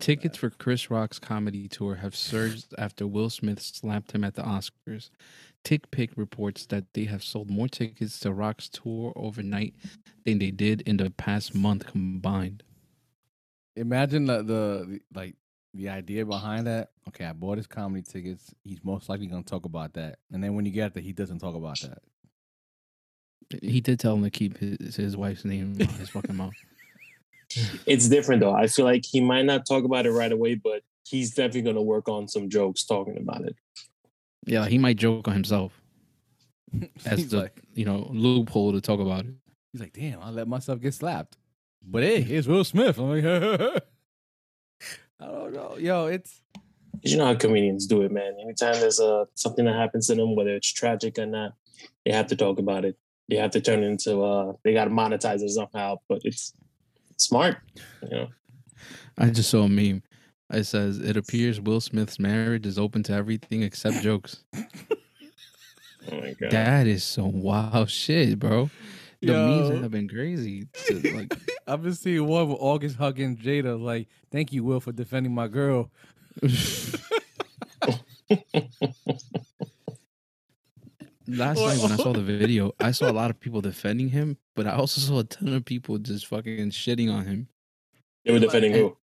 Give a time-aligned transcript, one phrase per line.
[0.00, 4.42] Tickets for Chris Rock's comedy tour have surged after Will Smith slapped him at the
[4.42, 5.08] Oscars.
[5.64, 9.74] TickPick reports that they have sold more tickets to Rock's tour overnight
[10.26, 12.62] than they did in the past month combined.
[13.76, 15.36] Imagine the, the like
[15.72, 16.90] the idea behind that.
[17.08, 18.54] Okay, I bought his comedy tickets.
[18.64, 21.12] He's most likely going to talk about that, and then when you get there, he
[21.12, 22.02] doesn't talk about that.
[23.62, 26.52] He did tell him to keep his, his wife's name out his fucking mouth.
[27.86, 28.54] It's different though.
[28.54, 31.76] I feel like he might not talk about it right away, but he's definitely going
[31.76, 33.56] to work on some jokes talking about it.
[34.46, 35.80] Yeah, he might joke on himself
[37.04, 39.34] as the like, you know loophole to talk about it.
[39.72, 41.36] he's like, damn, I let myself get slapped.
[41.84, 42.98] But hey, here's Will Smith.
[42.98, 43.24] I'm like,
[45.20, 46.40] I don't know, yo, it's
[47.02, 48.36] You know how comedians do it, man.
[48.42, 51.52] Anytime there's a something that happens to them, whether it's tragic or not,
[52.04, 52.96] they have to talk about it.
[53.28, 55.96] They have to turn it into uh, they got to monetize it somehow.
[56.08, 56.54] But it's
[57.24, 57.58] smart,
[58.02, 58.28] you know.
[59.18, 60.02] I just saw a meme.
[60.52, 64.44] It says it appears Will Smith's marriage is open to everything except jokes.
[66.10, 66.50] Oh my god.
[66.50, 68.70] That is some wild shit, bro.
[69.20, 70.66] The memes have been crazy.
[70.86, 71.32] To, like,
[71.66, 73.80] I've been seeing one with August hugging Jada.
[73.80, 75.90] Like, thank you, Will, for defending my girl.
[81.36, 84.36] last night when I saw the video, I saw a lot of people defending him,
[84.54, 87.48] but I also saw a ton of people just fucking shitting on him.
[88.24, 88.96] They were Like- defending who?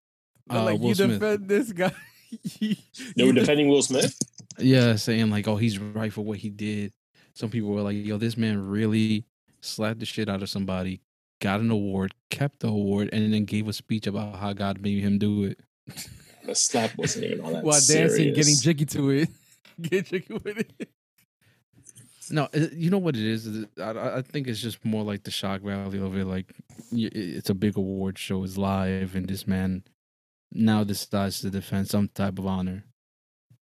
[0.50, 1.19] I'm Uh, like, Will you Smith.
[1.19, 1.91] defend this guy.
[2.59, 4.16] They were defending Will Smith.
[4.59, 6.94] Yeah, saying like, "Oh, he's right for what he did."
[7.34, 9.25] Some people were like, "Yo, this man really
[9.62, 11.01] slapped the shit out of somebody,
[11.41, 15.00] got an award, kept the award, and then gave a speech about how God made
[15.03, 15.59] him do it."
[16.45, 19.29] The slap wasn't even all that While dancing, getting jiggy to it.
[19.81, 20.89] Get jiggy with it.
[22.31, 23.45] No, you know what it is.
[23.47, 26.25] is I- I, I think it's just more like the shock value of it.
[26.25, 26.53] Like,
[26.91, 29.84] it's a big award show, it's live, and this man
[30.51, 32.84] now decides to defend some type of honor.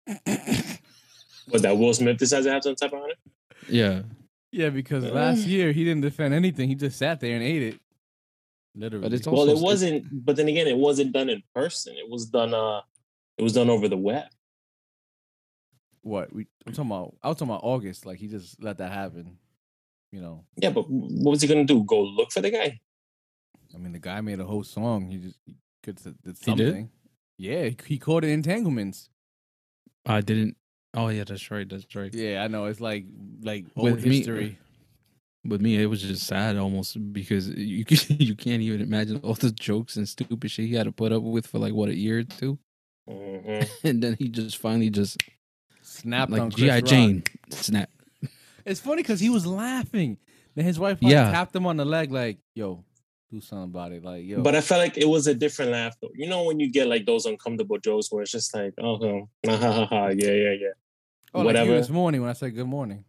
[1.52, 3.14] Was that Will Smith decides to have some type of honor?
[3.68, 4.04] Yeah,
[4.52, 6.70] Yeah, because last year he didn't defend anything.
[6.70, 7.80] He just sat there and ate it.
[8.76, 9.04] Literally.
[9.04, 10.26] but it's Well, also it wasn't.
[10.26, 11.96] But then again, it wasn't done in person.
[11.98, 12.54] It was done.
[12.54, 12.82] Uh,
[13.38, 14.26] it was done over the web.
[16.02, 17.16] What we I'm talking about.
[17.24, 18.06] I was talking about August.
[18.06, 19.38] Like he just let that happen.
[20.12, 21.84] You know, Yeah, but what was he gonna do?
[21.84, 22.80] Go look for the guy?
[23.74, 25.08] I mean, the guy made a whole song.
[25.08, 26.68] He just he could did He did?
[26.68, 26.90] something.
[27.38, 29.10] Yeah, he- he called it entanglements.
[30.06, 30.58] I didn't.
[30.96, 31.70] Oh yeah, that's right.
[31.70, 32.12] That's right.
[32.14, 32.66] Yeah, I know.
[32.66, 33.06] It's like
[33.44, 34.58] like With old me- history.
[35.46, 39.52] With me, it was just sad almost because you you can't even imagine all the
[39.52, 42.20] jokes and stupid shit he had to put up with for like what a year
[42.20, 42.58] or two,
[43.10, 43.70] Mhm.
[43.84, 45.18] and then he just finally just
[46.02, 47.90] Snapped on like Chris GI Jane snap.
[48.66, 50.18] It's funny because he was laughing.
[50.56, 51.32] Then his wife probably Yeah.
[51.32, 52.84] tapped him on the leg, like, "Yo,
[53.32, 55.96] do something about it." Like, yo, But I felt like it was a different laugh
[56.02, 56.12] though.
[56.16, 59.58] You know when you get like those uncomfortable jokes where it's just like, oh, ha,
[59.58, 60.68] ha, ha, yeah, yeah, yeah,
[61.34, 61.74] oh, like whatever.
[61.76, 63.04] this morning when I said good morning.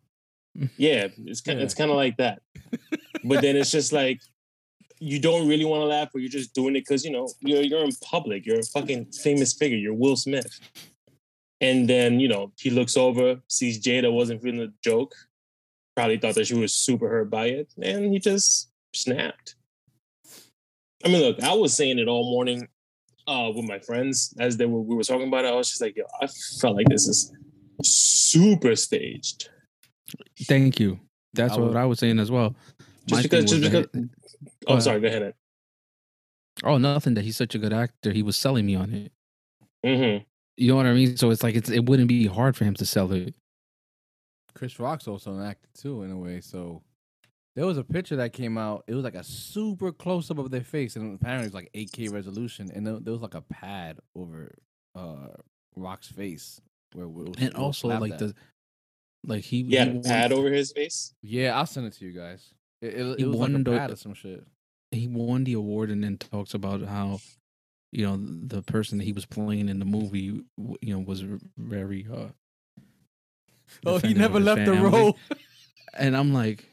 [0.77, 1.09] yeah.
[1.27, 1.65] It's kind, Yeah.
[1.65, 2.43] it's kind of like that.
[3.25, 4.21] but then it's just like
[5.03, 7.63] you don't really want to laugh, but you're just doing it because you know you're
[7.63, 8.45] you're in public.
[8.47, 9.79] You're a fucking famous figure.
[9.79, 10.61] You're Will Smith.
[11.61, 15.15] And then you know he looks over, sees Jada wasn't feeling the joke,
[15.95, 19.57] probably thought that she was super hurt by it, and he just snapped.
[21.05, 22.69] I mean, look, I was saying it all morning
[23.27, 25.49] uh, with my friends as they were we were talking about it.
[25.49, 26.27] I was just like, yo, I
[26.61, 27.33] felt like this is
[27.83, 29.49] super staged.
[30.43, 30.99] Thank you.
[31.35, 32.55] That's I what was- I was saying as well.
[33.07, 33.87] Just My because, just because.
[33.93, 34.09] that-
[34.67, 34.83] Oh, ahead.
[34.83, 35.01] sorry.
[35.01, 35.35] Go ahead.
[36.65, 37.15] oh, nothing.
[37.15, 38.13] That he's such a good actor.
[38.13, 39.13] He was selling me on it.
[39.85, 40.25] Mm-hmm.
[40.57, 41.17] You know what I mean?
[41.17, 43.35] So it's like it's it wouldn't be hard for him to sell it.
[44.55, 46.41] Chris Rock's also an actor too, in a way.
[46.41, 46.83] So
[47.57, 48.85] there was a picture that came out.
[48.87, 51.71] It was like a super close up of their face, and apparently it was like
[51.75, 54.53] 8K resolution, and there, there was like a pad over
[54.95, 55.29] uh
[55.77, 56.61] Rock's face
[56.95, 58.19] where, where it And where it was also like at.
[58.19, 58.35] the
[59.25, 61.15] like he He had he pad over his face.
[61.23, 62.53] yeah, I'll send it to you guys.
[62.83, 64.45] It, it, it was like a won the- pad or some shit.
[64.91, 67.21] he won the award and then talks about how
[67.93, 68.17] you know
[68.47, 70.41] the person that he was playing in the movie
[70.81, 71.25] you know was
[71.59, 72.29] very uh
[73.87, 75.17] Oh, he never his left the role.
[75.95, 76.67] and i'm like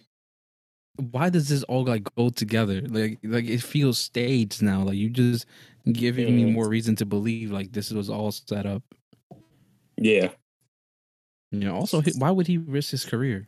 [1.12, 5.10] why does this all like go together like like it feels staged now like you
[5.10, 5.46] just
[5.92, 8.82] giving me more reason to believe like this was all set up
[9.96, 10.30] Yeah.
[11.52, 13.48] you know also why would he risk his career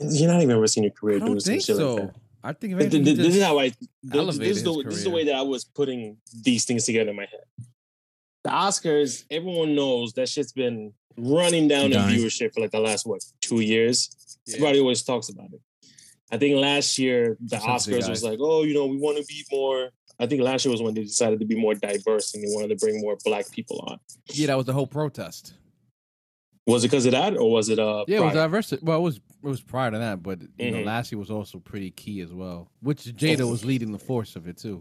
[0.00, 1.94] You're not even risking your career doing don't some think shit so.
[1.94, 2.14] like that.
[2.42, 3.68] I think if anything, th- this is how I.
[3.68, 6.84] th- This, is the his this is the way that I was putting these things
[6.86, 7.44] together in my head.
[8.44, 12.14] The Oscars, everyone knows that shit's been running down Dying.
[12.14, 14.08] in viewership for like the last what two years.
[14.46, 14.54] Yeah.
[14.56, 15.60] Everybody always talks about it.
[16.32, 19.24] I think last year the Sensitive Oscars was like, oh, you know, we want to
[19.24, 19.90] be more.
[20.18, 22.68] I think last year was when they decided to be more diverse and they wanted
[22.68, 23.98] to bring more black people on.
[24.32, 25.54] yeah, that was the whole protest.
[26.66, 28.04] Was it because of that, or was it uh?
[28.06, 28.44] Yeah, it was prior?
[28.44, 28.84] diversity.
[28.84, 30.84] Well, it was it was prior to that, but you know, Mhm.
[30.86, 32.70] last year was also pretty key as well.
[32.80, 34.80] Which Jada was leading the force of it too.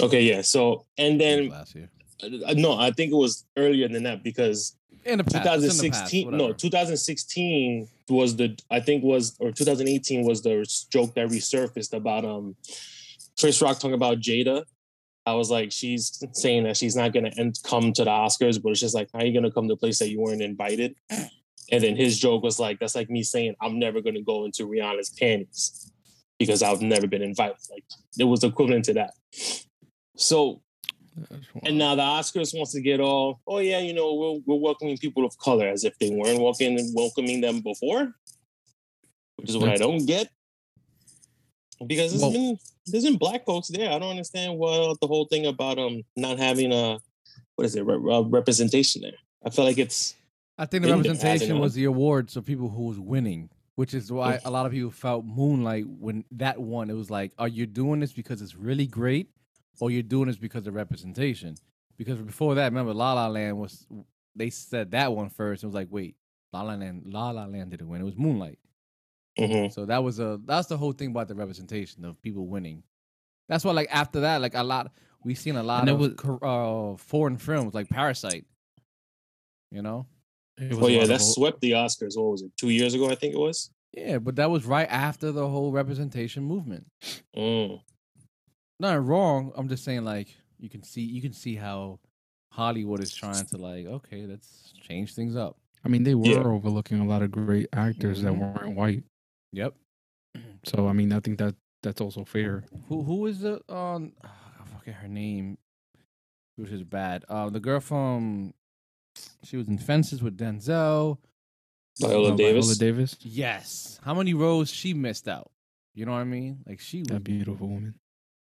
[0.00, 0.40] okay, yeah.
[0.42, 1.90] So and then last year.
[2.22, 5.84] uh, no, I think it was earlier than that because In the past, it's in
[5.84, 11.12] the past, 2016 no 2016 was the i think was or 2018 was the joke
[11.14, 12.54] that resurfaced about um
[13.40, 14.62] chris rock talking about jada
[15.26, 18.62] i was like she's saying that she's not going to end come to the oscars
[18.62, 20.20] but it's just like how are you going to come to a place that you
[20.20, 20.94] weren't invited
[21.72, 24.44] and then his joke was like that's like me saying i'm never going to go
[24.44, 25.90] into rihanna's panties
[26.38, 27.84] because i've never been invited like
[28.18, 29.12] it was equivalent to that
[30.16, 30.62] so
[31.64, 34.96] and now the Oscars wants to get all, oh yeah, you know, we're, we're welcoming
[34.96, 38.14] people of color as if they weren't welcoming welcoming them before,
[39.36, 40.30] which is what I don't get.
[41.86, 43.90] Because there's Well- been there's been black folks there.
[43.90, 46.98] I don't understand what the whole thing about um not having a
[47.56, 49.18] what is it re- uh, representation there.
[49.44, 50.14] I feel like it's
[50.62, 54.34] I think the representation was the awards of people who was winning, which is why
[54.44, 56.88] a lot of people felt Moonlight when that won.
[56.88, 59.28] It was like, are you doing this because it's really great,
[59.80, 61.56] or you're doing this because of representation?
[61.96, 63.86] Because before that, remember, La La Land was
[64.36, 65.62] they said that one first.
[65.62, 66.16] It was like, wait,
[66.52, 68.00] La La Land, La La Land didn't win.
[68.00, 68.58] It was Moonlight.
[69.38, 69.72] mhm.
[69.72, 72.82] So that was a that's the whole thing about the representation of people winning.
[73.48, 74.92] That's why, like after that, like a lot
[75.24, 78.44] we've seen a lot of was- uh, foreign films like Parasite.
[79.70, 80.06] You know,
[80.60, 82.16] oh yeah, that of- swept the Oscars.
[82.16, 82.50] What was it?
[82.56, 83.70] Two years ago, I think it was.
[83.92, 86.86] yeah, but that was right after the whole representation movement.
[87.36, 87.80] Mm.
[88.80, 89.52] Not wrong.
[89.56, 90.28] I'm just saying, like
[90.58, 91.98] you can see, you can see how
[92.52, 95.56] Hollywood is trying to like, okay, let's change things up.
[95.84, 96.44] i mean they were Yeah.
[96.44, 98.38] overlooking a lot of great actors that Mhm.
[98.54, 99.02] weren't white
[99.52, 99.74] Yep.
[100.64, 104.12] so i mean i think that that's also fair Who who is the um?
[104.22, 105.58] I forget her name,
[106.56, 107.24] which is bad.
[107.28, 108.54] Uh, the girl from
[109.44, 111.18] she was in Fences with Denzel.
[112.00, 112.64] Viola Uh, Davis.
[112.66, 114.00] Viola Davis Yes.
[114.02, 115.50] How many roles she missed out?
[115.94, 116.60] You know what I mean?
[116.66, 117.94] Like she was that beautiful woman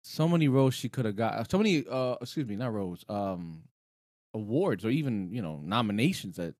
[0.02, 1.50] so many roles she could have got.
[1.50, 3.04] So many uh excuse me, not roles.
[3.09, 3.62] Um
[4.35, 6.54] awards or even, you know, nominations that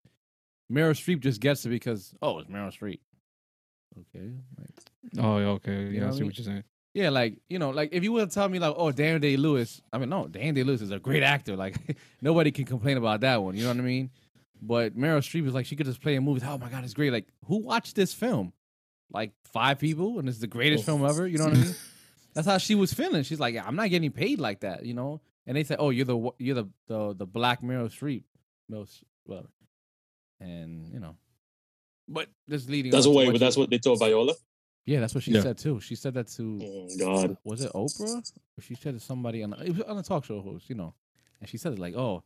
[0.70, 3.00] Meryl Streep just gets it because oh, it's Meryl Streep.
[3.99, 4.32] Okay.
[4.58, 4.70] Like
[5.18, 6.26] oh okay You yeah know i see mean?
[6.26, 6.64] what you're saying
[6.98, 9.80] yeah, like you know, like if you would tell me like, oh, Daniel Day Lewis,
[9.92, 11.54] I mean, no, Daniel Day Lewis is a great actor.
[11.54, 11.76] Like
[12.20, 13.54] nobody can complain about that one.
[13.54, 14.10] You know what I mean?
[14.60, 16.44] But Meryl Streep is like she could just play a movie.
[16.44, 17.12] Oh my god, it's great.
[17.12, 18.52] Like who watched this film?
[19.12, 21.24] Like five people, and it's the greatest film ever.
[21.28, 21.74] You know what I mean?
[22.34, 23.22] That's how she was feeling.
[23.22, 24.84] She's like, I'm not getting paid like that.
[24.84, 25.20] You know?
[25.46, 28.24] And they said, oh, you're the you're the the, the black Meryl Streep,
[28.70, 28.88] Meryl,
[29.24, 29.46] well,
[30.40, 31.14] and you know.
[32.08, 32.90] But just leading.
[32.90, 34.34] That's what but that's what they told Viola.
[34.88, 35.42] Yeah, that's what she Yeah.
[35.42, 35.80] said too.
[35.80, 37.37] She said that to Oh God.
[37.45, 38.23] was it Oprah?
[38.57, 40.95] Or she said to somebody on it was on a talk show host, you know,
[41.40, 42.23] and she said it like, "Oh,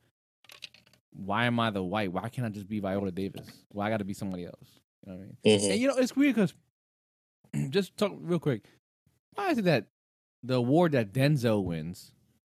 [1.13, 2.13] why am I the white?
[2.13, 3.49] Why can't I just be Viola Davis?
[3.73, 5.37] Why I got to be somebody else?" You know what I mean?
[5.61, 5.71] Mhm.
[5.73, 6.55] And you know, it's weird because
[7.71, 8.65] just talk real quick.
[9.35, 9.89] Why is it that
[10.45, 12.13] the award that Denzel wins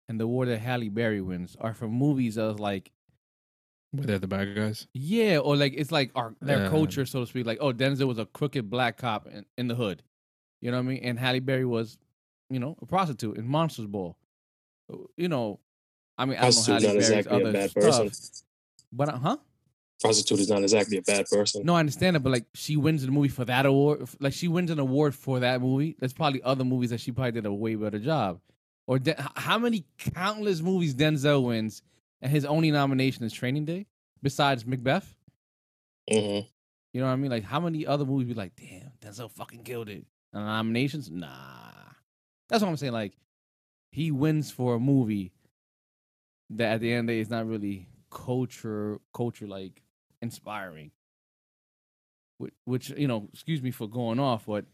[0.09, 2.93] and the award that Halle Berry wins are for movies of like
[3.93, 6.69] but they're the bad guys yeah, or like it's like our their Yeah.
[6.69, 7.47] culture, so to speak.
[7.47, 10.03] Like, oh, Denzel was a crooked black cop in, in the hood.
[10.61, 11.01] You know what I mean?
[11.03, 11.99] And Halle Berry was,
[12.51, 14.17] you know, a prostitute in Monsters Ball.
[15.17, 15.61] You know,
[16.19, 18.11] I mean, I don't know Prostitute, Halle not Berry's exactly a other bad stuff, person.
[18.93, 19.37] but uh, huh?
[20.01, 21.65] prostitute is not exactly a bad person.
[21.65, 24.09] No, I understand it, but like she wins the movie for that award.
[24.21, 25.97] Like she wins an award for that movie.
[25.99, 28.41] There's probably other movies that she probably did a way better job.
[28.87, 31.83] Or De- how many countless movies Denzel wins
[32.21, 33.87] and his only nomination is Training Day
[34.23, 35.15] besides Macbeth?
[36.11, 37.31] hmm You know what I mean?
[37.31, 40.05] Like how many other movies be like, damn, Denzel fucking killed it.
[40.33, 41.11] And nominations?
[41.11, 41.29] Nah.
[42.49, 42.93] That's what I'm saying.
[42.93, 43.15] Like
[43.93, 45.33] he wins for a movie
[46.51, 49.83] that at the end of the day is not really culture culture like
[50.23, 50.91] inspiring.
[52.39, 54.67] Which, which you know, excuse me for going off, but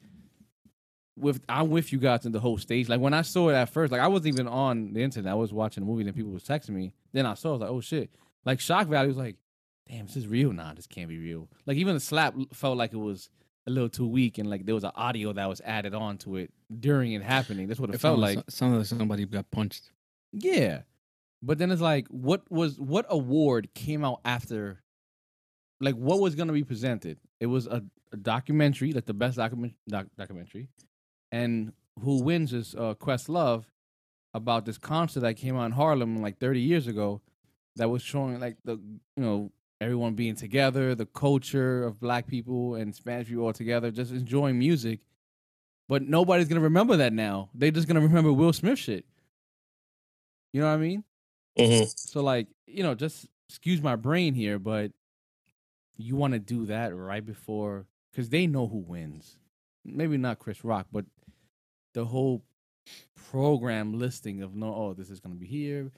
[1.16, 2.88] with I'm with you guys in the whole stage.
[2.88, 5.32] Like when I saw it at first, like I wasn't even on the internet.
[5.32, 6.94] I was watching the movie, and people was texting me.
[7.12, 8.10] Then I saw, it, I was like, oh shit!
[8.44, 9.36] Like shock value was like,
[9.88, 10.52] damn, this is real.
[10.52, 11.48] Nah, this can't be real.
[11.66, 13.28] Like even the slap felt like it was
[13.66, 16.36] a little too weak, and like there was an audio that was added on to
[16.36, 16.50] it
[16.80, 17.68] during it happening.
[17.68, 18.38] That's what it, felt like.
[18.48, 19.90] Sounded like somebody got punched.
[20.32, 20.82] Yeah.
[21.42, 24.82] But then it's like what was what award came out after
[25.80, 27.18] like what was to be presented?
[27.40, 30.68] It was a, a documentary, like the best document doc, documentary.
[31.32, 33.64] And who wins is uh Questlove
[34.34, 37.22] about this concert that came out in Harlem like 30 years ago
[37.76, 38.72] that was showing like the
[39.16, 43.90] you know everyone being together, the culture of black people and Spanish people all together
[43.90, 45.00] just enjoying music.
[45.88, 47.50] But nobody's going to remember that now.
[47.54, 49.04] They're just going to remember Will Smith shit.
[50.52, 51.04] You know what I mean?
[51.58, 54.92] hmm So like, you know, just excuse my brain here, but
[55.96, 59.38] you want to do that right before cuz they know who wins.
[59.84, 61.06] Maybe not Chris Rock, but
[61.94, 62.42] the whole
[63.30, 65.90] program listing of no oh, this is going to be here.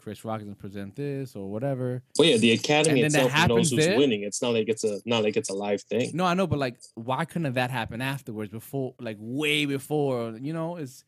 [0.00, 2.02] Chris Rock is going to present this or whatever.
[2.18, 3.98] Well, yeah, the academy itself knows who's there?
[3.98, 4.22] winning.
[4.22, 6.10] It's not like it's a not like it's a live thing.
[6.14, 10.52] No, I know, but like why couldn't that happen afterwards before like way before, you
[10.52, 11.04] know, it's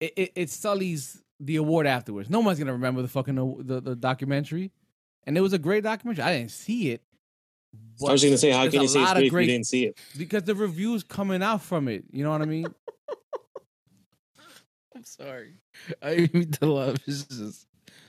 [0.00, 2.30] it, it, it sullies the award afterwards.
[2.30, 4.72] No one's going to remember the fucking the, the documentary.
[5.26, 6.24] And it was a great documentary.
[6.24, 7.02] I didn't see it.
[8.06, 9.86] I was gonna say, how can you say it's great if great- you didn't see
[9.86, 9.98] it?
[10.16, 12.04] because the reviews coming out from it.
[12.10, 12.66] You know what I mean?
[14.96, 15.52] I'm sorry.
[16.02, 16.96] I didn't mean to laugh.
[17.06, 17.66] It's just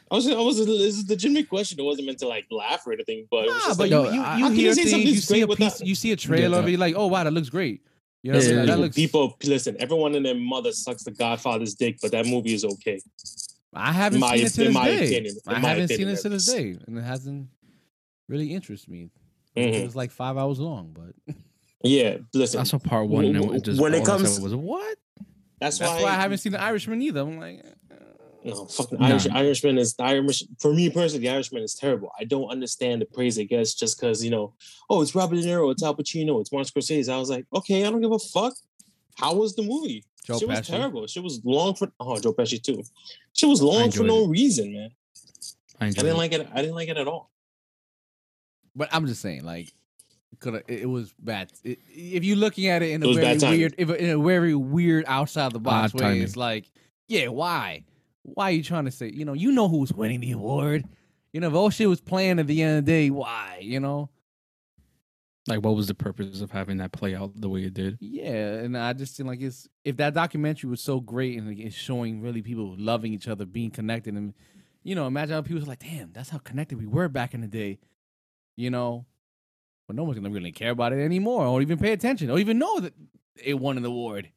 [0.10, 0.68] I was, I was, this
[0.98, 1.78] is a legitimate question.
[1.80, 4.04] It wasn't meant to like laugh or anything, but it Nah, but like, you, no,
[4.10, 6.60] you, you how you hear things, you see a piece, without- you see a trailer
[6.60, 6.70] of that.
[6.70, 7.82] it, you're like, oh wow, that looks great.
[8.24, 8.70] You know, what I'm Yeah, saying?
[8.70, 9.36] yeah, that people, looks.
[9.38, 13.02] people, listen, everyone and their mother sucks the Godfather's dick, but that movie is okay.
[13.74, 15.06] I haven't my- seen it to in this my day.
[15.08, 17.50] opinion, in I my haven't opinion, seen it to at this day, and it hasn't
[18.30, 19.10] really interested me.
[19.58, 19.74] Mhm.
[19.74, 21.36] It was like five hours long, but
[21.84, 23.26] Yeah, listen, I saw part one.
[23.26, 24.98] And it just When it all I said comes- was what?
[25.60, 27.22] That's, that's why I haven't seen the Irishman either.
[27.22, 27.96] I'm like, uh,
[28.44, 29.08] No, fucking Nah.
[29.08, 30.44] Irish, Irishman is the Irish.
[30.60, 32.12] For me personally, the Irishman is terrible.
[32.20, 34.54] I don't understand the praise it gets just because you know,
[34.90, 37.12] oh, it's Robert De Niro, it's Al Pacino, it's Martin Scorsese.
[37.12, 38.54] I was like, okay, I don't give a fuck.
[39.16, 40.04] How was the movie?
[40.26, 41.08] Joe Shit was terrible.
[41.08, 42.84] Shit was long for oh Joe Pesci too.
[43.34, 44.90] Shit was long for enjoyed no reason, man.
[45.80, 46.18] I I didn't it.
[46.18, 46.48] like it.
[46.54, 47.32] I didn't like it at all.
[48.76, 49.72] But I'm just saying, like,
[50.40, 51.52] could it, it was bad.
[51.64, 54.18] It, if you're looking at it in It a was very weird, if, in a
[54.22, 56.22] very weird outside the box Odd way, timing.
[56.24, 56.70] it's like,
[57.08, 57.84] yeah, why?
[58.24, 59.10] Why are you trying to say?
[59.10, 60.86] You know, you know who's winning the award.
[61.34, 63.60] You know, if all shit was playing at the end of the day, why?
[63.62, 64.10] You know,
[65.48, 67.98] Like, what was the purpose of having that play out the way it did?
[68.02, 68.56] yeah.
[68.56, 71.76] And I just think like it's if that documentary was so great and like, it's
[71.76, 74.34] showing really people loving each other, being connected, and
[74.84, 77.42] you know, imagine how people was like, damn, that's how connected we were back in
[77.42, 77.80] the day.
[78.58, 79.06] You know,
[79.88, 82.60] but no one's gonna really care about it anymore, or even pay attention, or even
[82.60, 82.94] know that
[83.44, 84.30] it won an award.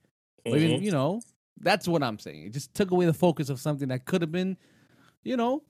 [0.46, 0.60] Or Mhm.
[0.60, 1.20] even, you know,
[1.58, 2.44] that's what I'm saying.
[2.46, 4.56] It just took away the focus of something that could have been,
[5.22, 5.62] you know,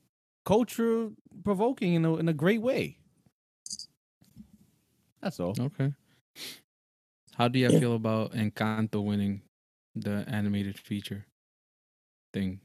[0.45, 1.11] culture
[1.43, 2.97] provoking in a in a great way.
[5.21, 5.55] That's all.
[5.59, 5.93] Okay.
[7.35, 7.79] How do you Yeah.
[7.79, 9.41] feel about Encanto winning
[9.95, 11.25] the animated feature
[12.33, 12.61] thing?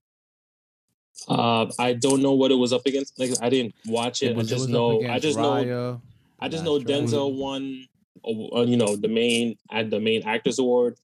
[1.29, 3.19] Uh, I don't know what it was up against.
[3.19, 4.31] Like I didn't watch it.
[4.33, 4.93] It was- I just was know.
[5.01, 6.03] I against just know.
[6.41, 6.45] Raya.
[6.45, 7.07] I just Last know Dragon.
[7.07, 7.87] Denzel won.
[8.25, 10.97] uh, you know the main at the main actors award,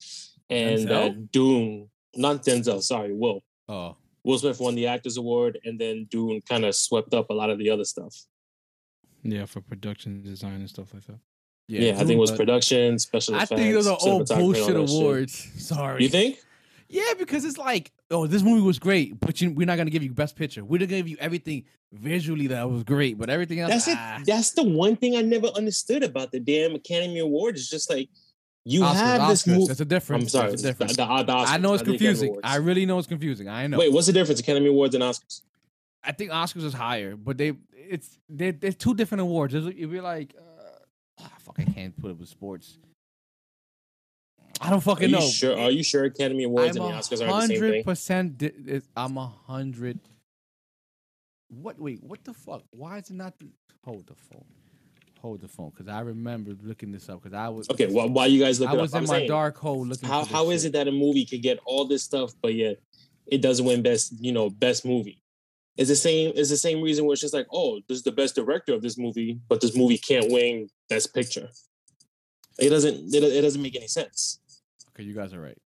[0.50, 1.30] and uh, Denzel?
[1.32, 1.88] Dune.
[2.16, 2.82] Not Denzel.
[2.82, 3.40] Sorry, Will.
[3.68, 7.34] Oh, Will Smith won the actors award, and then Dune kind of swept up a
[7.34, 8.14] lot of the other stuff.
[9.22, 11.18] Yeah, for production design and stuff like that.
[11.68, 13.60] Yeah, I think it was production, special I effects.
[13.60, 15.00] think those are all cinematography, bullshit all shit.
[15.00, 15.64] awards.
[15.68, 16.02] Sorry.
[16.02, 16.38] You think?
[16.92, 20.02] Yeah, because it's like, oh, this movie was great, but you, we're not gonna give
[20.02, 20.62] you best picture.
[20.62, 23.70] We're gonna give you everything visually that was great, but everything else.
[23.70, 23.96] That's it.
[23.98, 24.20] ah.
[24.26, 27.60] That's the one thing I never understood about the damn Academy Awards.
[27.60, 28.10] It's just like
[28.64, 29.66] you Oscars, have this movie.
[29.66, 30.24] That's a difference.
[30.24, 30.96] I'm sorry, That's a the, difference.
[30.96, 32.38] the, the Oscars, I know it's the confusing.
[32.44, 33.48] I really know it's confusing.
[33.48, 33.78] I know.
[33.78, 34.40] Wait, what's the difference?
[34.40, 35.40] Academy Awards and Oscars?
[36.04, 39.54] I think Oscars is higher, but they it's they there's two different awards.
[39.54, 42.78] If you're like, uh, ah, fuck, I can't put it with sports.
[44.62, 45.20] I don't Are fucking you know.
[45.26, 45.58] sure?
[45.58, 47.84] Are you sure Academy Awards I'm and the Oscars are the same thing?
[47.84, 48.38] percent.
[48.38, 49.98] di- I'm a hundred.
[51.48, 51.78] What?
[51.78, 52.62] Wait, what the fuck?
[52.70, 53.34] Why is it not?
[53.84, 54.44] Hold the phone.
[55.20, 58.26] hold the phone because I remember looking this up because I was Okay, well, why
[58.26, 58.98] you guys look I it was up?
[58.98, 60.08] in I'm my saying, dark hole looking.
[60.08, 60.70] how how is shit.
[60.70, 62.78] it that a movie could get all this stuff, but yet
[63.26, 65.20] it doesn't win best, you know, best movie?
[65.76, 66.32] It's the same.
[66.36, 68.82] It's the same reason where it's just like, oh, this is the best director of
[68.82, 71.48] this movie, but this movie can't win best picture.
[72.58, 73.14] It doesn't.
[73.14, 74.38] It, it doesn't make any sense.
[74.94, 75.58] Okay, you guys are right.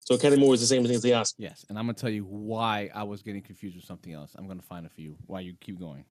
[0.00, 1.42] So Academy Award is the same thing as the Oscar.
[1.42, 4.34] Yes, and I'm gonna tell you why I was getting confused with something else.
[4.36, 5.16] I'm gonna find it for you.
[5.26, 6.04] Why you keep going?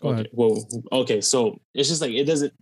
[0.00, 0.14] Go okay.
[0.14, 0.28] ahead.
[0.32, 1.20] Well, okay.
[1.20, 2.52] So it's just like it doesn't.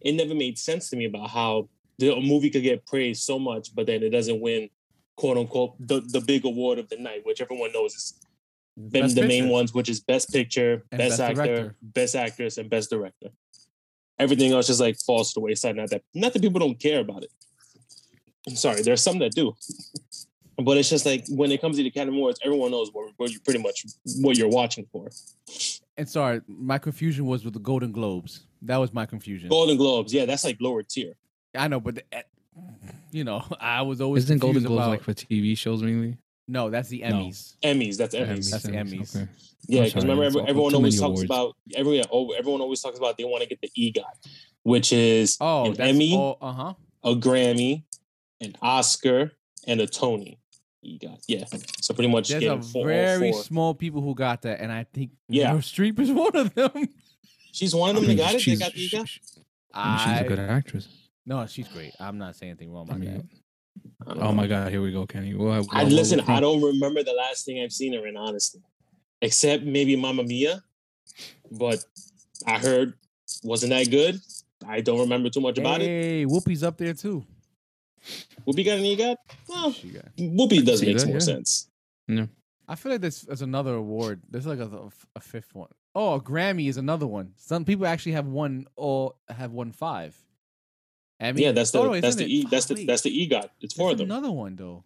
[0.00, 1.68] It never made sense to me about how
[1.98, 4.70] the movie could get praised so much, but then it doesn't win,
[5.16, 8.14] quote unquote, the the big award of the night, which everyone knows is
[8.76, 11.76] been Best the main ones, which is best picture, And best, Best actor, Director.
[11.82, 13.28] best actress, and best director.
[14.18, 15.76] Everything else just like falls to the wayside.
[15.76, 17.30] Not that not that people don't care about it.
[18.48, 19.54] I'm sorry, there's some that do.
[20.56, 23.30] But it's just like when it comes to the Academy Awards, everyone knows what, what
[23.30, 23.86] you pretty much
[24.20, 25.08] what you're watching for.
[25.96, 28.42] And sorry, my confusion was with the Golden Globes.
[28.62, 29.48] That was my confusion.
[29.48, 31.14] Golden Globes, yeah, that's like lower tier.
[31.54, 32.22] I know, but the, eh,
[33.10, 36.18] you know, I was always Isn't Golden Globes about- like for TV shows mainly?
[36.46, 37.06] no, that's the No.
[37.08, 37.54] Emmys.
[37.62, 38.50] Emmys, that's Emmys.
[38.50, 39.16] That's the Emmys.
[39.16, 39.28] Okay.
[39.68, 41.24] Yeah, because remember, every, everyone always talks awards.
[41.24, 44.02] about every oh, everyone always talks about they want to get the EGOT,
[44.64, 46.36] which is Oh, an that's Emmy.
[46.40, 46.74] Uh huh.
[47.04, 47.84] a Grammy,
[48.40, 49.32] an Oscar,
[49.66, 50.38] and a Tony.
[50.84, 51.44] EGOT, yeah.
[51.80, 53.42] So pretty much There's a four, very four.
[53.42, 55.50] small people who got that, and I think Yeah.
[55.52, 56.88] Meryl Streep is one of them.
[57.52, 58.32] She's one of them I mean, that got it.
[58.34, 58.96] They she's- got the she-
[59.72, 60.88] I mean, she's I a good actress.
[61.26, 61.92] no, she's great.
[62.00, 63.10] I'm not saying anything wrong I about that.
[63.10, 63.28] mean,
[64.06, 64.32] I don't oh know.
[64.32, 65.34] my God, here we go, Kenny.
[65.34, 66.18] Well, well, I listen.
[66.26, 68.62] well, I don't remember the last thing I've seen her in, honestly,
[69.20, 70.62] except maybe Mamma Mia,
[71.52, 71.84] but
[72.46, 72.94] I heard
[73.44, 74.18] wasn't that good.
[74.66, 75.86] I don't remember too much about it.
[75.86, 77.24] Hey, Whoopi's up there too.
[78.46, 79.16] Whoopi got an EGOT?
[79.48, 81.20] Well, got, Whoopi does see make that, more yeah.
[81.20, 81.68] sense.
[82.68, 84.20] I feel like there's, there's another award.
[84.30, 85.68] There's like a, a fifth one.
[85.94, 87.32] Oh, a Grammy is another one.
[87.36, 90.16] Some people actually have one or have won five.
[91.18, 91.42] Emmy.
[91.42, 93.48] yeah, that's the Oh, no, that's the e, that's the that's the EGOT.
[93.60, 94.06] It's four of them.
[94.10, 94.84] Another one though.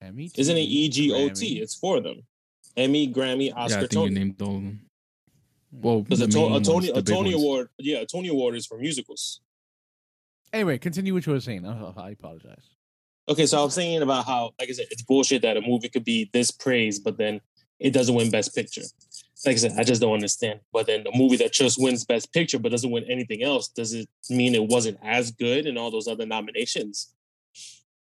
[0.00, 0.30] Emmy.
[0.36, 1.30] Isn't it TV, EGOT?
[1.32, 1.60] Grammy.
[1.62, 2.22] It's four of them.
[2.76, 4.14] Emmy, Grammy, Yeah, I Oscar, think you Tony.
[4.14, 4.80] named all of them.
[5.72, 7.42] Well, Because a, to- a Tony the a Tony ones.
[7.42, 9.40] Award, yeah, a Tony Award is for musicals.
[10.52, 11.66] Anyway, continue what you were saying.
[11.66, 12.70] I, I apologize.
[13.28, 15.88] Okay, so I was saying about how, like I said, it's bullshit that a movie
[15.88, 17.40] could be this praised, but then
[17.80, 18.82] it doesn't win Best Picture.
[19.44, 20.60] Like I said, I just don't understand.
[20.72, 23.92] But then the movie that just wins Best Picture but doesn't win anything else, does
[23.92, 27.12] it mean it wasn't as good in all those other nominations?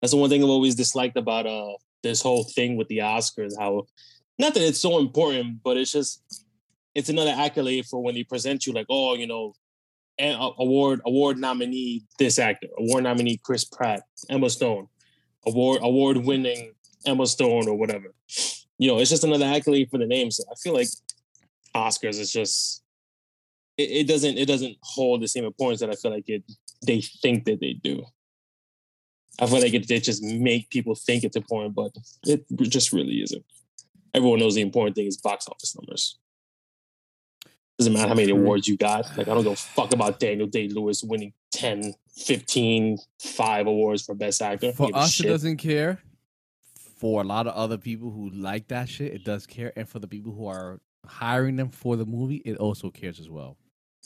[0.02, 3.54] That's the one thing I've always disliked about uh this whole thing with the Oscars.
[3.60, 3.88] How
[4.38, 6.24] not that it's so important, but it's just
[6.96, 9.54] it's another accolade for when they present you like, oh, you know,
[10.20, 14.88] an a- uh, award award nominee this actor, award nominee Chris Pratt, Emma Stone,
[15.48, 16.74] award award winning
[17.06, 18.14] Emma Stone or whatever.
[18.78, 20.32] You know, it's just another accolade for the name.
[20.32, 20.88] So I feel like
[21.76, 22.84] Oscars is just
[23.78, 26.44] it, it doesn't it doesn't hold the same importance that I feel like it
[26.86, 28.06] they think that they do.
[29.42, 31.92] I feel like it they just make people think it's important, but
[32.26, 33.46] it just really isn't.
[34.14, 36.18] Everyone knows the important thing is box office numbers.
[37.80, 39.06] Doesn't matter how many awards you got.
[39.18, 44.04] Like, I don't give a fuck about Daniel Day Lewis winning 10, 15, 5 awards
[44.06, 44.74] for Best Actor.
[44.74, 45.28] For Give us, shit.
[45.28, 46.00] it doesn't care.
[46.98, 49.72] For a lot of other people who like that shit, it does care.
[49.78, 53.30] And for the people who are hiring them for the movie, it also cares as
[53.30, 53.56] well.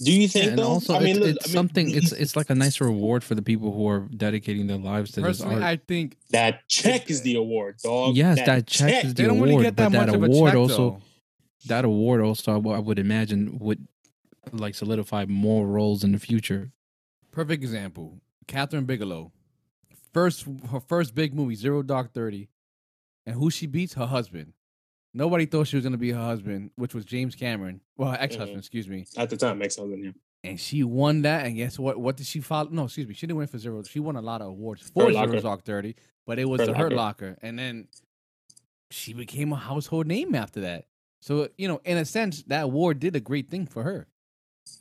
[0.04, 0.68] Do you think and though?
[0.68, 1.90] also I mean, it's, look, it's I mean, something.
[1.96, 5.22] It's it's like a nice reward for the people who are dedicating their lives to
[5.22, 5.62] this art.
[5.62, 8.16] I think that check is the award, dog.
[8.16, 10.24] yes, that, check, is they the don't award, really get that but much that of
[10.24, 11.02] a award check, also though.
[11.68, 13.88] That award also I would imagine would
[14.52, 16.72] like solidify more roles in the future.
[17.32, 18.20] Perfect example.
[18.48, 19.32] Kathryn Bigelow.
[20.14, 22.50] First her first big movie, Zero Dark Thirty.
[23.26, 23.94] And who she beats?
[23.94, 24.54] Her husband.
[25.14, 27.82] Nobody thought she was gonna be her husband, which was James Cameron.
[27.98, 28.60] Well, her ex-husband, mm-hmm.
[28.60, 29.06] excuse me.
[29.16, 30.12] At the time, ex husband, yeah.
[30.44, 31.46] And she won that.
[31.46, 31.98] And guess what?
[31.98, 32.70] What did she follow?
[32.70, 33.14] No, excuse me.
[33.14, 33.82] She didn't win for Zero.
[33.84, 35.96] She won a lot of awards for Zero Dark Thirty,
[36.26, 37.28] but it was Hurt the Hurt Locker.
[37.28, 37.40] Locker.
[37.42, 37.88] And then
[38.92, 40.86] she became a household name after that.
[41.24, 44.08] So, you know, in a sense, that award did a great thing for her.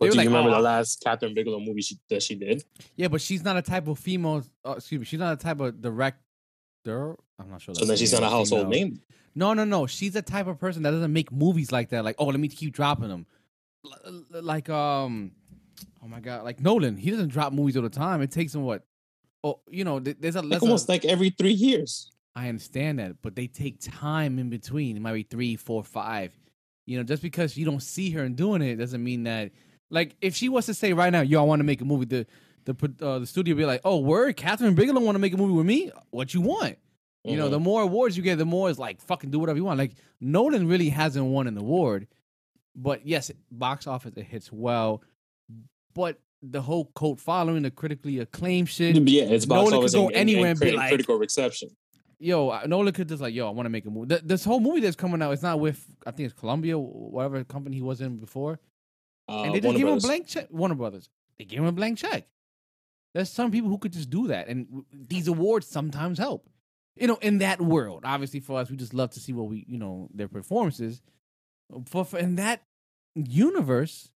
[0.01, 2.65] But do you remember "Oh, the last Kathryn Bigelow movie she, that she did?
[2.97, 4.43] Yeah, but she's not a type of female.
[4.67, 7.17] Uh, excuse me, she's not a type of director.
[7.39, 7.77] I'm not sure.
[7.77, 8.89] So then she's not a household female.
[8.89, 9.01] name.
[9.37, 9.87] No, no, no.
[9.87, 12.05] She's the type of person that doesn't make movies like that.
[12.05, 13.25] Like, oh, let me keep dropping them.
[14.05, 15.31] L- Like, um,
[16.03, 16.97] oh my god, like Nolan.
[16.97, 18.21] He doesn't drop movies all the time.
[18.21, 18.85] It takes him what?
[19.45, 20.43] Oh, you know, there's a.
[20.43, 22.11] Like almost a like every three years.
[22.35, 24.97] I understand that, but they take time in between.
[24.97, 26.33] It might be three, four, five.
[26.87, 29.53] You know, just because you don't see her and doing it doesn't mean that.
[29.91, 32.07] Like, if she was to say right now, "Yo, I want to make a movie,"
[32.07, 32.27] the
[32.65, 35.37] the uh, the studio would be like, "Oh, word, Kathryn Bigelow want to make a
[35.37, 35.91] movie with me?
[36.11, 36.79] What you want?"
[37.25, 39.65] You know, the more awards you get, the more it's like fucking do whatever you
[39.65, 39.79] want.
[39.79, 42.09] Like Nolan really hasn't won an award,
[42.75, 45.03] but yes, box office it hits well.
[45.95, 48.97] but the whole cult following, the critically acclaimed shit.
[48.97, 51.69] Yeah, it's box Nolan could go and, anywhere and, and be like- critical reception.
[52.23, 54.07] Yo, Nolan could just like, yo, I want to make a movie.
[54.09, 57.43] Th- this whole movie that's coming out, it's not with I think it's Columbia, whatever
[57.43, 58.61] company he was in before,
[59.29, 60.47] Uh, and they just give him a blank check.
[60.51, 62.29] Warner Brothers, they gave him a blank check.
[63.13, 66.49] There's some people who could just do that, and these awards sometimes help.
[66.95, 69.65] You know, in that world, obviously for us, we just love to see what we,
[69.67, 71.03] you know, their performances.
[71.87, 72.63] For, for in that
[73.17, 74.11] universe,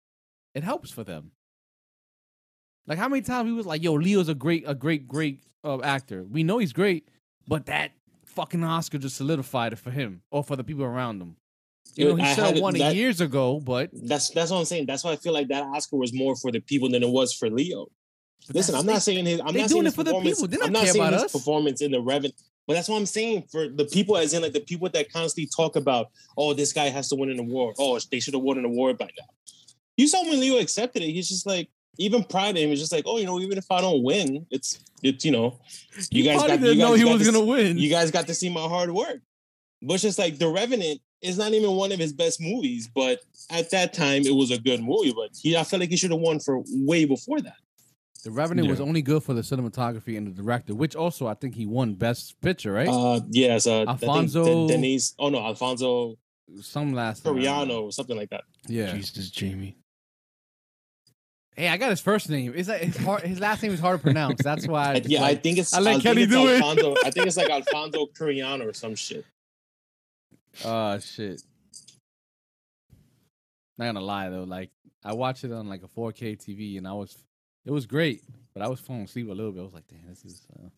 [0.54, 1.32] it helps for them.
[2.86, 5.80] Like how many times we was like, "Yo, Leo's a great, a great, great uh,
[5.80, 6.22] actor.
[6.22, 7.08] We know he's great,
[7.48, 7.92] but that
[8.24, 11.36] fucking Oscar just solidified it for him or for the people around him.
[11.94, 14.64] You know, he should have won it that- years ago, but That's that's what I'm
[14.66, 14.86] saying.
[14.86, 17.32] That's why I feel like that Oscar was more for the people than it was
[17.32, 17.86] for Leo.
[18.52, 19.40] Listen, I'm not saying his.
[19.40, 20.48] I'm not doing saying it his for the performance- people.
[20.48, 21.32] They don't I'm not care saying about his us.
[21.32, 22.32] performance in the revenue.
[22.66, 25.48] But that's what I'm saying for the people, as in like the people that constantly
[25.56, 27.76] talk about, oh, this guy has to win an award.
[27.78, 29.26] Oh, they should have won an award by now.
[29.96, 32.92] You saw when Leo accepted it, he's just like, even pride in him, he's just
[32.92, 35.58] like, oh, you know, even if I don't win, it's it's you know,
[36.10, 37.78] you guys got didn't you guys know he got was to gonna see- win.
[37.78, 39.20] You guys got to see my hard work.
[39.82, 43.20] But it's just like The Revenant is not even one of his best movies, but
[43.50, 45.12] at that time it was a good movie.
[45.14, 47.56] But he, I feel like he should have won for way before that.
[48.24, 51.54] The Revenant was only good for the cinematography and the director, which also I think
[51.54, 52.88] he won Best Picture, right?
[52.88, 55.14] Uh, yes, uh, Alfonso- I think De- Denise.
[55.18, 56.16] Oh no, Alfonso
[56.60, 57.74] Some last name, I don't know.
[57.74, 58.42] Coriano or something like that.
[58.66, 58.94] Yeah.
[58.96, 59.76] Jesus, Jamie.
[61.56, 62.52] Hey, I got his first name.
[62.54, 64.42] Is that his hard, his last name is hard to pronounce.
[64.42, 64.92] That's why.
[64.94, 65.72] I, yeah, like- I think it's.
[65.72, 66.62] I let Kenny it's do it.
[66.62, 69.24] I think it's like Alfonso Coriano or some shit.
[70.64, 71.42] Oh shit.
[73.78, 74.70] Not gonna lie though, like
[75.04, 77.16] I watched it on like a 4K TV and I was
[77.66, 78.22] it was great,
[78.54, 79.60] but I was falling asleep a little bit.
[79.60, 80.68] I was like, damn, this is uh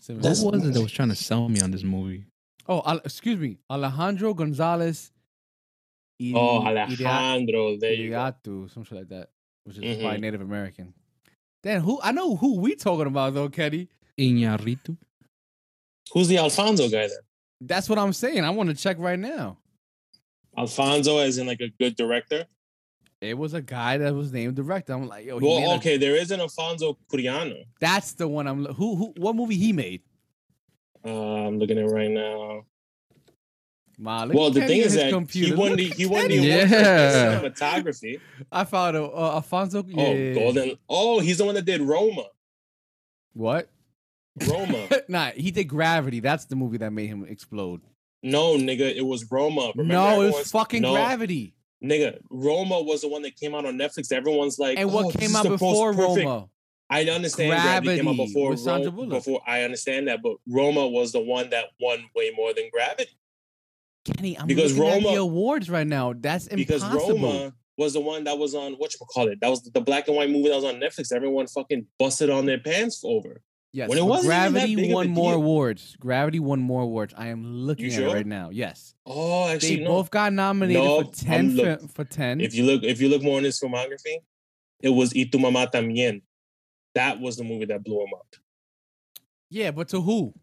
[0.00, 0.30] similar.
[0.30, 2.24] What was it that was trying to sell me on this movie?
[2.66, 3.58] Oh, Al- excuse me.
[3.70, 5.12] Alejandro Gonzalez
[6.20, 8.16] Idi- Oh, Idia- Alejandro, there you go.
[8.16, 9.28] Iriatu, some shit like that.
[9.78, 10.00] Which is Mhm.
[10.00, 10.94] probably Native American.
[11.62, 13.88] Then who I know who we talking about though, Kenny.
[14.18, 14.96] Iñárritu.
[16.12, 17.18] Who's the Alfonso guy then?
[17.60, 18.42] That's what I'm saying.
[18.44, 19.58] I want to check right now.
[20.58, 22.46] Alfonso, as in like a good director.
[23.20, 24.94] It was a guy that was named director.
[24.94, 27.62] I'm like, yo, he made Well, a- okay, there is an Alfonso Curiano.
[27.78, 28.64] That's the one I'm.
[28.64, 28.96] Who?
[28.96, 29.14] Who?
[29.18, 30.02] What movie he made?
[31.04, 31.10] Uh,
[31.46, 32.64] I'm looking at it right now.
[34.02, 35.54] Ma, look Well, the thing is that computer.
[35.54, 36.50] he won Look the he won the Kenny.
[36.52, 37.40] award for Yeah.
[37.42, 38.20] cinematography.
[38.50, 39.84] I found a uh, Alfonso.
[39.86, 40.02] Yeah.
[40.02, 40.78] Oh, Golden.
[40.88, 42.24] Oh, he's the one that did Roma.
[43.34, 43.68] What?
[44.48, 44.88] Roma.
[45.08, 46.20] nah, he did Gravity.
[46.20, 47.82] That's the movie that made him explode.
[48.22, 49.72] no, nigga, it was Roma.
[49.76, 51.54] Remember no, it was fucking no, Gravity.
[51.84, 54.12] Nigga, Roma was the one that came out on Netflix.
[54.12, 56.48] Everyone's like, And oh, what this came out the before Roma?
[56.90, 61.12] I understand Gravity, came out before with Ro- Before I understand that, but Roma was
[61.12, 63.10] the one that won way more than Gravity
[64.16, 66.12] Kenny, I'm Because at the Roma- awards right now.
[66.16, 67.14] That's because impossible.
[67.32, 69.40] Roma was the one that was on what you call it.
[69.40, 71.12] That was the black and white movie that was on Netflix.
[71.12, 73.42] Everyone fucking busted on their pants over.
[73.72, 75.40] yes, when it wasn't Gravity won more deal.
[75.42, 75.96] awards.
[76.00, 77.14] Gravity won more awards.
[77.16, 78.08] I am looking You at sure?
[78.08, 78.50] it right now.
[78.50, 79.90] Yes, Oh, actually, they no.
[79.90, 83.08] both got nominated No, for 10 I'm look- for 10 If you look, if you
[83.08, 84.16] look more in his filmography,
[84.82, 86.22] it was Y tu mamá también.
[86.94, 88.26] That was the movie that blew him up.
[89.48, 90.34] yeah, but to who?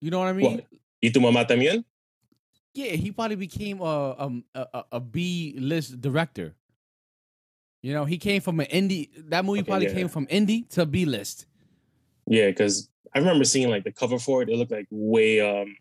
[0.00, 0.52] You know what I mean?
[0.54, 0.66] What?
[1.02, 1.84] Y tu mamá también?
[2.74, 6.54] Yeah, he probably became a um, a, a, B list director.
[7.82, 9.08] You know, he came from an indie.
[9.30, 9.94] That movie Okay, probably yeah.
[9.94, 11.46] came from indie to B list.
[12.26, 14.48] Yeah, because I remember seeing like the cover for it.
[14.48, 15.74] It looked like way um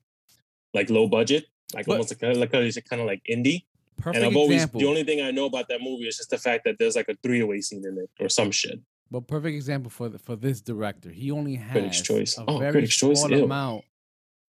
[0.73, 3.65] like low budget, like But- almost like like it's kind of like indie.
[3.97, 4.79] Perfect and I've always example.
[4.79, 7.09] the only thing I know about that movie is just the fact that there's like
[7.09, 8.79] a three away scene in it or some shit.
[9.11, 11.09] but perfect example for the, for this director.
[11.09, 12.37] He only has Critics' Choice.
[12.37, 13.43] a Oh, very Critics' Choice, small ew.
[13.43, 13.83] amount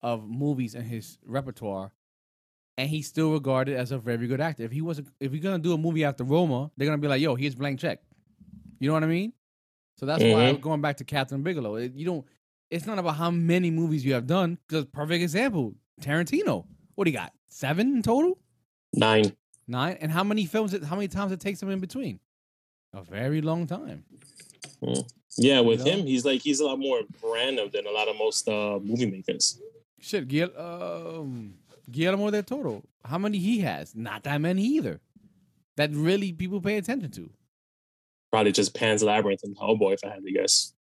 [0.03, 1.91] of movies in his repertoire,
[2.81, 4.63] and he's still regarded as a very good actor.
[4.63, 7.21] If he wasn't, if you're gonna do a movie after Roma, they're gonna be like,
[7.21, 8.03] "Yo, here's blank check."
[8.79, 9.33] You know what I mean?
[9.97, 10.61] So that's why Mhm.
[10.63, 12.25] going back to Kathryn Bigelow, it- you don't.
[12.71, 14.57] It's not about how many movies you have done.
[14.67, 16.65] Because perfect example, Tarantino.
[16.95, 17.35] What do you got?
[17.49, 18.39] Seven in total?
[18.95, 19.37] Nine.
[19.69, 19.99] Nine?
[20.01, 20.73] And how many films?
[20.73, 22.19] It, how many times it takes him in between?
[22.95, 24.05] A very long time.
[25.37, 25.93] Yeah, with know?
[25.93, 29.07] him, he's like he's a lot more random than a lot of most uh movie
[29.11, 29.61] makers.
[30.01, 31.55] Shit, Guil- um,
[31.91, 32.83] Guillermo del Toro.
[33.05, 33.95] How many he has?
[33.95, 35.01] Not that many either.
[35.77, 37.31] That really people pay attention to.
[38.31, 40.73] Probably just Pan's Labyrinth and Hellboy, if I had to guess.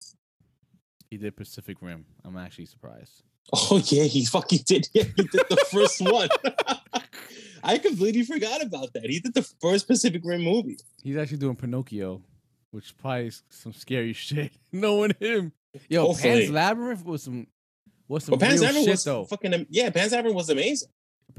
[1.09, 2.05] He did Pacific Rim.
[2.23, 3.23] I'm actually surprised.
[3.51, 4.87] Oh yeah, he fucking did.
[4.93, 6.29] Yeah, he did the first one.
[7.63, 9.05] I completely forgot about that.
[9.09, 10.77] He did the first Pacific Rim movie.
[11.03, 12.21] He's actually doing Pinocchio,
[12.71, 14.51] which probably is some scary shit.
[14.71, 15.51] Knowing him,
[15.87, 16.41] yo, Hopefully.
[16.41, 17.47] Pan's Labyrinth was some
[18.07, 19.25] was some Pan's real Labyrinth shit was though.
[19.25, 19.89] fucking yeah.
[19.89, 20.89] Pan's Labyrinth was amazing.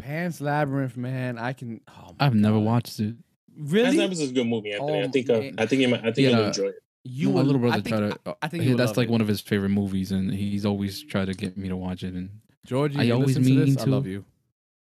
[0.00, 1.38] Pan's Labyrinth, man.
[1.38, 1.80] I can.
[1.88, 3.16] Oh my I've never watched it.
[3.16, 3.96] Past Really?
[3.98, 5.00] Lives is a good movie, Anthony.
[5.00, 5.54] I Oh, think uh, man.
[5.58, 6.30] I think you might, I think Yeah.
[6.38, 6.74] you'll enjoy it.
[7.04, 8.18] You my would- little brother I think, tried to.
[8.26, 9.10] I, I think he- that's like it.
[9.10, 12.14] one of his favorite movies, and he's always tried to get me to watch it.
[12.14, 12.30] And
[12.66, 12.98] Georgie.
[12.98, 13.78] I always listen to mean this?
[13.82, 13.90] I to.
[13.90, 14.24] love you.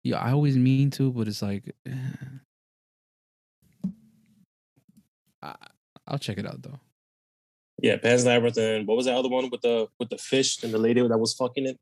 [0.04, 1.92] yeah, I always mean to, but it's like, eh.
[5.42, 5.54] I,
[6.06, 6.78] I'll check it out though.
[7.80, 10.72] Yeah, Pan's Labyrinth and what was that other one with the with the fish and
[10.72, 11.78] the lady that was fucking it?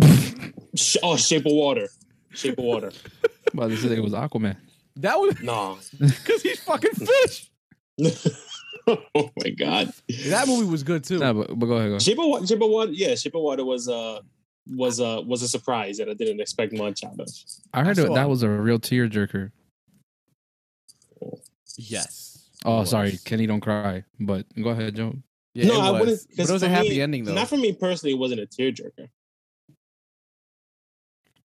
[1.02, 1.86] Oh, Shape of Water.
[2.34, 2.92] Shape of Water.
[3.54, 4.56] But this it was Aquaman.
[4.96, 5.76] That was Nah.
[6.00, 7.50] because he's fucking fish.
[8.86, 9.92] oh my god.
[10.28, 11.18] That movie was good too.
[11.18, 11.88] Nah, but, but go ahead.
[11.88, 11.92] Go.
[11.92, 12.02] ahead.
[12.02, 12.46] Shape of Water.
[12.46, 12.92] Shape of Water.
[12.92, 14.20] Yeah, Shape of Water was uh
[14.68, 17.28] was uh was a surprise that I didn't expect much out of.
[17.74, 18.28] I heard I that, it.
[18.28, 19.50] was a real tearjerker.
[21.76, 22.48] Yes.
[22.64, 23.18] Oh, sorry.
[23.24, 24.04] Kenny, don't cry.
[24.20, 25.14] But go ahead, Joe.
[25.54, 26.08] Yeah, no, I wouldn't.
[26.08, 27.34] But it 'cause was a for happy me- ending though.
[27.34, 28.12] Not for me personally.
[28.14, 29.08] It wasn't a tearjerker.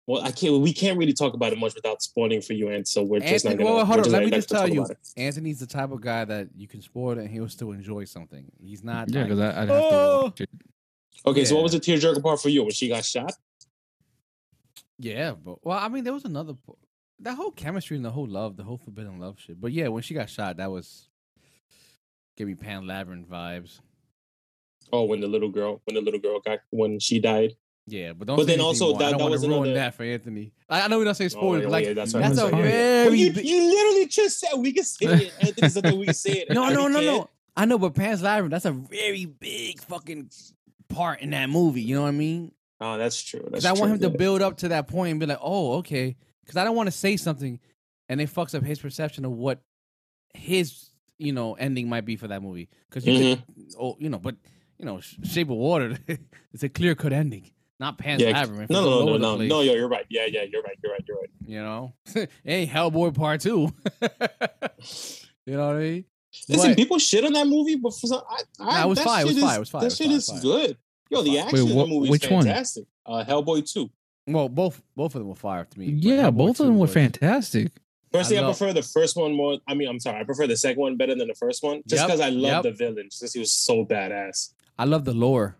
[0.08, 0.62] Well, I can't.
[0.62, 3.44] We can't really talk about it much without spoiling for you, and so we're just
[3.44, 3.70] not gonna.
[3.74, 4.10] well, hold on.
[4.10, 4.96] Let me just tell you, it.
[5.18, 8.50] Anthony's the type of guy that you can spoil it and he'll still enjoy something.
[8.58, 9.10] He's not.
[9.10, 10.18] Yeah, like, because I'd have Oh.
[10.20, 10.50] to watch it.
[11.26, 13.34] Okay, so what was the tearjerker part for you when she got shot?
[14.98, 16.54] yeah, but well, I mean, there was another.
[16.54, 16.78] po-
[17.20, 19.60] That whole chemistry and the whole love, the whole forbidden love shit.
[19.60, 21.10] But yeah, when she got shot, that was
[22.36, 23.80] gave me Pan Labyrinth vibes.
[24.90, 27.56] Oh, when the little girl, when the little girl got when she died.
[27.88, 28.36] Yeah, but don't.
[28.36, 28.98] But say then also more.
[28.98, 30.52] that- that was to ruin another- that for Anthony.
[30.68, 32.36] I, I know we don't say Oh, yeah, but like yeah, that's, what I'm a
[32.36, 32.52] saying.
[32.52, 35.32] Well, you, you literally just said we can say it.
[35.40, 36.50] Anthony said that we can say it.
[36.50, 37.06] No, I no, no, can't.
[37.06, 37.30] no.
[37.56, 40.30] I know, but Pan's Labyrinth, that's a very big fucking
[40.88, 41.82] part in that movie.
[41.82, 42.52] You know what I mean?
[42.80, 43.40] Oh, that's true.
[43.40, 45.40] That's Because I want true, him to build up to that point and be like,
[45.42, 46.16] oh, okay.
[46.44, 47.58] Because I don't want to say something
[48.08, 49.60] and it fucks up his perception of what
[50.34, 52.68] his, you know, ending might be for that movie.
[52.88, 53.80] Because you could, mm-hmm.
[53.82, 54.36] oh, you know, but,
[54.78, 55.98] you know, Shape of Water,
[56.52, 57.50] it's a clear cut ending.
[57.80, 58.70] Not Pan's Yeah, Labyrinth.
[58.70, 59.60] No, It's all no, no, over no, no.
[59.60, 60.04] Yo, you're right.
[60.10, 60.76] Yeah, yeah, you're right.
[60.82, 61.04] You're right.
[61.06, 61.30] You're right.
[61.46, 61.94] You know?
[62.14, 63.50] it ain't Hellboy Part 2.
[65.46, 66.04] you know what I mean?
[66.48, 68.98] Listen, But- people shit on that movie, but for some, I, I, Nah, it was
[68.98, 70.76] that fine, it was shit fine, is- it was fine, That shit is it good.
[71.10, 72.44] Yo, the action Wait, in what- the movie is which one?
[72.44, 72.84] fantastic.
[73.06, 73.90] Uh, Hellboy two.
[74.26, 75.86] Well, both both of them were fire to me.
[75.86, 77.72] Yeah, Hellboy both of them were was- fantastic.
[78.12, 79.58] Personally, I, love- prefer the first one more.
[79.68, 82.00] I mean, I'm sorry, I prefer the second one better than the first one, just
[82.00, 82.72] Yep, because I love yep.
[82.72, 84.52] the villain, just because he was so badass.
[84.78, 85.56] I love the lore.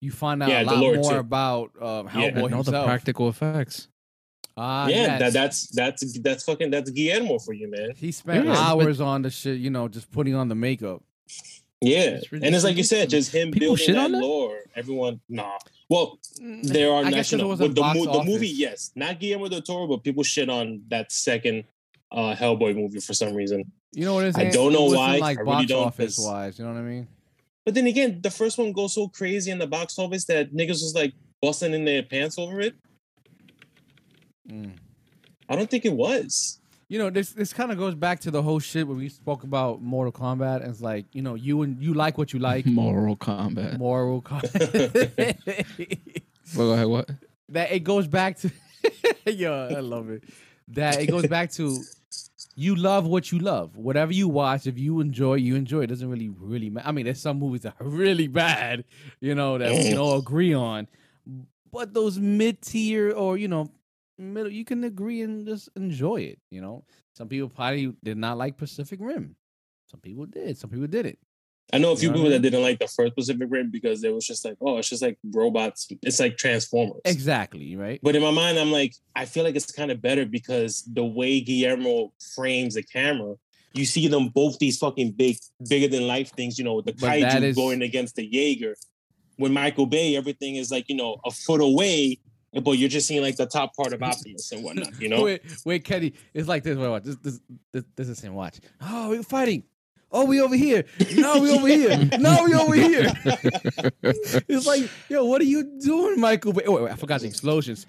[0.00, 1.16] You find out Yeah, a lot more too.
[1.16, 3.88] about uh, Yeah, Hellboy and all the practical effects.
[4.56, 5.20] Ah, yeah, yes.
[5.20, 7.90] that, that's that's that's fucking that's Guillermo for you, man.
[7.96, 9.58] he spent Yeah, but- hours on the shit.
[9.58, 11.02] You know, just putting on the makeup.
[11.82, 14.20] Yeah, It's and it's like you said, just him People building shit that on that?
[14.20, 14.58] lore.
[14.76, 15.56] Everyone, nah.
[15.88, 16.18] Well,
[16.62, 17.48] there are I guess 'cause it national.
[17.48, 20.50] wasn't With the, box mo- the movie, yes, not Guillermo del Toro, but people shit
[20.50, 21.64] on that second
[22.12, 23.70] uh Hellboy movie for some reason.
[23.92, 24.36] You know what it is?
[24.36, 24.54] I Ant?
[24.54, 25.16] don't know why.
[25.18, 27.08] Like I really box don't, office 'cause- wise, you know what I mean?
[27.64, 30.82] But then again, the first one goes so crazy in the box office that niggas
[30.82, 32.74] was like busting in their pants over it.
[34.48, 34.72] Mm.
[35.48, 36.58] I don't think it was.
[36.88, 39.44] You know, this this kind of goes back to the whole shit when we spoke
[39.44, 40.62] about Mortal Kombat.
[40.62, 42.66] And it's like, you know, you and you like what you like.
[42.66, 43.78] Moral combat.
[43.78, 45.36] Mortal Kombat.
[46.56, 46.86] Well, go ahead.
[46.86, 47.10] What?
[47.50, 48.50] that it goes back to
[49.26, 50.24] yeah, i love it
[50.68, 51.78] that it goes back to
[52.56, 53.76] you love what you love.
[53.76, 55.82] Whatever you watch if you enjoy you enjoy.
[55.82, 58.84] It doesn't really really matter i mean there's some movies that are really bad
[59.20, 60.88] you know that we can all agree on.
[61.72, 63.70] But those mid-tier or you know
[64.18, 66.84] middle you can agree and just enjoy it you know.
[67.14, 69.36] Some people probably did not like pacific rim.
[69.90, 70.56] Some people did.
[70.56, 71.18] Some people didn't
[71.72, 72.32] I know a You few know what I people mean?
[72.42, 75.02] that didn't like the first Pacific Rim because it was just like, oh, it's just
[75.02, 75.88] like robots.
[76.02, 77.00] It's like Transformers.
[77.04, 80.26] exactly right But in my mind, I'm like, I feel like it's kind of better
[80.26, 83.34] because the way Guillermo frames the camera,
[83.72, 85.36] you see them both these fucking big,
[85.68, 86.58] bigger than life things.
[86.58, 88.74] You know, the But kaiju is- going against the Jaeger.
[89.36, 92.18] When Michael Bay, everything is like you know a foot away,
[92.62, 95.00] but you're just seeing like the top part of Optimus and whatnot.
[95.00, 96.12] You know, Wait, wait, Kenny.
[96.34, 96.76] It's like this.
[96.76, 97.04] Wait, watch.
[97.04, 97.40] This, this,
[97.72, 98.34] this, this is him.
[98.34, 98.58] Watch.
[98.82, 99.62] Oh, we're fighting.
[100.12, 100.84] Oh, we over here.
[101.14, 102.08] No, we over here.
[102.18, 103.12] No, we over here.
[104.48, 106.52] It's like, yo, what are you doing, Michael?
[106.52, 107.86] Wait, wait, wait, I forgot the explosions.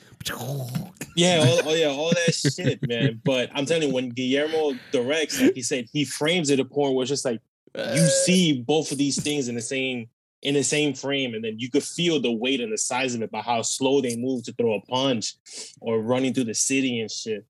[1.15, 3.19] Yeah, all, oh yeah, all that shit, man.
[3.23, 6.93] But I'm telling you, when Guillermo directs, like he said, he frames it a point
[6.95, 7.41] where it's just like
[7.75, 10.07] you see both of these things in the same
[10.43, 13.21] in the same frame, and then you could feel the weight and the size of
[13.21, 15.35] it by how slow they move to throw a punch
[15.79, 17.45] or running through the city and shit.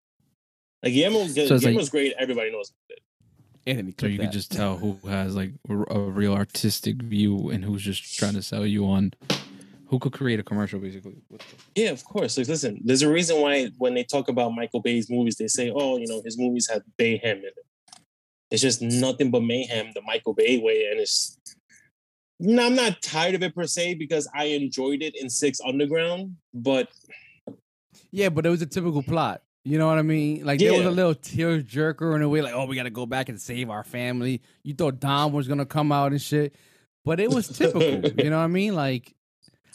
[0.84, 2.14] Like Guillermo, it's like- Guillermo's great.
[2.18, 2.72] Everybody knows.
[2.90, 3.00] it.
[3.68, 4.24] Anthony, So you that.
[4.24, 8.34] can just tell who has like a a real artistic view and who's just trying
[8.34, 9.14] to sell you on
[9.88, 11.18] who could create a commercial basically.
[11.76, 12.38] Yeah, of course.
[12.38, 15.70] Like, listen, there's a reason why when they talk about Michael Bay's movies, they say,
[15.74, 17.54] "Oh, you know, his movies have mayhem in it."
[18.50, 21.38] It's just nothing but mayhem the Michael Bay way, and it's.
[22.40, 26.38] No, I'm not tired of it per se because I enjoyed it in Six Underground,
[26.54, 26.90] but
[28.12, 29.42] yeah, but it was a typical plot.
[29.64, 30.44] You know what I mean?
[30.44, 33.06] Like there was a little tear jerker in a way, like, oh, we gotta go
[33.06, 34.42] back and save our family.
[34.64, 36.56] You thought Dom was gonna come out and shit.
[37.04, 37.82] But it was typical.
[38.24, 38.76] you know what I mean?
[38.76, 39.16] Like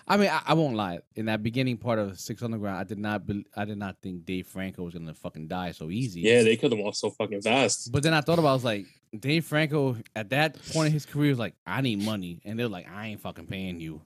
[0.09, 1.01] I mean, I, I won't lie.
[1.16, 4.25] In that beginning part of Six Underground, I did not be, I did not think
[4.25, 6.20] Dave Franco was gonna fucking die so easy.
[6.20, 7.90] Yeah, they killed him off so fucking fast.
[7.90, 8.87] But then I thought about, it, I was like,
[9.18, 12.68] Dave Franco at that point in his career was like, I need money, and they're
[12.68, 14.01] like, I ain't fucking paying you.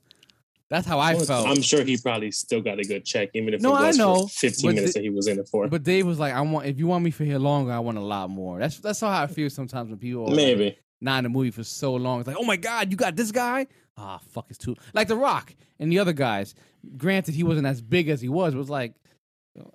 [0.71, 1.49] That's how I Well, felt.
[1.49, 3.99] I'm sure he probably still got a good check, even if No, it I was
[3.99, 5.67] know, for 15 but minutes the- that he was in it for.
[5.69, 7.99] But Dave was like, I want if you want me for here longer, I want
[7.99, 8.59] a lot more.
[8.61, 10.79] That's that's how I feel sometimes when people are like, Maybe.
[11.01, 12.21] not in the movie for so long.
[12.21, 13.67] It's like, oh my god, you got this guy?
[13.97, 16.55] Ah, fuck, it's too like The Rock and the other guys.
[16.97, 18.55] Granted, he wasn't as big as he was.
[18.55, 18.95] Was like,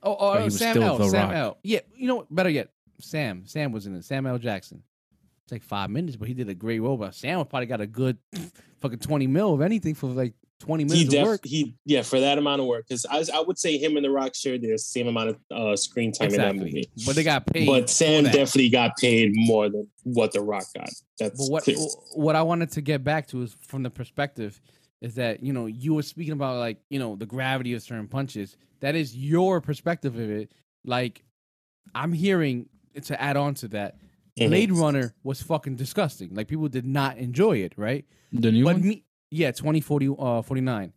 [0.02, 1.10] oh, oh But Sam L.
[1.10, 1.36] Sam Rock.
[1.36, 1.58] L.
[1.62, 2.34] Yeah, you know what?
[2.34, 2.70] Better yet,
[3.02, 3.44] Sam.
[3.46, 4.06] Sam was in it.
[4.06, 4.38] Sam L.
[4.38, 4.82] Jackson.
[5.44, 6.98] It's like five minutes, but he did a great role.
[6.98, 8.18] But Sam probably got a good
[8.80, 11.42] fucking twenty mil of anything for like twenty minutes He of work.
[11.46, 14.10] he yeah for that amount of work because I, I would say him and The
[14.10, 16.90] Rock shared the same amount of uh, screen time in that movie.
[17.06, 17.68] But they got paid.
[17.68, 20.90] But Sam definitely got paid more than what The Rock got.
[21.20, 21.78] That's But what clear.
[22.16, 24.60] what I wanted to get back to is from the perspective
[25.02, 28.08] is that you know you were speaking about like you know the gravity of certain
[28.08, 28.56] punches.
[28.80, 30.52] That is your perspective of it.
[30.86, 31.24] Like
[31.94, 32.68] I'm hearing
[33.04, 33.98] to add on to that,
[34.40, 34.48] Mhm.
[34.50, 36.34] Blade Runner was fucking disgusting.
[36.34, 38.06] Like people did not enjoy it, right?
[38.34, 38.88] The new but one.
[38.88, 40.94] me, yeah, 2040, uh, 49.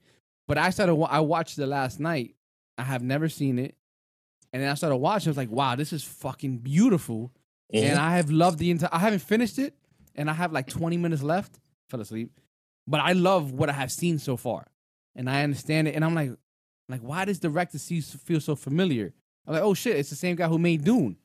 [0.47, 2.35] But I started, I watched it last night.
[2.77, 3.75] I have never seen it.
[4.53, 5.29] And then I started watching.
[5.29, 7.33] I was like, wow, this is fucking beautiful.
[7.75, 7.83] Mhm.
[7.83, 9.75] And I have loved the entire, I haven't finished it.
[10.15, 11.59] And I have like 20 minutes left.
[11.91, 12.31] Fell asleep.
[12.87, 14.67] But I love what I have seen so far.
[15.15, 15.95] And I understand it.
[15.95, 16.31] And I'm like,
[16.89, 19.13] like, why does the director see, feel so familiar?
[19.47, 21.17] I'm like, oh shit, it's the same guy who made Dune.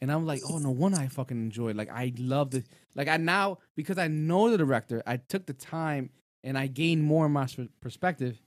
[0.00, 1.76] And I'm like, oh no wonder I fucking enjoyed.
[1.76, 5.52] Like I love the like I now because I know the director, I took the
[5.52, 6.10] time
[6.44, 7.48] and I gained more in my
[7.80, 8.40] perspective.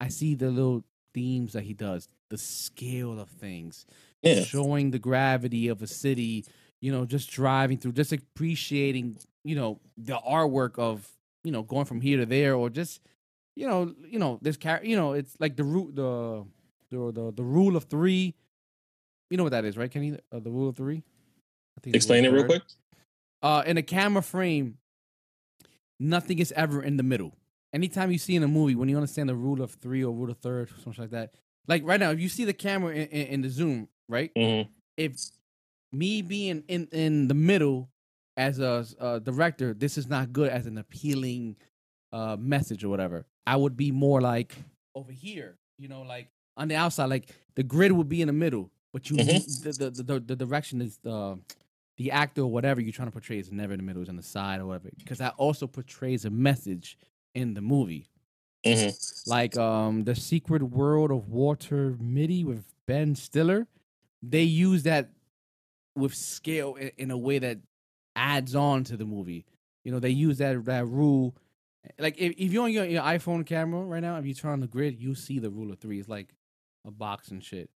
[0.00, 3.86] I see the little themes that he does, the scale of things,
[4.22, 4.42] yeah.
[4.42, 6.44] showing the gravity of a city,
[6.80, 11.08] you know, just driving through, just appreciating, you know, the artwork of,
[11.42, 13.00] you know, going from here to there or just,
[13.54, 16.44] you know, you know, this car, you know, it's like the root, the,
[16.90, 18.34] the, the, the rule of three.
[19.30, 20.18] You know what that is, right, Kenny?
[20.32, 21.02] Uh, the rule of three.
[21.76, 22.62] I think Explain it real quick.
[23.42, 24.78] Uh, in a camera frame,
[26.00, 27.36] nothing is ever in the middle.
[27.72, 30.30] Anytime you see in a movie, when you understand the rule of three or rule
[30.30, 31.34] of third, something like that.
[31.68, 34.32] Like right now, if you see the camera in, in, in the zoom, right?
[34.34, 34.68] Mhm.
[34.96, 35.16] If
[35.92, 37.90] me being in in the middle
[38.36, 41.56] as a, a director, this is not good as an appealing
[42.12, 43.26] uh message or whatever.
[43.46, 44.54] I would be more like
[44.94, 48.32] over here, you know, like on the outside, like the grid would be in the
[48.32, 49.62] middle, but you Mhm.
[49.62, 51.38] the, the, the the direction is the
[51.98, 54.16] the actor or whatever you're trying to portray is never in the middle, is on
[54.16, 54.88] the side or whatever.
[54.96, 56.96] Because that also portrays a message
[57.34, 58.06] in the movie.
[58.64, 59.28] Mhm.
[59.28, 63.66] Like um the Secret World of Walter Mitty with Ben Stiller.
[64.22, 65.10] They use that
[65.94, 67.58] with scale in, in a way that
[68.14, 69.44] adds on to the movie.
[69.84, 71.36] You know, they use that that rule.
[71.98, 74.60] Like if, if you're on your, your iPhone camera right now, if you turn on
[74.60, 76.00] the grid, you see the rule of three.
[76.00, 76.34] It's like
[76.86, 77.68] a box and shit.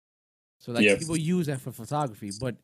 [0.60, 2.56] So like people use that for photography, but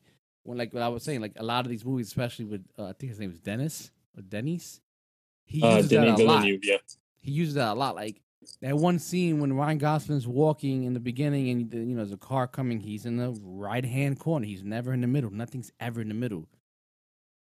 [0.42, 2.84] when like what I was saying, like a lot of these movies, especially with uh,
[2.84, 4.80] I think his name is Dennis or Dennis,
[5.44, 6.76] he Uh, uses that a lot yeah.
[7.20, 7.96] he uses that a lot.
[7.96, 8.20] Like
[8.60, 12.16] that one scene when Ryan Gosling's walking in the beginning, and you know there's a
[12.16, 12.80] car coming.
[12.80, 14.46] He's in the right hand corner.
[14.46, 15.30] He's never in the middle.
[15.30, 16.46] Nothing's ever in the middle.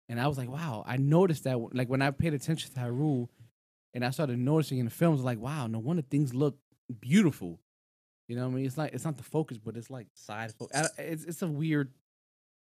[0.08, 0.84] And I was like, wow.
[0.86, 1.58] I noticed that.
[1.74, 3.30] Like when I paid attention to that rule,
[3.94, 6.58] and I started noticing in the films, like, wow, no wonder things look
[7.00, 7.60] beautiful.
[8.28, 8.66] You know what I mean?
[8.66, 10.90] It's like it's not the focus, but it's like side focus.
[10.98, 11.92] It's it's a weird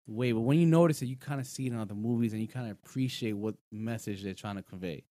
[0.07, 2.41] way, but when you notice it, you kind of see it in other movies, and
[2.41, 5.03] you kind of appreciate what message they're trying to convey.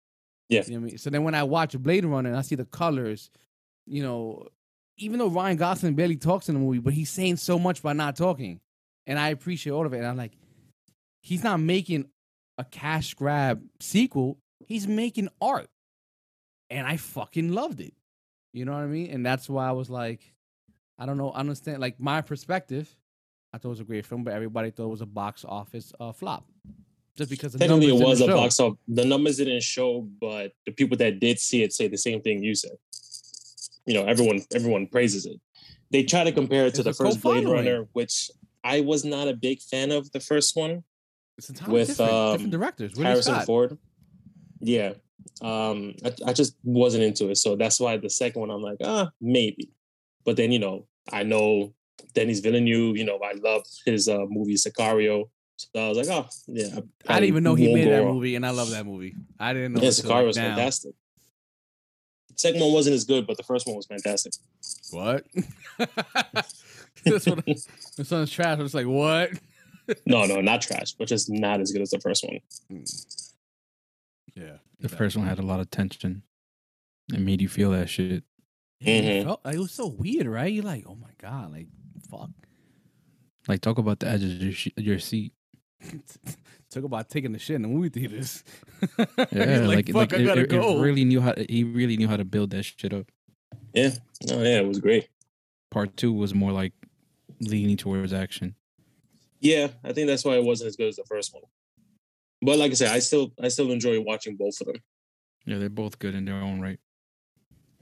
[0.48, 0.62] Yeah.
[0.66, 0.98] You know what I mean?
[0.98, 3.30] So then when I watch Blade Runner and I see the colors,
[3.86, 4.48] you know,
[4.98, 7.92] even though Ryan Gosling barely talks in the movie, but he's saying so much by
[7.92, 8.60] not talking.
[9.06, 9.98] And I appreciate all of it.
[9.98, 10.32] And I'm like,
[11.22, 12.08] he's not making
[12.58, 14.38] a cash grab sequel.
[14.66, 15.68] He's making art.
[16.70, 17.94] And I fucking loved it.
[18.52, 19.10] You know what I mean?
[19.10, 20.20] And that's why I was like,
[20.98, 21.80] I don't know, I understand.
[21.80, 22.94] Like my perspective,
[23.52, 25.92] I thought it was a great film, but everybody thought it was a box office
[25.98, 26.46] uh, flop.
[27.16, 28.36] Just because the Technically, it was a show.
[28.36, 28.78] box office.
[28.88, 32.42] The numbers didn't show, but the people that did see it say the same thing
[32.42, 32.72] you said.
[33.84, 35.38] You know, everyone everyone praises it.
[35.90, 37.46] They try to compare it to It's the first Blade.
[37.46, 38.30] Runner, which
[38.64, 40.84] I was not a big fan of the first one.
[41.36, 42.98] It's entirely with, different, um, different directors.
[42.98, 43.46] Harrison Scott.
[43.46, 43.78] Ford.
[44.60, 44.94] Yeah.
[45.40, 47.36] Um, I, I just wasn't into it.
[47.36, 49.70] So that's why the second one I'm like, ah, maybe.
[50.24, 51.74] But then, you know, I know
[52.14, 55.30] Denis Villeneuve, you know, I love his uh movie Sicario.
[55.56, 56.80] So I was like, oh, yeah.
[57.08, 59.14] I didn't even know he made that movie, and I love that movie.
[59.38, 59.82] I didn't know.
[59.82, 60.56] Yeah, Sicario was now.
[60.56, 60.94] fantastic.
[62.34, 64.32] Second one wasn't as good, but the first one was fantastic.
[64.90, 65.24] What?
[67.04, 67.26] This
[68.10, 68.58] one's trash.
[68.58, 69.30] I was like, what?
[70.06, 72.84] No, no, not trash, but just not as good as the first one.
[74.34, 74.58] Yeah.
[74.80, 76.22] The first one had a lot of tension.
[77.12, 78.24] It made you feel that shit.
[78.80, 79.24] Yeah, it, Mhm.
[79.24, 80.52] felt, like, it was so weird, right?
[80.52, 81.68] You're like, oh my god, like,
[82.10, 82.30] fuck.
[83.48, 85.32] Like talk about the edge of your, sh- your seat.
[86.70, 88.44] Talk about taking the shit in the movie theaters.
[88.98, 91.34] Yeah, He's like, fuck, like I gotta it- it really knew how.
[91.48, 93.10] He really knew how to build that shit up.
[93.74, 93.90] Yeah,
[94.28, 95.08] no, yeah, it was great.
[95.70, 96.72] Part two was more like
[97.40, 98.54] leaning towards action.
[99.40, 101.42] Yeah, I think that's why it wasn't as good as the first one.
[102.42, 104.76] But like I said, I still I still enjoy watching both of them.
[105.46, 106.78] Yeah, they're both good in their own right.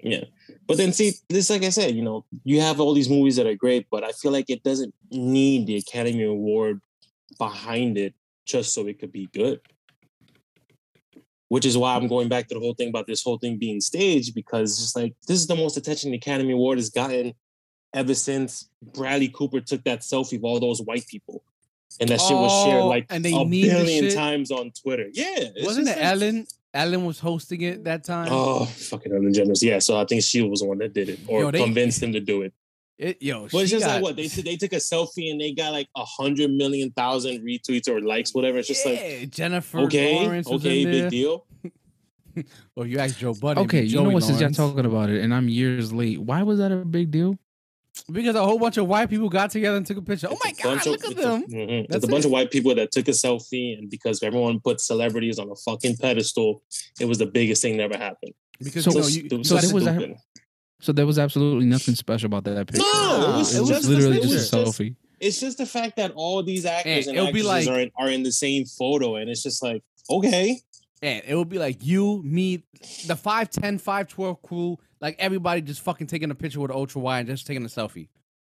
[0.03, 0.25] Yeah.
[0.67, 3.47] But then see, this like I said, you know, you have all these movies that
[3.47, 6.81] are great, but I feel like it doesn't need the Academy Award
[7.39, 8.15] behind it
[8.47, 9.61] just so it could be good.
[11.49, 13.81] Which is why I'm going back to the whole thing about this whole thing being
[13.81, 17.35] staged, because it's just like this is the most attention the Academy Award has gotten
[17.95, 21.43] ever since Bradley Cooper took that selfie of all those white people.
[21.99, 25.09] And that shit was shared Oh, like and they a billion times on Twitter.
[25.13, 25.49] Yeah.
[25.63, 26.47] Wasn't it like- Ellen?
[26.73, 28.29] Ellen was hosting it that time.
[28.31, 29.61] Oh, fucking Ellen DeGeneres.
[29.63, 32.03] Yeah, so I think she was the one that did it or Yo, they- convinced
[32.03, 32.53] him to do it.
[32.97, 35.53] It, yo, But it's she just like what they they took a selfie and they
[35.53, 38.59] got like a hundred million thousand retweets or likes, whatever.
[38.59, 41.03] It's just like Jennifer okay, Lawrence was okay, in there.
[41.05, 41.47] big deal.
[42.77, 43.65] Oh, you asked Joe Budden.
[43.65, 44.23] Okay, you know Joey what?
[44.23, 46.21] Since y'all talking about it, and I'm years late.
[46.21, 47.37] Why was that a big deal?
[48.11, 50.29] Because a whole bunch of white people got together and took a picture.
[50.31, 51.43] Oh my god, of- look at it's a- them!
[51.49, 51.69] mhm.
[51.85, 52.27] It's That's a bunch it.
[52.27, 55.97] of white people that took a selfie, and because everyone put celebrities on a fucking
[55.97, 56.63] pedestal,
[57.01, 58.33] it was the biggest thing that ever happened.
[58.63, 60.15] Because So- So you, so so there was a-
[60.83, 62.83] So there was absolutely nothing special about that picture.
[62.83, 64.97] No, it was it was just literally just a selfie.
[65.21, 68.09] It's just the fact that all these actors And and, actresses like- are, in, are
[68.09, 70.59] in the same photo, and it's just like okay,
[71.03, 72.63] and it would be like you, me,
[73.07, 77.29] the 5'10", 5'12 crew, like everybody just fucking taking a picture with ultra wide and
[77.29, 78.09] just taking a selfie.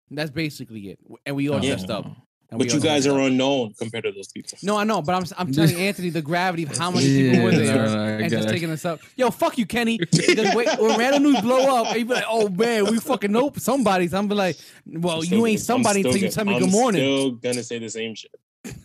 [0.09, 0.99] That's basically it.
[1.25, 1.61] And we all Oh.
[1.61, 2.05] dressed up.
[2.49, 3.27] And but you guys are up.
[3.27, 4.57] unknown compared to those people.
[4.61, 7.45] No, I know, but I'm I'm telling Anthony the gravity of how many Yeah, people
[7.45, 8.51] were there no, I and just it.
[8.51, 8.99] taking us up.
[9.15, 9.97] Yo, fuck you, Kenny.
[9.97, 13.53] Because wait, when random news blow up, you be like, oh man, we fucking know
[13.55, 14.13] somebody's.
[14.13, 17.01] I'm be like, well, you ain't somebody until you tell me gonna- good morning.
[17.01, 18.31] I'm still gonna say the same shit.
[18.65, 18.75] I'm not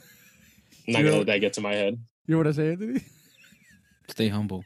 [0.87, 1.99] You gonna know- let that get to my head.
[2.29, 3.01] You know what I say, Anthony?
[4.09, 4.65] Stay humble.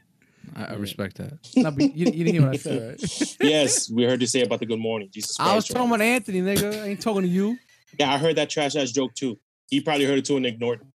[0.55, 1.33] I, I respect that.
[1.55, 3.35] No, but you, you didn't hear what I said, right?
[3.41, 5.09] yes, we heard you say about the good morning.
[5.13, 5.51] Jesus Christ.
[5.51, 6.81] I was talking about Anthony, nigga.
[6.81, 7.57] I ain't talking to you.
[7.97, 9.39] Yeah, I heard that trash ass joke too.
[9.69, 10.87] He probably heard it too and ignored it.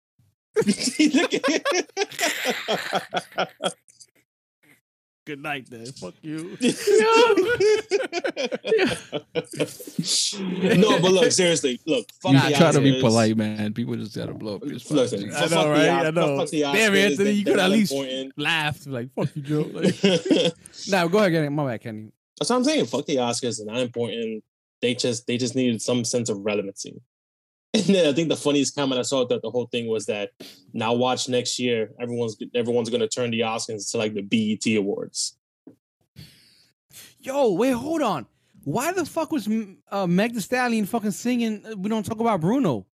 [5.26, 5.86] Good night, then.
[5.86, 6.56] Fuck you.
[10.78, 13.74] no, but look, seriously, look, fuck Nah, the Try to be polite, man.
[13.74, 14.98] People just gotta blow up your spot.
[14.98, 15.34] Listen, Jeez.
[15.34, 15.88] I fuck know, the right?
[15.88, 16.38] Os- I know.
[16.38, 18.32] fuck the Damn, Oscars, Anthony, they- you could at least important.
[18.38, 19.68] Laughed like fuck you, Joe.
[19.72, 21.50] Like, That's nah, go ahead, get it.
[21.50, 22.12] My bad, Kenny.
[22.38, 22.86] That's what I'm saying.
[22.86, 24.44] Fuck the Oscars, they're not important.
[24.80, 27.00] They just they just needed some sense of relevancy.
[27.86, 30.30] And then I think the funniest comment I saw that the whole thing was that
[30.72, 35.36] now watch next year, everyone's everyone's gonna turn the Oscars to like the BET Awards.
[37.20, 38.26] Yo, wait, hold on.
[38.64, 39.48] Why the fuck was
[39.90, 41.64] uh, Meg Thee Stallion fucking singing?
[41.64, 42.86] uh, We don't talk about Bruno.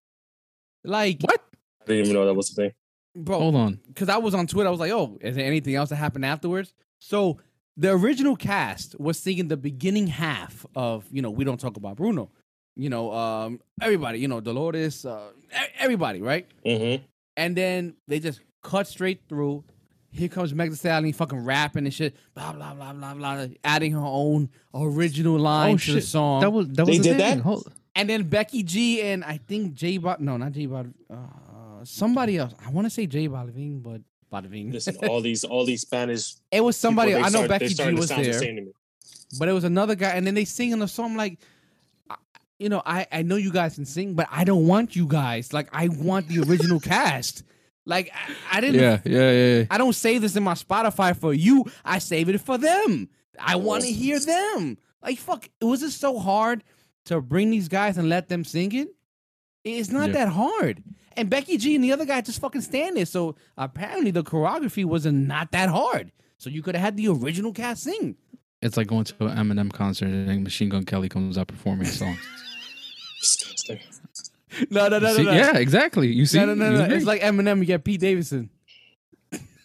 [0.85, 1.41] Like What?
[1.83, 2.73] I didn't even know that was the thing.
[3.17, 3.39] bro?
[3.39, 3.81] Hold on.
[3.89, 4.69] because I was on Twitter.
[4.69, 7.39] I was like, "Oh, is there anything else that happened afterwards?" So
[7.77, 11.97] the original cast was singing the beginning half of you know we don't talk about
[11.97, 12.31] Bruno.
[12.77, 14.19] You know, um, everybody.
[14.21, 15.05] You know, Dolores.
[15.05, 15.31] Uh,
[15.79, 16.47] everybody, right?
[16.65, 17.05] Mm-hmm.
[17.37, 19.65] And then they just cut straight through.
[20.11, 23.93] Here comes Meg Thee Stallion fucking rapping and shit, blah blah blah blah blah, adding
[23.93, 26.41] her own original line Oh, to the song.
[26.43, 27.37] That was that They was the did thing.
[27.39, 27.43] that?
[27.43, 31.17] Hold- and then Becky G and I think J Bot, no, not J Bot, uh,
[31.85, 32.53] somebody else.
[32.65, 34.71] I want to say J Balvin, but Balvin.
[34.73, 37.13] Listen, all these all these Spanish It was somebody.
[37.13, 38.73] people, I know start- Becky G was sound the there, to me.
[39.39, 41.45] but it was another guy, and then they sing in the song like, I-
[42.63, 45.53] you know, I I know you guys can sing, but I don't want you guys.
[45.53, 47.43] Like I want the original cast.
[47.85, 48.81] Like I, I didn't.
[48.81, 49.57] Yeah, yeah, yeah.
[49.59, 49.65] yeah.
[49.71, 51.65] I don't save this in my Spotify for you.
[51.85, 53.09] I save it for them.
[53.39, 54.79] I want to hear them.
[55.03, 56.63] Like fuck, it was it so hard
[57.07, 58.89] to bring these guys and let them sing it?
[59.65, 60.25] It's not Yeah.
[60.25, 60.83] that hard.
[61.17, 63.05] And Becky G and the other guy just fucking stand there.
[63.07, 66.13] So apparently the choreography wasn't not that hard.
[66.39, 68.17] So you could have had the original cast sing.
[68.63, 71.87] It's like going to an Eminem concert and then Machine Gun Kelly comes out performing
[71.87, 72.17] a song.
[73.21, 73.81] Disgusting.
[74.71, 75.25] No, no, See?
[75.25, 76.09] Yeah, exactly.
[76.09, 76.39] You see?
[76.39, 76.95] No, no, no, no.
[76.95, 77.61] It's like Eminem.
[77.61, 78.51] You get Pete Davidson.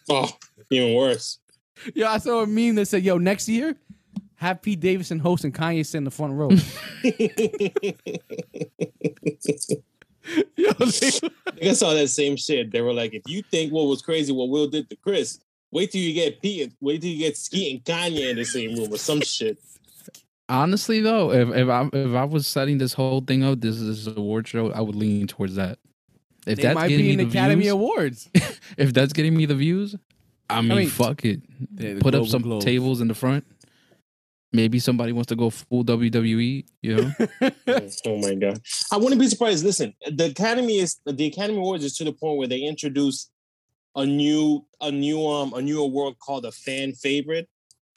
[0.10, 0.30] Oh,
[0.72, 1.40] even worse.
[1.94, 3.76] Yo, I saw a meme that said, "Yo, next year,
[4.36, 6.48] have Pete Davidson host and Kanye sit in the front row."
[10.56, 12.72] Yo, they- I saw that same shit.
[12.72, 15.40] They were like, if you think what was crazy what Will did to Chris,
[15.72, 18.76] wait till you get Pete, wait till you get Skete and Kanye in the same
[18.76, 19.58] room or some shit.
[20.50, 24.08] Honestly, though, if if I if I was setting this whole thing up, this is
[24.08, 25.78] a award show, I would lean towards that.
[26.46, 28.30] If They that's might getting be me in the Academy views, Awards.
[28.78, 29.96] if that's getting me the views,
[30.50, 31.42] I mean, mean, fuck it.
[31.76, 32.64] the Put up some Globes.
[32.64, 33.46] tables in the front.
[34.54, 36.66] Maybe somebody wants to go full WWE.
[36.82, 37.12] You know,
[38.06, 38.62] oh my god,
[38.94, 39.66] I wouldn't be surprised.
[39.66, 43.30] Listen, the Academy is the Academy Awards is to the point where they introduce
[43.96, 47.48] a new a new um a new award called a fan favorite,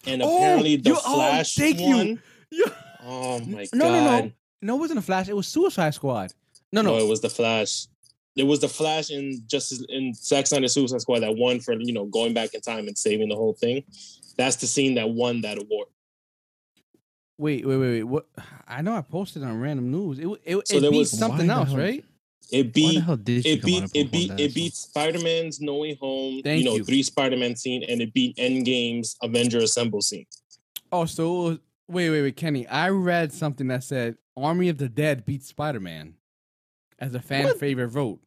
[0.06, 1.96] and Oh, apparently the you- oh, Flash thank you.
[1.96, 2.22] one.
[2.52, 2.64] Yeah.
[3.04, 4.32] Oh my god No, no, no.
[4.62, 5.28] No, it wasn't a Flash.
[5.28, 6.32] It was Suicide Squad.
[6.72, 6.96] No, no.
[6.98, 7.86] no it was the Flash.
[8.36, 11.92] It was the Flash in Justice in Zack Snyder's Suicide Squad that won for you
[11.92, 13.84] know going back in time and saving the whole thing.
[14.36, 15.88] That's the scene that won that award.
[17.38, 18.02] Wait, wait, wait, wait.
[18.04, 18.26] What?
[18.68, 20.18] I know I posted on random news.
[20.18, 22.04] It it, So it there beat was- something Why the else, right?
[22.52, 25.94] It beat the hell did she it beat it beat it beat Spider-Man's No Way
[26.00, 26.84] Home, Thank you know, you.
[26.84, 30.26] three Spider-Man scene, and it beat Endgame's Avenger Assemble scene.
[30.92, 32.66] Oh, so was, wait, wait, wait, Kenny.
[32.66, 36.14] I read something that said Army of the Dead beat Spider Man
[36.98, 37.58] as a fan What?
[37.58, 38.20] favorite vote.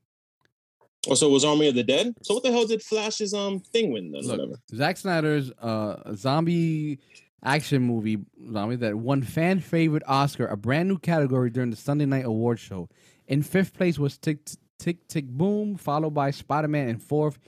[1.09, 2.13] Oh, so it was Army of the Dead.
[2.21, 4.21] So what the hell did Flash's um thing win then?
[4.21, 4.55] Look, Whatever.
[4.73, 6.99] Zack Snyder's uh, zombie
[7.43, 8.19] action movie,
[8.53, 12.57] zombie that won fan favorite Oscar, a brand new category during the Sunday night award
[12.57, 12.87] show.
[13.27, 14.39] In fifth place was Tick
[14.79, 17.39] Tick Tick Boom, followed by Spider Man, and fourth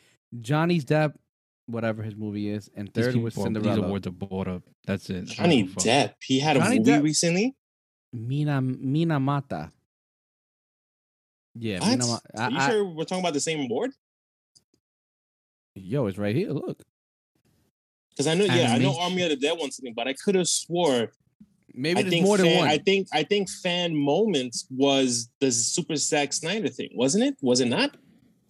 [0.41, 1.15] Johnny's Depp,
[1.65, 3.87] whatever his movie is, and These third was people- These Cinderella.
[3.87, 4.63] awards are bought up.
[4.85, 5.25] That's it.
[5.25, 5.83] Johnny give a fuck.
[5.83, 6.13] Depp.
[6.23, 7.55] He had a movie Depp- recently.
[8.13, 9.71] Mina Mina Mata.
[11.57, 11.89] Yeah, What?
[11.89, 13.91] Mina Ma- I- Are you I- sure we're talking about the same award?
[15.75, 16.51] Yo, it's right here.
[16.51, 16.81] Look.
[18.11, 19.01] Because I know, yeah, I know Animation.
[19.01, 21.11] Army of the Dead won something, but I could have swore.
[21.75, 22.67] Maybe I there's more fan, than one.
[22.67, 27.35] I think I think fan moments was the Super Zack Snyder thing, wasn't it?
[27.41, 27.95] Was it not?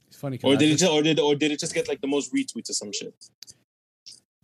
[0.08, 0.40] it's funny.
[0.44, 2.34] Or did it just- just, or did or did it just get like the most
[2.34, 3.14] retweets or some shit?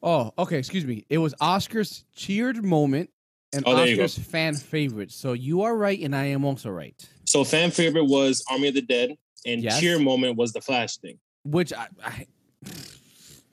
[0.04, 0.58] Oh, okay.
[0.58, 1.06] Excuse me.
[1.10, 3.10] It was Oscar's cheered moment
[3.54, 4.04] and Oh, there you go.
[4.06, 5.12] Oscar's fan favorite.
[5.12, 6.96] So you are right, and I am also right.
[7.26, 9.16] So fan favorite was Army of the Dead,
[9.46, 9.80] and Yes.
[9.80, 11.20] cheer moment was the Flash thing.
[11.44, 12.26] Which I, I,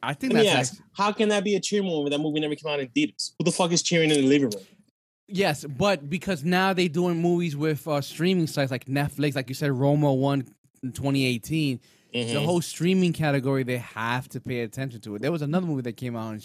[0.03, 2.19] I think Let me that's ask, how can that be a cheer moment when that
[2.19, 3.35] movie never came out in theaters?
[3.39, 4.65] Who the fuck is cheering in the living room?
[5.29, 9.55] Yes, but because now they're doing movies with uh, streaming sites like Netflix, like you
[9.55, 10.47] said, Roma won
[10.83, 11.81] in 2018.
[12.13, 12.45] The Mhm.
[12.47, 15.23] whole streaming category, they have to pay attention to it.
[15.23, 16.43] There was another movie that came out in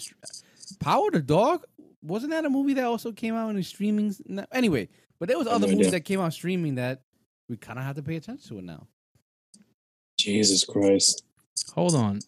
[0.78, 1.64] Power the Dog.
[2.02, 4.14] Wasn't that a movie that also came out in the streaming?
[4.26, 7.00] no- Anyway, but there was other no movies that came out streaming that
[7.48, 8.86] we kind of have to pay attention to it now.
[10.18, 11.24] Jesus Christ!
[11.74, 12.20] Hold on.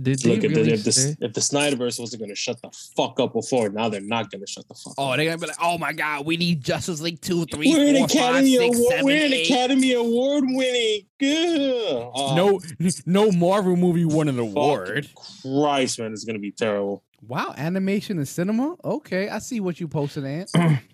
[0.00, 2.60] Did they Look, if, really the, if, the, if the Snyderverse wasn't going to shut
[2.60, 4.94] the fuck up before, now they're not going to shut the fuck up.
[4.98, 5.16] Oh, up.
[5.16, 7.96] they're gonna be like, oh my god, we need Justice League two, three, We're an
[7.96, 8.90] four, five, Academy six, Award.
[8.90, 9.50] seven, We're an eight.
[9.50, 11.00] Academy Award winning.
[11.20, 12.10] Good.
[12.14, 12.60] Oh, No,
[13.06, 15.08] no Marvel movie won an fuck award.
[15.42, 17.04] Christ, man, it's going to be terrible.
[17.26, 18.76] Wow, animation and cinema.
[18.84, 20.50] Okay, I see what you posted, Ant.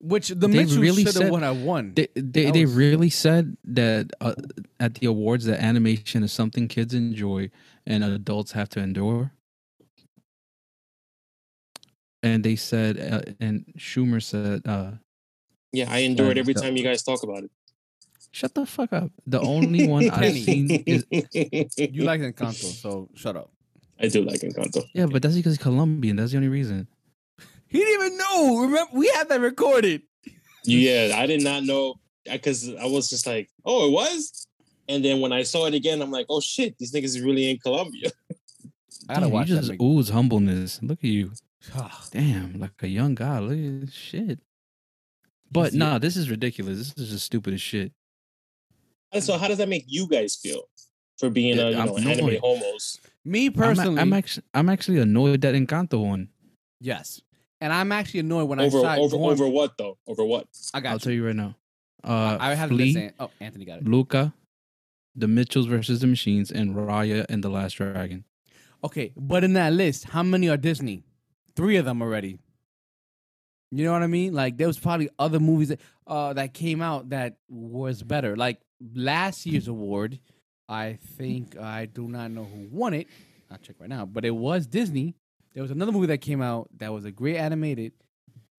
[0.00, 1.42] Which the They Mitchell really should have said- won.
[1.42, 1.92] I won.
[1.94, 4.34] They they, they was- really said that uh,
[4.78, 7.50] at the awards that animation is something kids enjoy
[7.84, 9.32] and adults have to endure.
[12.22, 14.92] And they said, uh, and Schumer said, uh,
[15.72, 17.50] Yeah, I endure it every so- time you guys talk about it."
[18.32, 23.36] "Shut the fuck up." The only one I've seen is you like Encanto, so shut
[23.36, 23.50] up.
[24.00, 24.84] I do like Encanto.
[24.94, 26.16] yeah, but that's because he's Colombian.
[26.16, 26.86] That's the only reason.
[27.68, 28.58] He didn't even know.
[28.62, 30.02] Remember, we had that recorded.
[30.64, 31.94] Yeah, I did not know
[32.30, 34.46] because I was just like, oh, it was.
[34.88, 37.50] And then when I saw it again, I'm like, oh shit, these niggas is really
[37.50, 38.10] in Colombia.
[39.08, 39.60] I gotta Damn, watch you that.
[39.62, 40.82] just Big- ooze humbleness.
[40.82, 41.32] Look at you.
[41.74, 43.38] Ah, Damn, like a young guy.
[43.38, 44.40] Look at this shit.
[45.50, 46.78] But see- nah, this is ridiculous.
[46.78, 47.92] This is just stupid as shit.
[49.20, 50.62] So how does that make you guys feel
[51.18, 53.00] for being Yeah, a you I'm know anime homos?
[53.24, 56.28] Me I'm, personally, I'm actually I'm actually annoyed that Encanto won.
[56.80, 57.20] yes,
[57.60, 59.98] and I'm actually annoyed when Over I saw over going, over what though?
[60.06, 60.46] Over what?
[60.74, 61.00] I got I'll you.
[61.00, 61.54] tell you right now.
[62.04, 62.94] Uh, I have Flee, this.
[62.94, 63.84] saying- Oh, Anthony got it.
[63.88, 64.32] Luca,
[65.16, 68.24] The Mitchells versus the Machines, and Raya and the Last Dragon.
[68.84, 71.02] Okay, but in that list, how many are Disney?
[71.56, 72.38] Three of them already.
[73.70, 74.32] You know what I mean?
[74.32, 78.36] Like there was probably other movies that uh that came out that was better.
[78.36, 78.60] Like
[78.94, 80.20] last year's award,
[80.68, 83.08] I think I do not know who won it.
[83.50, 85.16] I'll check right now, but it was Disney.
[85.54, 87.92] There was another movie that came out that was a great animated,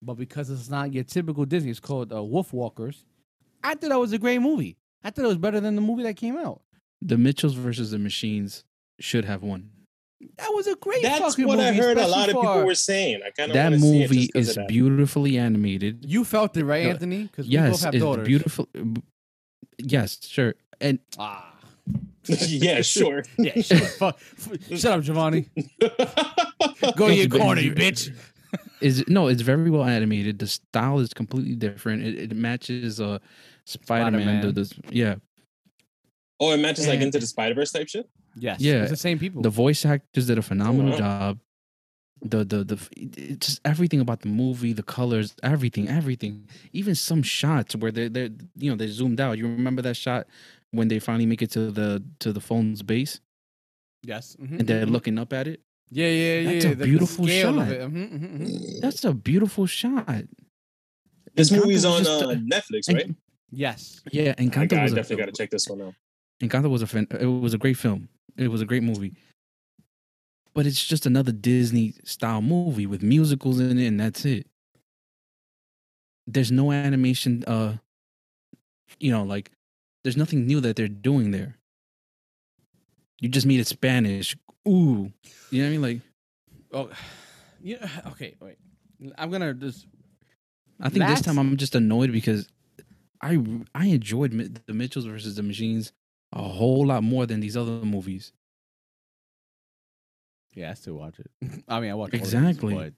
[0.02, 3.04] but because it's not your typical Disney, it's called uh, Wolf Walkers.
[3.62, 4.76] I thought that was a great movie.
[5.04, 6.62] I thought it was better than the movie that came out.
[7.02, 8.64] The Mitchells versus the Machines
[9.00, 9.70] should have won.
[10.38, 10.96] That was a great.
[11.02, 11.08] Movie.
[11.08, 13.20] That's fucking what I heard a lot of people were saying.
[13.24, 14.66] I kind of That want see it movie is that.
[14.66, 16.04] beautifully animated.
[16.08, 17.22] You felt it, right, No, Anthony?
[17.24, 18.26] Because we both Yes, have it's daughters.
[18.26, 18.68] beautiful.
[19.78, 20.54] Yes, sure.
[20.80, 21.54] And Ah,
[22.48, 23.24] yeah, sure.
[23.38, 23.60] yeah.
[23.60, 24.60] Shut, up, fuck.
[24.70, 25.48] Shut up, Giovanni.
[26.96, 28.14] Go to your corner, you bitch.
[28.80, 30.38] is no, it's very well animated.
[30.38, 32.04] The style is completely different.
[32.04, 33.18] It, it matches uh
[33.64, 34.40] Spider Man.
[34.40, 35.16] The, the yeah,
[36.40, 38.08] Oh, it matches like into the Spider Verse type shit.
[38.36, 38.60] Yes.
[38.60, 38.82] Yeah.
[38.82, 39.42] It's the same people.
[39.42, 40.98] the voice actors did a phenomenal wow.
[40.98, 41.38] job.
[42.20, 46.48] The the the it's just everything about the movie, the colors, everything, everything.
[46.72, 49.38] Even some shots where they they you know they zoomed out.
[49.38, 50.26] You remember that shot
[50.70, 53.20] when they finally make it to the to the phone's base
[54.02, 54.36] yes.
[54.40, 54.90] Mhm, and they're mhm.
[54.90, 55.60] looking up at it.
[55.90, 56.52] Yeah, yeah, yeah.
[56.52, 57.68] That's a the- the beautiful scale shot.
[57.72, 57.80] it.
[57.80, 58.80] Mhm, mhm, mhm.
[58.80, 60.06] That's a beautiful shot.
[61.34, 63.14] This Encanto movie's on just uh, a- Netflix, And- right?
[63.50, 64.02] Yes.
[64.12, 65.94] Yeah, I, Encanto got- I was definitely a, got to check this one out.
[66.42, 68.08] Encanto was a fan, it was a great film.
[68.36, 69.14] It was a great movie.
[70.54, 74.46] But it's just another Disney style movie with musicals in it and that's it.
[76.26, 77.78] There's no animation uh
[79.00, 79.50] you know like
[80.08, 81.58] there's nothing new that they're doing there.
[83.20, 84.34] You just made it Spanish.
[84.66, 85.12] Ooh.
[85.50, 86.00] You know what I mean like
[86.72, 86.90] Oh,
[87.62, 87.86] yeah.
[88.12, 88.56] Okay, wait.
[89.18, 89.86] I'm gonna just.
[90.80, 92.48] I think this time I'm just annoyed because
[93.20, 93.38] I
[93.74, 95.92] I enjoyed the Mitchells versus the Machines
[96.32, 98.32] a whole lot more than these other movies.
[100.54, 101.30] Yeah, I still watch it.
[101.68, 102.74] I mean, I watch all of these, Exactly.
[102.74, 102.94] but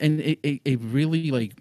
[0.00, 1.52] And it, it, it really like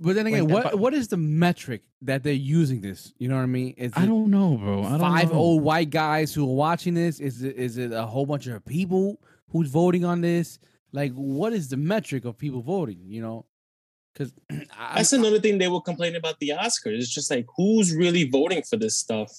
[0.00, 3.12] But then again, Like, what what is the metric that they're using this?
[3.18, 3.74] You know what I mean?
[3.76, 4.82] Is I don't know, bro.
[4.82, 5.38] I don't five know.
[5.38, 7.20] old white guys who are watching this?
[7.20, 9.20] Is it is it a whole bunch of people
[9.50, 10.58] who's voting on this?
[10.92, 13.00] Like, what is the metric of people voting?
[13.04, 13.46] You know,
[14.12, 14.32] because
[14.94, 16.98] That's another thing they were complaining about the Oscars.
[16.98, 19.30] It's just like who's really voting for this stuff,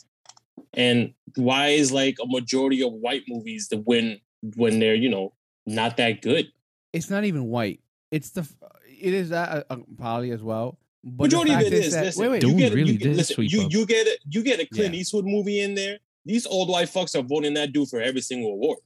[0.74, 4.20] and why is like a majority of white movies the win
[4.56, 5.34] when they're you know
[5.66, 6.48] not that good.
[6.94, 7.82] it's not even white.
[8.12, 8.56] It's the f-
[9.06, 10.78] it is that uh, probably as well.
[11.04, 11.94] But the majority of fact it is.
[11.94, 14.44] that, listen, wait, wait, you get, really you, get- listen, you, you get a you
[14.44, 15.00] get a Clint Yeah.
[15.02, 16.00] Eastwood movie in there.
[16.26, 18.80] These old white fucks are voting that dude for every single award.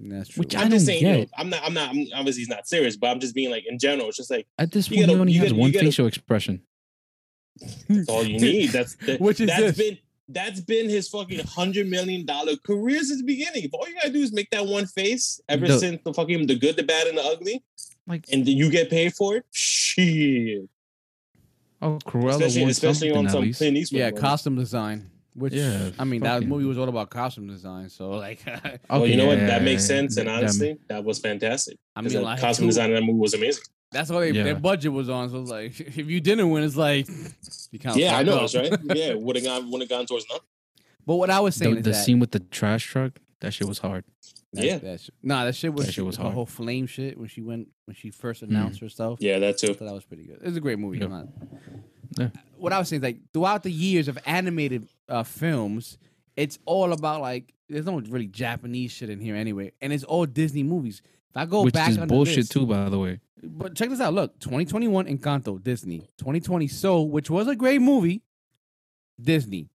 [0.00, 0.40] that's true.
[0.40, 1.26] Which I I'm just don't saying, you know.
[1.38, 3.78] I'm not, I'm not, I'm, obviously he's not serious, but I'm just being like in
[3.78, 4.08] general.
[4.08, 5.70] It's just like At this You point, gotta- he only you has gotta- you one
[5.70, 6.62] gotta- facial expression.
[7.88, 8.70] that's all you need.
[8.70, 9.76] That's that, Which is that's this?
[9.78, 9.98] been
[10.28, 13.62] that's been his fucking hundred million dollar career since the beginning.
[13.64, 16.46] If all you gotta do is make that one face ever The- since the fucking
[16.48, 17.62] the good, the bad, and the ugly,
[18.06, 20.68] Like, and then you get paid for it, shit.
[21.80, 23.52] oh, Cruella Especially, especially on some.
[23.52, 23.98] Clint Eastwood.
[23.98, 24.20] yeah, movies.
[24.20, 25.10] costume design.
[25.36, 27.88] Which Yeah, I mean, that movie was all about costume design.
[27.88, 28.40] So like,
[28.90, 29.38] oh, Well, you know what?
[29.40, 31.76] That makes sense, and that- that- honestly, that was fantastic.
[31.96, 33.64] I 'Cause mean, like costume two- design of that movie was amazing.
[33.90, 34.42] That's all they, Yeah.
[34.44, 35.30] their budget was on.
[35.30, 37.08] So it's like, if you didn't win, it's like,
[37.72, 38.72] you kind of Yeah, I know, that's right.
[38.96, 40.44] Yeah, would have gone, would have gone towards nothing.
[41.06, 43.52] But what I was saying the, is the that, scene with the trash truck, that
[43.54, 44.04] shit was hard.
[44.54, 44.78] That, Yeah.
[44.78, 46.34] that shit, nah, that shit was, That shit was the hard.
[46.34, 49.18] whole flame shit when she went when she first announced herself.
[49.20, 49.74] Yeah, that too.
[49.74, 50.36] thought that was pretty good.
[50.42, 50.98] It was a great movie.
[50.98, 51.06] Yeah.
[51.08, 51.28] Not-
[52.18, 52.30] Yeah.
[52.56, 55.98] What I was saying is like throughout the years of animated uh, films,
[56.36, 60.24] it's all about like there's no really Japanese shit in here anyway, and it's all
[60.26, 61.02] Disney movies.
[61.30, 63.20] If I go which back is bullshit this- too, by the way.
[63.42, 64.14] But check this out.
[64.14, 65.98] Look, 2021 Encanto, Disney.
[66.16, 68.22] 2020 So, which was a great movie,
[69.20, 69.68] Disney.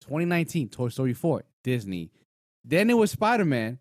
[0.00, 2.10] 2019 Toy Story 4, Disney.
[2.64, 3.78] Then it was Spider Man.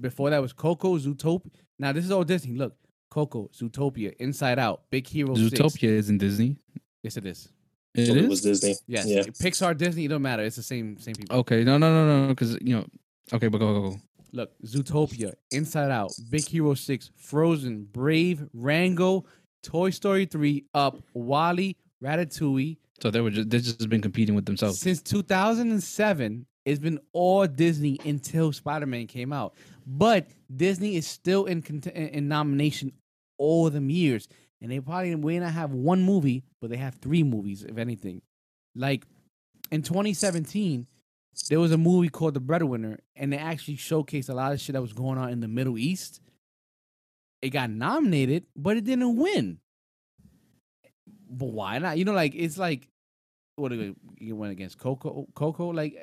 [0.00, 1.50] Before that was Coco, Zootopia.
[1.78, 2.54] Now this is all Disney.
[2.56, 2.76] Look,
[3.10, 5.50] Coco, Zootopia, Inside Out, Big Hero 6.
[5.50, 6.56] Zootopia is in Disney.
[7.02, 7.48] Yes, it is.
[7.94, 8.24] It So is?
[8.24, 8.74] it was Disney.
[8.86, 9.22] Yes, Yeah.
[9.22, 10.06] Pixar, Disney.
[10.06, 10.42] It don't matter.
[10.44, 11.36] It's the same same people.
[11.38, 12.86] Okay, no, no, no, no, because you know.
[13.32, 13.96] Okay, but go, go, go.
[14.32, 19.26] Look, Zootopia, Inside Out, Big Hero 6, Frozen, Brave, Rango,
[19.62, 24.46] Toy Story 3, Up, WALL-E, Ratatouille, So they were just they just been competing with
[24.46, 24.80] themselves.
[24.80, 29.54] Since 2007, it's been all Disney until Spider Man came out.
[29.86, 32.92] But Disney is still in, cont- in in nomination
[33.38, 34.28] all them years.
[34.60, 38.22] And they probably may not have one movie, but they have three movies, if anything.
[38.76, 39.06] Like
[39.72, 40.86] in 2017,
[41.48, 44.74] there was a movie called The Breadwinner, and they actually showcased a lot of shit
[44.74, 46.20] that was going on in the Middle East.
[47.40, 49.58] It got nominated, but it didn't win.
[51.28, 51.98] But why not?
[51.98, 52.88] You know, like it's like
[53.56, 55.26] what it- went against Coco?
[55.34, 55.96] Coco, like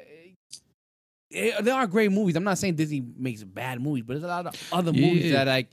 [1.34, 2.36] eh, there are great movies.
[2.36, 5.47] I'm not saying Disney makes bad movies, but there's a lot of other movies that
[5.47, 5.69] like,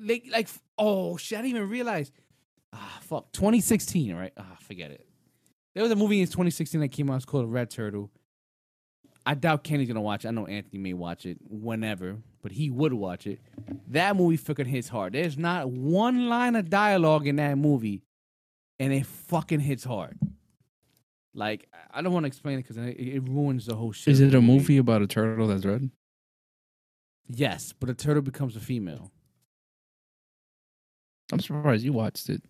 [0.00, 2.10] like, like oh shit, I didn't even realize.
[2.72, 4.32] Ah, fuck, 2016, right?
[4.36, 5.06] Ah, forget it.
[5.74, 7.16] There was a movie in 2016 that came out.
[7.16, 8.10] It's called Red Turtle.
[9.26, 10.28] I doubt Kenny's gonna watch it.
[10.28, 13.40] I know Anthony may watch it whenever, but he would watch it.
[13.88, 15.12] That movie fucking hits hard.
[15.12, 18.02] There's not one line of dialogue in that movie,
[18.78, 20.18] and it fucking hits hard.
[21.34, 24.12] Like I- don't want to explain it because it, it ruins the whole shit.
[24.12, 25.90] Is it a movie about a turtle that's red?
[27.28, 29.12] Yes, but a turtle becomes a female.
[31.32, 32.42] I'm surprised you watched it.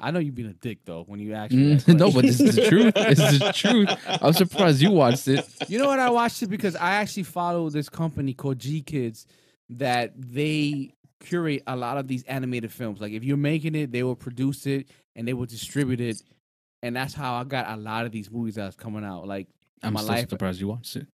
[0.00, 1.76] I know you've been a dick though when you actually.
[1.76, 2.94] Mm, no, but this is the truth.
[2.94, 3.88] This is the truth.
[4.06, 5.46] I'm surprised you watched it.
[5.68, 6.00] You know what?
[6.00, 9.26] I watched it because I actually follow this company called GKIDS
[9.70, 13.00] that they curate a lot of these animated films.
[13.00, 16.20] Like if you're making it, they will produce it and they will distribute it.
[16.84, 19.26] And that's how I got a lot of these movies that's coming out.
[19.26, 19.48] Like
[19.82, 21.06] I'm my still life- surprised you watched it.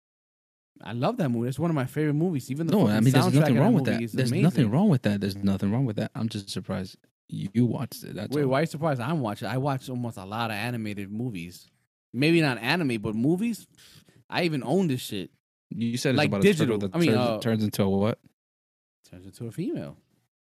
[0.81, 1.49] I love that movie.
[1.49, 2.49] It's one of my favorite movies.
[2.49, 3.99] Even the No, fucking I mean there's nothing wrong that with that.
[3.99, 4.41] There's amazing.
[4.43, 5.19] nothing wrong with that.
[5.21, 6.09] There's nothing wrong with that.
[6.15, 6.95] I'm just surprised
[7.27, 8.15] you, you watched it.
[8.15, 8.49] That's Wait, all.
[8.49, 9.47] why are you surprised I'm watching?
[9.49, 11.69] I watch almost a lot of animated movies.
[12.13, 13.67] Maybe not anime, but movies.
[14.29, 15.31] I even own this shit.
[15.69, 16.77] You said it's like about digital.
[16.77, 18.19] a turtle that I mean, turns, uh, turns into a what?
[19.09, 19.97] Turns into a female.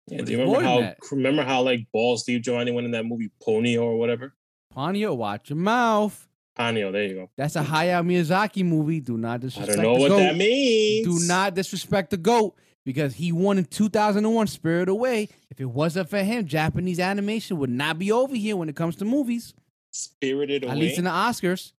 [0.07, 0.97] Yeah, do you remember how that.
[1.11, 4.33] remember how like Ball Steve Giovanni went in that movie Pony or whatever?
[4.75, 6.27] Ponyo, watch your mouth.
[6.57, 7.29] Ponyo, there you go.
[7.35, 8.99] That's a Hayao Miyazaki movie.
[8.99, 9.79] Do not disrespect.
[9.79, 10.19] I don't know the what goat.
[10.19, 11.07] that means.
[11.07, 12.55] Do not disrespect the goat
[12.85, 15.29] because he won in 2001 Spirit Away.
[15.49, 18.95] If it wasn't for him, Japanese animation would not be over here when it comes
[18.97, 19.53] to movies.
[19.91, 20.71] spirited away.
[20.71, 21.71] At least in the Oscars.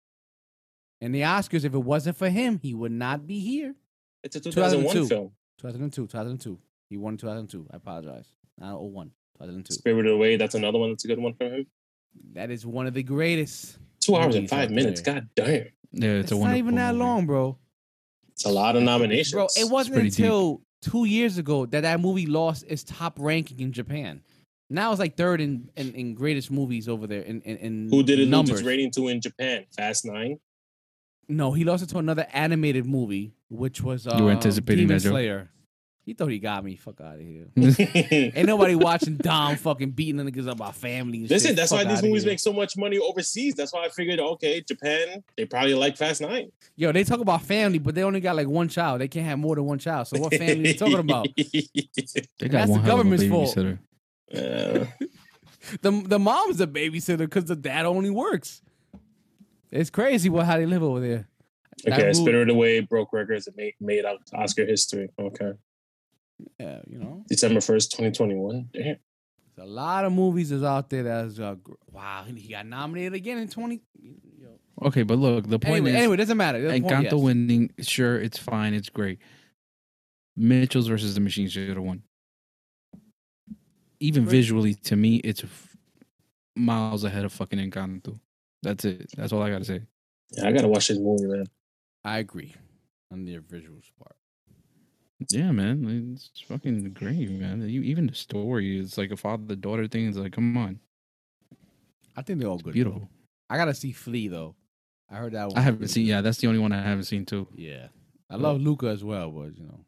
[1.01, 3.75] In the Oscars, if it wasn't for him, he would not be here.
[4.23, 5.09] it's a 2001 2002.
[5.15, 5.31] film.
[5.59, 6.59] 2002, 2002.
[6.89, 7.67] He won in 2002.
[7.73, 8.27] I apologize.
[8.59, 9.75] Not 01, 2002.
[9.75, 10.37] Spirited Away.
[10.37, 10.91] That's another one.
[10.91, 11.67] That's a good one for him.
[12.35, 13.79] That is one of the greatest.
[14.01, 15.01] Two hours and five minutes.
[15.01, 15.15] there.
[15.15, 15.47] God damn.
[15.93, 17.05] Yeah, it's, It's, a not wonderful even that movie.
[17.05, 17.59] long, bro.
[18.33, 19.33] It's a lot of nominations.
[19.33, 20.19] Bro, it wasn't pretty deep.
[20.19, 24.21] until two years ago that that movie lost its top ranking in Japan.
[24.71, 27.21] Now it's like third in, in, in greatest movies over there.
[27.23, 28.51] In, in, in Who did it numbers.
[28.53, 29.67] lose its rating to in Japan?
[29.77, 30.39] Fast Nine.
[31.29, 34.97] No, he lost it to another animated movie, which was uh, You were anticipating Demon
[34.99, 35.13] that joke?
[35.13, 35.51] Slayer.
[36.07, 36.77] He thought he got me.
[36.77, 37.47] Fuck out of here.
[38.37, 41.21] Ain't nobody watching Dom fucking beating the niggas up about family.
[41.21, 41.57] And Listen, shit.
[41.57, 42.33] that's Fuck why these movies here.
[42.33, 43.55] make so much money overseas.
[43.55, 46.51] That's why I figured, okay, Japan, they probably like Fast Nine.
[46.77, 49.01] Yo, they talk about family, but they only got like one child.
[49.01, 50.07] They can't have more than one child.
[50.09, 51.27] So what family are they talking about?
[51.37, 53.57] They got That's one the hell of a government's fault.
[53.57, 53.79] babysitter.
[54.83, 54.85] Uh,
[55.81, 58.61] The the mom's a babysitter because the dad only works.
[59.71, 61.29] It's crazy what how they live over there.
[61.85, 65.09] That okay, movie- Spirited Away broke records and made, made out Oscar history.
[65.19, 65.53] Okay.
[66.59, 68.69] Yeah, you know, December 1st, 2021.
[68.73, 68.83] Damn.
[68.83, 68.99] there's
[69.59, 71.55] a lot of movies is out there that's uh,
[71.91, 72.25] wow.
[72.27, 73.83] He got nominated again in twenty.
[74.03, 74.49] Yo.
[74.83, 76.61] Okay, but look, the point Anyway, is, anyway, doesn't matter.
[76.61, 77.15] The point- Encanto yes.
[77.15, 79.21] winning, sure, it's fine, it's great.
[80.37, 82.03] Mitchell's versus the Machine should have won.
[84.01, 84.31] Even Right.
[84.33, 85.77] visually, to me, it's f-
[86.57, 88.19] miles ahead of fucking Encanto.
[88.63, 89.11] That's it.
[89.17, 89.83] That's all I gotta say.
[90.33, 91.47] Yeah, I gotta watch this movie, man.
[92.05, 92.55] I agree
[93.13, 94.17] on the visuals part.
[95.31, 97.67] Yeah, man, it's fucking great, man.
[97.69, 100.09] You, even the story is like a father daughter thing.
[100.09, 100.81] It's like, come on,
[102.17, 102.75] I think they're all good.
[102.75, 103.01] beautiful.
[103.01, 103.09] though.
[103.49, 104.55] I gotta see Flee though.
[105.11, 105.59] I heard that one.
[105.59, 106.07] I haven't seen.
[106.07, 107.47] Yeah, that's the only one I haven't seen too.
[107.55, 107.89] Yeah,
[108.31, 109.85] I love Luca as well, but you know,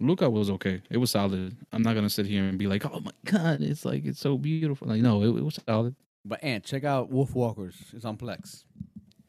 [0.00, 0.82] Luca was okay.
[0.90, 1.56] It was solid.
[1.72, 4.38] I'm not gonna sit here and be like, oh my god, it's like it's so
[4.38, 4.88] beautiful.
[4.88, 5.96] Like, no, it, it was solid.
[6.24, 7.76] but Ant, check out Wolf Walkers.
[7.92, 8.64] It's on Plex.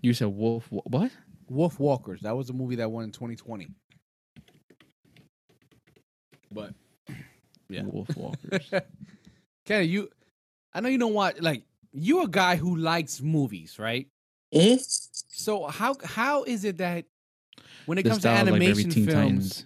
[0.01, 0.67] You said Wolf.
[0.69, 1.11] What?
[1.49, 2.21] Wolf Walkers.
[2.21, 3.67] That was a movie that won in 2020.
[6.51, 6.73] But
[7.69, 7.83] Yeah.
[7.83, 8.71] Wolf Walkers.
[9.65, 10.09] Kenny, you,
[10.73, 11.39] I know you don't watch.
[11.39, 14.07] Like, you're a guy who likes movies, right?
[14.53, 17.05] hmm So how how is it that
[17.85, 19.65] when it The comes to style of, like animation films, Titans.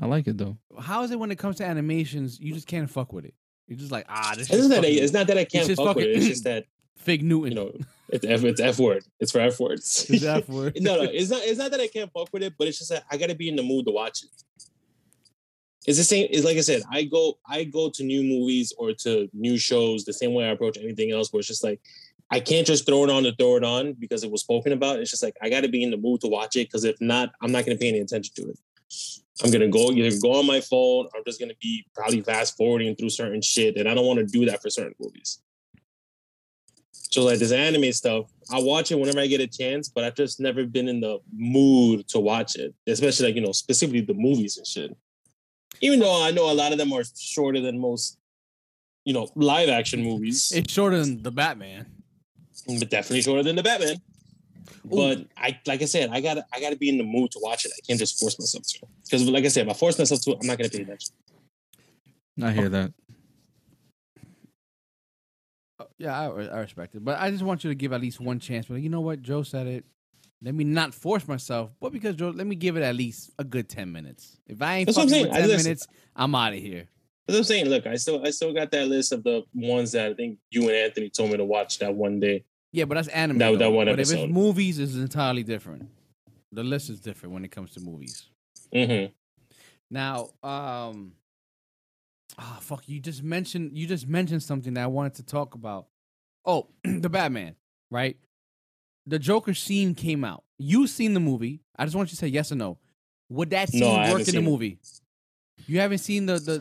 [0.00, 0.56] I like it though.
[0.80, 3.34] how is it when it comes to animations, you just can't fuck with it?
[3.68, 5.66] You're just like, ah, this It's, is not that I, it's not that I can't
[5.66, 6.16] just fuck with it.
[6.16, 6.64] It's just that,
[6.96, 7.52] Fig Newton.
[7.52, 7.72] you know,
[8.08, 9.04] it's F, it's F word.
[9.20, 10.06] It's for F words.
[10.10, 10.76] It's F word.
[10.80, 11.42] no, no, it's not.
[11.42, 13.34] It's not that I can't fuck with it, but it's just that I got to
[13.34, 14.30] be in the mood to watch it.
[15.86, 16.28] It's the same.
[16.30, 16.82] It's like I said.
[16.90, 17.38] I go.
[17.46, 21.10] I go to new movies or to new shows the same way I approach anything
[21.10, 21.32] else.
[21.32, 21.80] Where it's just like
[22.30, 25.00] I can't just throw it on to throw it on because it was spoken about.
[25.00, 27.00] It's just like I got to be in the mood to watch it because if
[27.00, 28.58] not, I'm not going to pay any attention to it.
[29.42, 31.08] I'm gonna go either go on my phone.
[31.16, 34.26] I'm just gonna be probably fast forwarding through certain shit, and I don't want to
[34.26, 35.40] do that for certain movies.
[36.92, 40.14] So like this anime stuff, I watch it whenever I get a chance, but I've
[40.14, 44.14] just never been in the mood to watch it, especially like you know specifically the
[44.14, 44.96] movies and shit.
[45.82, 48.16] Even though I know a lot of them are shorter than most,
[49.04, 51.86] you know, live action movies, It's shorter than the Batman.
[52.78, 53.96] but definitely shorter than the Batman.
[54.84, 57.64] But I, like I said, I gotta, I gotta be in the mood to watch
[57.66, 57.72] it.
[57.76, 60.32] I can't just force myself to, because like I said, if I force myself to,
[60.40, 61.14] I'm not gonna pay attention.
[62.42, 62.92] I hear that.
[65.78, 68.20] Uh, Yeah, I, I respect it, but I just want you to give at least
[68.20, 68.66] one chance.
[68.66, 69.84] But you know what, Joe said it.
[70.44, 73.44] Let me not force myself, but because Joe, let me give it at least a
[73.44, 74.38] good ten minutes.
[74.46, 75.64] If I ain't That's fucking with ten listen.
[75.64, 75.86] minutes,
[76.16, 76.88] I'm out of here.
[77.28, 80.10] As I'm saying, look, I still, I still got that list of the ones that
[80.10, 82.44] I think you and Anthony told me to watch that one day.
[82.72, 83.38] Yeah, but that's anime.
[83.38, 84.24] That- that one but if episode.
[84.24, 85.88] it's movies, it's entirely different.
[86.50, 88.28] The list is different when it comes to movies.
[88.74, 89.04] hmm
[89.90, 91.12] Now, um,
[92.36, 95.86] ah, fuck, you just mentioned you just mentioned something that I wanted to talk about.
[96.44, 97.54] Oh, the Batman,
[97.90, 98.16] right?
[99.06, 100.44] The Joker scene came out.
[100.58, 101.60] You seen the movie?
[101.76, 102.78] I just want you to say yes or no.
[103.30, 104.42] Would that scene No, work in the seen it.
[104.44, 104.78] movie?
[105.66, 106.54] You haven't seen the the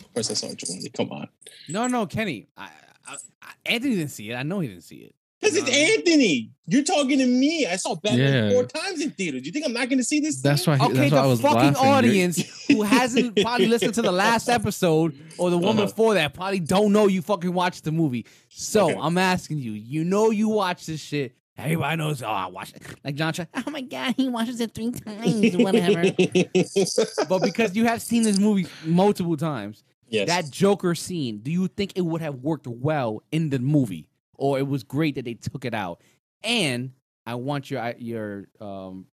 [0.00, 0.88] Of course I saw it, Giovanni.
[0.90, 1.28] Come on.
[1.68, 2.48] No, no, Kenny.
[2.56, 2.70] I,
[3.06, 4.34] I, I, Anthony didn't see it.
[4.34, 5.14] I know he didn't see it.
[5.40, 6.50] Because it's Anthony.
[6.66, 7.66] You're talking to me.
[7.66, 8.50] I saw Batman Yeah.
[8.52, 9.40] four times in theater.
[9.40, 10.40] Do you think I'm not going to see this?
[10.40, 10.74] That's why.
[10.74, 11.76] Okay, that's why I the was fucking laughing.
[11.88, 15.86] Audience who hasn't probably listened to the last episode or the one Uh-huh.
[15.86, 18.26] before that probably don't know you fucking watched the movie.
[18.48, 18.98] So Okay.
[19.00, 21.34] I'm asking you, you know you watch this shit.
[21.58, 22.22] Everybody knows.
[22.22, 22.82] Oh, I watched it.
[23.04, 23.32] Like John.
[23.34, 25.56] Tra- oh my god, he watches it three times.
[25.56, 26.02] Whatever.
[27.28, 30.28] but because you have seen this movie multiple times, yes.
[30.28, 34.08] that Joker scene, do you think it would have worked well in the movie,
[34.40, 36.00] or it was great that they took it out?
[36.42, 36.92] And
[37.26, 39.06] I want your your um,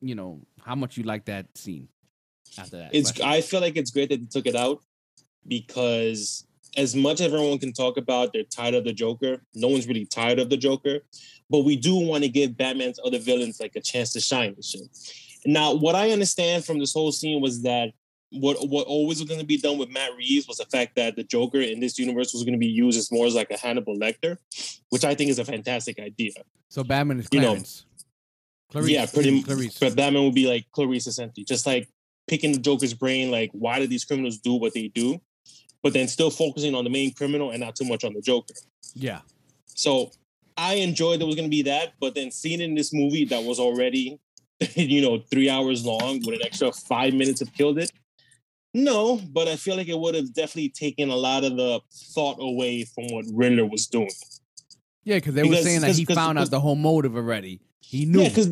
[0.00, 1.88] you know, how much you like that scene
[2.58, 2.94] after that.
[2.94, 3.26] it's question.
[3.26, 4.82] I feel like it's great that they took it out
[5.46, 6.46] because
[6.76, 10.06] as much as everyone can talk about they're tired of the Joker, no one's really
[10.06, 11.00] tired of the Joker.
[11.50, 14.64] But we do want to give Batman's other villains like a chance to shine and
[14.64, 14.82] shit.
[15.46, 17.90] Now, what I understand from this whole scene was that
[18.34, 21.16] what what always was going to be done with Matt Reeves was the fact that
[21.16, 23.56] the Joker in this universe was going to be used as more as like a
[23.56, 24.36] Hannibal Lecter,
[24.90, 26.32] which I think is a fantastic idea.
[26.68, 27.86] so Batman is you know, Clarence.
[28.70, 29.44] Clarice, yeah, pretty much.
[29.44, 29.78] Clarice.
[29.78, 31.88] But Batman would be like Clarice essentially, just like
[32.26, 35.20] picking the Joker's brain, like why do these criminals do what they do,
[35.82, 38.54] but then still focusing on the main criminal and not too much on the Joker.
[38.94, 39.20] yeah,
[39.66, 40.10] So
[40.56, 43.42] I enjoyed there was going to be that, but then seeing in this movie that
[43.42, 44.18] was already,
[44.74, 47.92] you know, three hours long with an extra five minutes have killed it.
[48.74, 51.80] No, but I feel like it would have definitely taken a lot of the
[52.12, 54.10] thought away from what Riddler was doing.
[55.04, 57.60] yeah, because they were saying that he found out the whole motive already.
[57.80, 58.22] He knew.
[58.22, 58.48] Yeah, because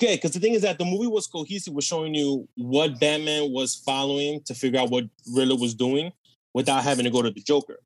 [0.00, 3.52] yeah, because the thing is that the movie was cohesive, was showing you what Batman
[3.52, 5.04] was following to figure out what
[5.34, 6.12] Riddler was doing
[6.54, 7.78] without having to go to the Joker.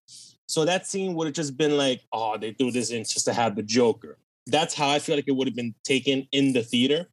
[0.47, 3.33] So that scene would have just been like, oh, they threw this in just to
[3.33, 4.19] have the Joker.
[4.47, 7.09] That's how I feel like it would have been taken in the theater.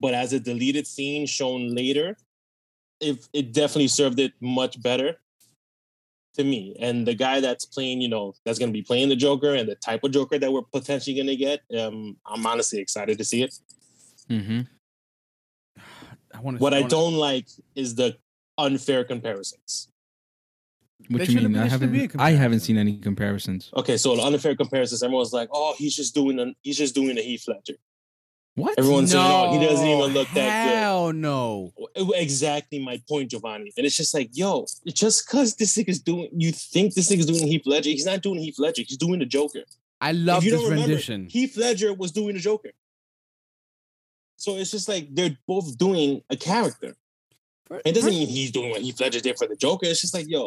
[0.00, 2.16] But as a deleted scene shown later,
[3.00, 5.16] if it definitely served it much better
[6.34, 6.76] to me.
[6.80, 9.68] And the guy that's playing, you know, that's going to be playing the Joker and
[9.68, 13.24] the type of Joker that we're potentially going to get, um, I'm honestly excited to
[13.24, 13.54] see it.
[14.30, 14.60] Mm-hmm.
[16.34, 16.62] I want to.
[16.62, 18.16] What I don't like is the
[18.56, 19.88] unfair comparisons.
[21.08, 21.52] What There you mean?
[21.52, 22.20] be- I there shouldn't be a haven't.
[22.20, 23.70] I haven't seen any comparisons.
[23.76, 27.16] Okay, so the unfair comparisons, everyone's like, "Oh, he's just doing a he's just doing
[27.16, 27.78] a Heath Ledger."
[28.58, 28.78] What?
[28.78, 31.72] Everyone's saying, "Oh, he doesn't even look that good." Hell no.
[31.96, 33.72] Exactly my point, Giovanni.
[33.76, 37.46] And it's just like, yo, just because this nigga's doing, you think this nigga's doing
[37.46, 37.90] Heath Ledger?
[37.90, 38.82] He's not doing Heath Ledger.
[38.86, 39.62] He's doing the Joker.
[40.00, 41.28] I love this don't remember, rendition.
[41.28, 42.70] Heath Ledger was doing the Joker.
[44.36, 46.94] So it's just like they're both doing a character.
[47.84, 49.86] It doesn't mean he's doing what Heath Ledger did for the Joker.
[49.86, 50.46] It's just like, yo,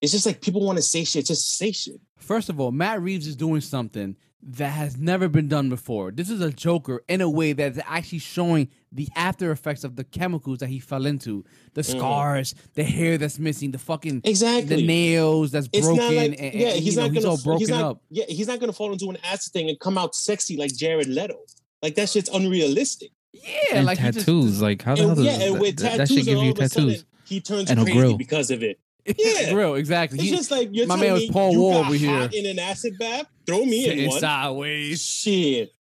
[0.00, 2.00] it's just like people want to say shit, just say shit.
[2.18, 6.10] First of all, Matt Reeves is doing something that has never been done before.
[6.12, 10.04] This is a Joker in a way that's actually showing the after effects of the
[10.04, 11.44] chemicals that he fell into.
[11.74, 11.96] The Mhm.
[11.98, 14.76] scars, the hair that's missing, the fucking Exactly.
[14.76, 16.14] the nails that's it's broken.
[16.16, 18.02] like, and, yeah, and, he's you know, not gonna all broken he's not, up.
[18.10, 21.08] Yeah, he's not gonna fall into an acid thing and come out sexy like Jared
[21.08, 21.38] Leto.
[21.82, 23.10] Like that shit's unrealistic.
[23.32, 23.42] Yeah,
[23.74, 24.62] and like he just- tattoos.
[24.62, 26.38] like how the hell does yeah, and that, with that, tattoos, that should and give
[26.38, 27.04] all you of a sudden, tattoos?
[27.26, 28.16] he turns And a crazy grill.
[28.16, 28.78] because of it.
[29.18, 29.50] Yeah.
[29.52, 30.18] grill exactly.
[30.18, 31.94] It's He- just like you're my telling man was me Paul you Wall got over
[31.94, 32.10] here.
[32.10, 33.26] hot in an acid bath.
[33.46, 34.20] Throw me in sitting one.
[34.20, 35.02] sideways.
[35.04, 35.72] Shit.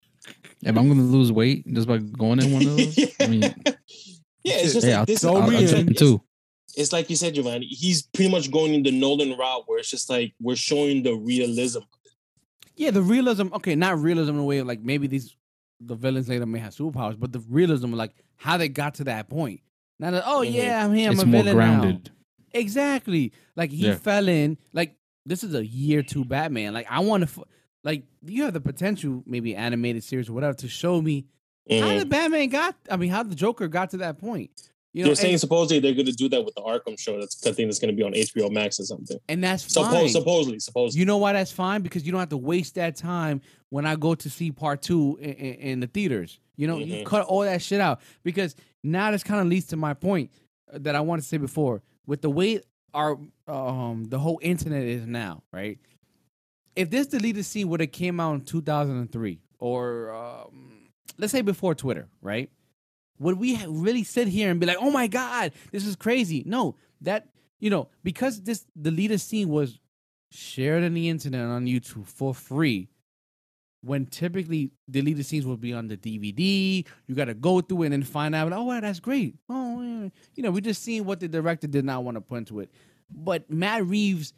[0.62, 4.54] If I'm gonna lose weight just by going in one of those, I mean, yeah,
[4.56, 5.22] it's just hey, like I'll, this.
[5.22, 5.90] throw I'll, I'll in.
[5.90, 6.22] it's, too.
[6.76, 7.66] it's like you said, Giovanni.
[7.68, 11.14] He's pretty much going in the Nolan route where it's just like we're showing the
[11.14, 11.82] realism.
[12.76, 13.48] Yeah, the realism.
[13.54, 15.36] Okay, not realism in a way of like maybe these
[15.82, 19.04] the villains later may have superpowers, but the realism of like how they got to
[19.06, 19.62] that point.
[20.00, 20.54] Not that oh Mhm.
[20.54, 21.08] yeah, I'm here.
[21.10, 22.02] I'm It's a more villain now.
[22.56, 23.32] Exactly.
[23.56, 23.96] Like he Yeah.
[23.96, 24.58] fell in.
[24.74, 24.96] Like
[25.26, 26.74] this is a year two Batman.
[26.74, 27.30] Like I want to.
[27.42, 27.48] F-
[27.84, 31.26] like you have the potential, maybe animated series or whatever, to show me
[31.70, 32.00] how Mhm.
[32.00, 32.76] the Batman got.
[32.90, 34.50] I mean, how the Joker got to that point.
[34.94, 37.20] You know, They're saying and, supposedly they're going to do that with the Arkham show.
[37.20, 39.18] That's the thing that's going to be on HBO Max or something.
[39.28, 39.84] and that's fine.
[39.92, 41.00] Suppose, supposedly, supposedly.
[41.02, 41.82] You know why that's fine?
[41.82, 45.18] Because you don't have to waste that time when I go to see part two
[45.22, 46.40] in, in, in the theaters.
[46.56, 47.06] You know, you Mhm.
[47.06, 50.32] cut all that shit out because now this kind of leads to my point
[50.74, 51.84] that I wanted to say before.
[52.08, 52.62] With the way
[52.94, 55.80] our um the whole internet is now, right?
[56.76, 61.74] If this deleted scene would have came out in 2003 or um, let's say before
[61.76, 62.50] Twitter, right?
[63.20, 66.44] Would we really sit here and be like, "Oh my god, this is crazy"?
[66.46, 67.30] No, that
[67.60, 69.80] you know because this deleted scene was
[70.32, 72.90] shared on the internet on YouTube for free.
[73.86, 77.86] When typically deleted scenes will be on the DVD, you got to go through it
[77.88, 78.52] and then find out.
[78.52, 79.36] Oh, wow, that's great.
[79.48, 80.10] Oh, yeah.
[80.34, 82.72] you know, we just seeing what the director did not want to put into it.
[83.12, 84.34] But Matt Reeves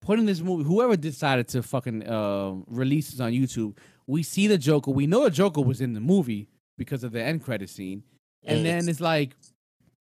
[0.00, 3.76] putting this movie, whoever decided to fucking uh, release this on YouTube,
[4.06, 4.90] we see the Joker.
[4.90, 8.02] We know the Joker was in the movie because of the end credit scene,
[8.44, 9.36] and then it's like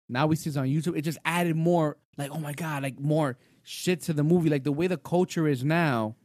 [0.08, 0.96] now we see it on YouTube.
[0.96, 4.48] It just added more like oh my god, like more shit to the movie.
[4.48, 6.16] Like the way the culture is now,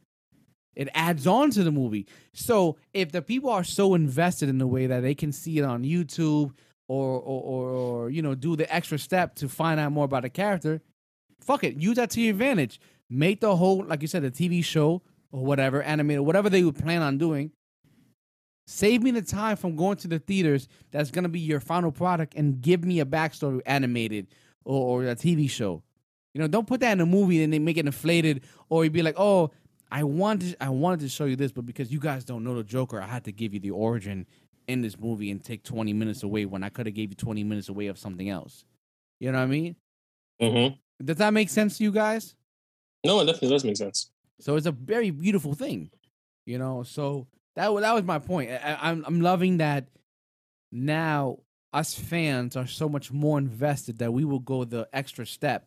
[0.78, 2.06] it adds on to the movie.
[2.32, 5.64] So if the people are so invested in the way that they can see it
[5.64, 6.52] on YouTube
[6.86, 10.22] or or, or, or you know do the extra step to find out more about
[10.22, 10.80] the character,
[11.40, 12.80] fuck it, use that to your advantage.
[13.10, 15.02] Make the whole like you said, the TV show
[15.32, 17.50] or whatever, animated, whatever they would plan on doing.
[18.68, 20.68] Save me the time from going to the theaters.
[20.92, 24.28] That's gonna be your final product, and give me a backstory animated
[24.64, 25.82] or, or a TV show.
[26.34, 28.92] You know, don't put that in a movie and they make it inflated, or you'd
[28.92, 29.50] be like, oh,
[29.90, 32.64] I wanted, I wanted to show you this, but because you guys don't know the
[32.64, 34.26] Joker, I had to give you the origin
[34.66, 37.42] in this movie and take twenty minutes away when I could have gave you twenty
[37.42, 38.64] minutes away of something else.
[39.18, 39.76] You know what I mean?
[40.42, 41.04] Mm-hmm.
[41.04, 42.34] Does that make sense to you guys?
[43.04, 44.10] No, it definitely does make sense.
[44.40, 45.90] So it's a very beautiful thing,
[46.44, 46.82] you know.
[46.82, 47.26] So
[47.56, 48.50] that that was my point.
[48.50, 49.86] I- I'm I'm loving that
[50.70, 51.38] now
[51.72, 55.66] us fans are so much more invested that we will go the extra step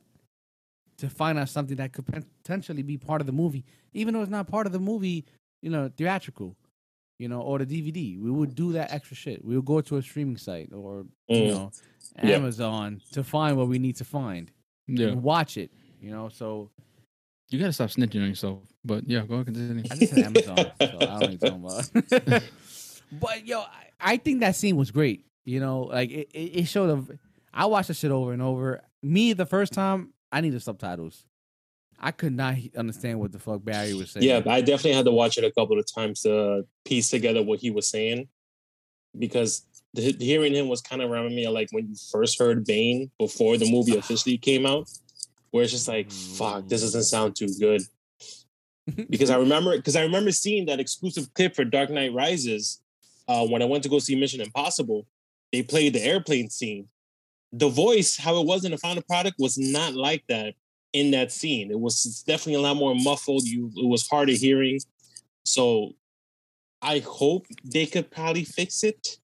[0.97, 4.31] to find out something that could potentially be part of the movie, even though it's
[4.31, 5.25] not part of the movie,
[5.61, 6.55] you know, theatrical,
[7.19, 8.19] you know, or the DVD.
[8.19, 9.43] We would do that extra shit.
[9.45, 11.47] We would go to a streaming site or you Mm.
[11.53, 11.71] know
[12.23, 12.35] Yeah.
[12.37, 14.51] Amazon to find what we need to find.
[14.87, 15.07] Yeah.
[15.09, 15.71] and watch it.
[16.01, 16.71] You know, so
[17.49, 18.59] You gotta stop snitching on yourself.
[18.83, 19.83] But yeah, go ahead, continue.
[19.91, 21.63] I just said Amazon, so I don't know you're talking
[22.29, 22.43] about.
[23.11, 25.25] but yo, I, I think that scene was great.
[25.45, 27.19] You know, like it, it, it showed a.
[27.53, 28.81] I watched the shit over and over.
[29.03, 31.25] Me, the first time, I needed subtitles.
[32.03, 34.25] I could not understand what the fuck Barry was saying.
[34.25, 37.43] Yeah, but I definitely had to watch it a couple of times to piece together
[37.43, 38.27] what he was saying,
[39.17, 42.65] because the, hearing him was kind of reminding me of like when you first heard
[42.65, 44.89] Bane before the movie officially came out,
[45.51, 47.83] where it's just like, fuck, this doesn't sound too good.
[49.09, 52.81] because I remember, because I remember seeing that exclusive clip for Dark Knight Rises
[53.27, 55.05] uh, when I went to go see Mission Impossible.
[55.51, 56.87] They played the airplane scene.
[57.51, 60.55] The voice, how it was in the final product, was not like that
[60.93, 61.71] in that scene.
[61.71, 63.43] It was definitely a lot more muffled.
[63.43, 64.79] You, it was harder hearing.
[65.45, 65.93] So,
[66.81, 69.17] I hope they could probably fix it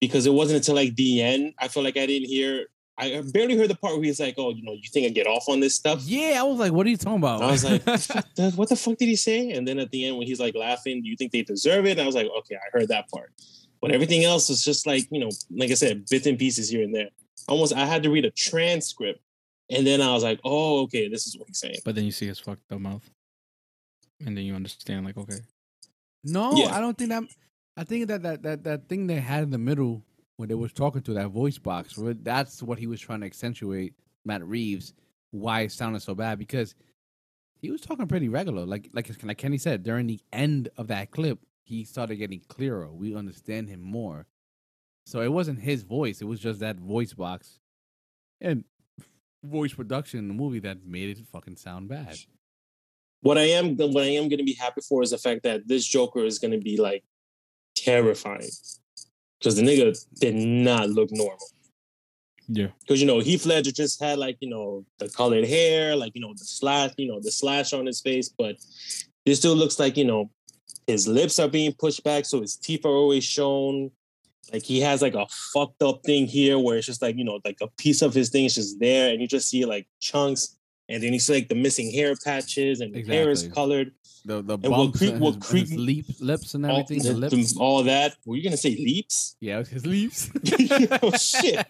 [0.00, 1.54] because it wasn't until like the end.
[1.58, 2.66] I feel like I didn't hear.
[2.98, 5.26] I barely heard the part where he's like, "Oh, you know, you think I get
[5.26, 6.40] off on this stuff?" yeah.
[6.40, 7.42] I was like, what are you talking about?
[7.42, 7.86] I was like,
[8.56, 9.52] what the fuck did he say?
[9.52, 11.92] And then at the end, when he's like laughing, do you think they deserve it?
[11.92, 13.32] And I was like, okay, I heard that part.
[13.80, 16.82] But everything else was just like, you know, like I said, bits and pieces here
[16.82, 17.08] and there.
[17.48, 19.20] Almost, I had to read a transcript.
[19.72, 21.78] And then I was like, oh, okay, this is what he's saying.
[21.84, 23.08] But then you see his fucked up mouth.
[24.24, 25.38] And then you understand, like, okay.
[26.24, 26.74] No, Yeah.
[26.76, 27.24] I don't think that.
[27.76, 30.04] I think that that that that thing they had in the middle
[30.36, 33.94] when they was talking to that voice box, that's what he was trying to accentuate.
[34.24, 34.92] Matt Reeves,
[35.30, 36.74] why it sounded so bad because
[37.60, 41.10] he was talking pretty regular, like like like Kenny said during the end of that
[41.10, 42.92] clip, he started getting clearer.
[42.92, 44.26] We understand him more.
[45.06, 47.58] So it wasn't his voice; it was just that voice box
[48.42, 48.64] and
[49.44, 52.16] voice production in the movie that made it fucking sound bad.
[53.20, 55.68] What I am, what I am going to be happy for is the fact that
[55.68, 57.04] this Joker is going to be like
[57.76, 58.50] terrifying
[59.38, 61.38] because the nigga did not look normal.
[62.48, 62.68] Yeah.
[62.80, 66.20] because you know Heath Ledger just had like you know the colored hair, like you
[66.20, 68.56] know the slash, you know the slash on his face, but
[69.24, 70.30] this still looks like you know
[70.86, 73.90] his lips are being pushed back, so his teeth are always shown.
[74.52, 77.40] Like he has like a fucked up thing here where it's just like you know
[77.44, 80.56] like a piece of his thing is just there, and you just see like chunks,
[80.88, 83.92] and then you see like the missing hair patches, and the hair is colored.
[84.24, 87.02] The the what bumps creep- and what his, creep- leap, lips and All, everything.
[87.02, 87.56] the the- lips.
[87.56, 88.14] all that.
[88.24, 89.36] Were you gonna say leaps?
[89.40, 90.30] Yeah, his leaves.
[91.02, 91.66] oh shit!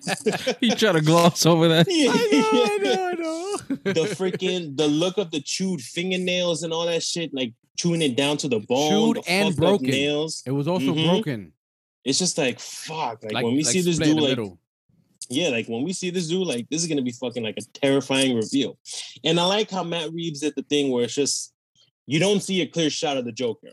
[0.60, 1.86] He tried to gloss over that.
[1.88, 3.92] I know, I know, I know.
[3.92, 8.16] the freaking the look of the chewed fingernails and all that shit, like chewing it
[8.16, 9.86] down to the bone, Chewed the and broken.
[9.88, 10.42] nails.
[10.46, 11.06] It was also Mhm.
[11.08, 11.52] broken.
[12.04, 13.22] It's just like fuck.
[13.22, 14.38] Like, Like when we like see this dude, like
[15.28, 17.78] yeah, like when we see this dude, like this is gonna be fucking like a
[17.78, 18.78] terrifying reveal.
[19.24, 21.52] And I like how Matt Reeves did the thing where it's just
[22.06, 23.68] you don't see a clear shot of the Joker.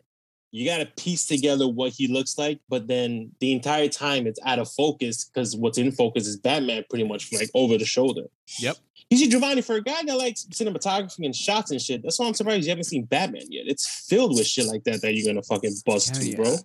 [0.52, 4.60] You gotta piece together what he looks like, but then the entire time it's out
[4.60, 8.24] of focus because what's in focus is Batman pretty much like over the shoulder.
[8.60, 8.78] Yep.
[9.10, 12.28] You see, Giovanni, for a guy that likes cinematography and shots and shit, that's why
[12.28, 13.66] I'm surprised you haven't seen Batman yet.
[13.68, 16.56] It's filled with shit like that that you're gonna fucking bust Kenny, to, bro.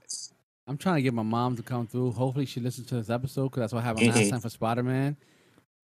[0.66, 2.12] I'm trying to get my mom to come through.
[2.12, 4.30] Hopefully, she listens to this episode because that's what happened last Mhm.
[4.30, 5.16] time for Spider Man.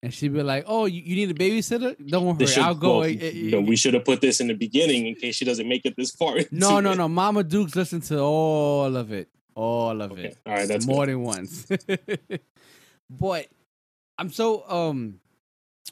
[0.02, 1.94] And she'd be like, "Oh, you, you need a babysitter?
[2.08, 4.54] Don't worry, should- I'll go." well, you know, we should have put this in the
[4.54, 6.38] beginning in case she doesn't make it this far.
[6.50, 6.96] no, no, it.
[6.96, 7.08] no.
[7.08, 10.28] Mama Dukes listened to all of it, all of Okay.
[10.28, 10.38] it.
[10.46, 11.12] All right, that's more good.
[11.12, 11.66] than once.
[13.10, 13.48] but
[14.16, 15.20] I'm so um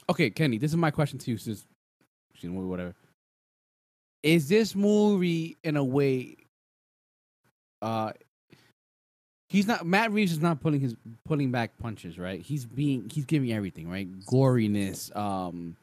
[0.09, 1.63] okay, Kenny, this is my question to you since
[2.41, 2.95] movie, whatever.
[4.23, 6.35] Is this movie in a way
[7.83, 8.13] uh
[9.49, 10.95] he's not Matt Reeves is not pulling his
[11.25, 12.41] pulling back punches, right?
[12.41, 14.07] He's being he's giving everything, right?
[14.21, 15.75] Goriness, um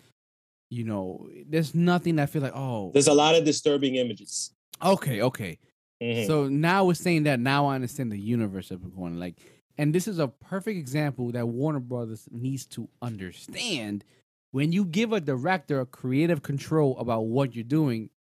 [0.71, 4.51] you know, there's nothing that I feel like, oh, There's a lot of disturbing images.
[4.83, 5.59] okay, okay.
[6.03, 6.27] Mhm.
[6.27, 9.37] So now we're saying that now I understand the universe of going like,
[9.79, 14.05] and this is a perfect example that Warner Brothers needs to understand.
[14.53, 18.11] When you give a director creative control about what you're doing,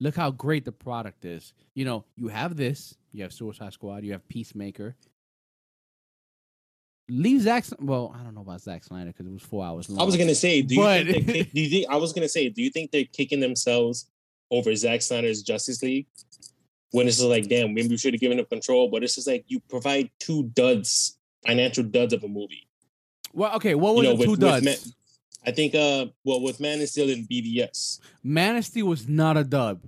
[0.00, 1.52] look how great the product is.
[1.74, 4.94] You know, you have this, you have Suicide Squad, you have Peacemaker.
[7.08, 7.64] Leave Zack.
[7.78, 10.00] Well, I don't know about Zack Snyder because it was four hours long.
[10.00, 12.28] I was gonna say, do you But- think kick- do you think I was gonna
[12.28, 14.10] say, do you think they're kicking themselves
[14.50, 16.06] over Zack Snyder's Justice League?
[16.92, 19.26] When it's just like, damn, maybe we should have given them control, but it's just
[19.26, 22.66] like you provide two duds, financial duds of a movie.
[23.32, 23.74] Well, okay.
[23.74, 24.64] What was You know, the two with- duds?
[24.64, 24.92] with
[25.44, 28.00] I think, uh, well, with Man is Steel and BVS.
[28.24, 29.80] Man of Steel was not a dub.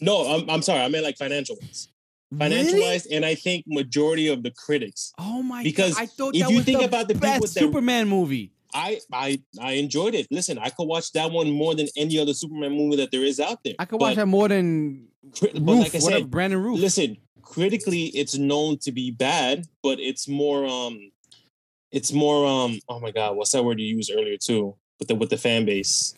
[0.00, 1.88] No, I'm, I'm sorry, I meant like financial wise,
[2.38, 3.00] financial Really?
[3.12, 5.12] and I think majority of the critics.
[5.18, 6.02] Oh my Because god!
[6.02, 8.50] I thought if that you was think the about the people best that- Superman movie.
[8.76, 10.26] I, I I enjoyed it.
[10.32, 13.38] Listen, I could watch that one more than any other Superman movie that there is
[13.38, 13.74] out there.
[13.78, 15.06] I could But watch that more than
[15.38, 16.80] cri- Routh, but like I said, Brandon Routh.
[16.80, 21.12] listen critically it's known to be bad but it's more um
[21.92, 25.14] it's more um oh my god what's that word you used earlier too with the
[25.14, 26.14] with the fan base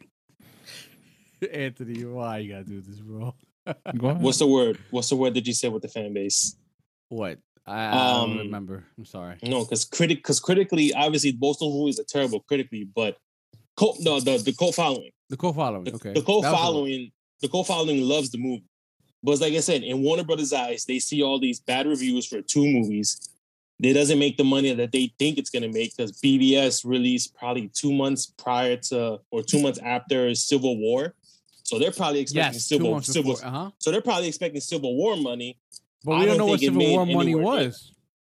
[1.52, 3.34] Anthony, why you gotta do this, bro?
[3.96, 4.22] Go ahead.
[4.22, 6.56] what's the word what's the word that you said with the fan base
[7.08, 7.38] What?
[7.66, 8.84] I, I don't Um, remember.
[8.98, 9.36] I'm sorry.
[9.42, 13.16] no because critic because critically obviously both those movies are terrible critically but
[13.76, 15.84] cult no the the cult following The co-following.
[15.84, 16.12] the, okay.
[16.12, 18.64] the cult That was the- following the cult following loves the movie
[19.22, 22.42] but like i said in warner brothers eyes they see all these bad reviews for
[22.42, 23.30] two movies
[23.82, 27.34] it doesn't make the money that they think it's going to make because BVS released
[27.34, 31.12] probably two months prior to or two months after Civil War,
[31.64, 33.36] so they're probably expecting Yes, Civil Civil.
[33.42, 33.70] Uh huh.
[33.78, 35.58] So they're probably expecting Civil War money.
[36.04, 37.92] But I we don't don't know what Civil War money was.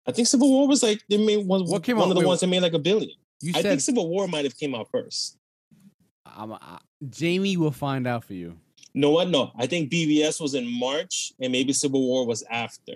[0.08, 2.20] I think Civil War was like they made one, What came one out- of the
[2.22, 3.12] wait, ones that made like a billion.
[3.42, 5.38] You I said think Civil War might have came out first.
[6.26, 8.56] I'm, I, Jamie will find out for you.
[8.94, 9.30] No, what?
[9.30, 12.94] No, I think BVS was in March and maybe Civil War was after.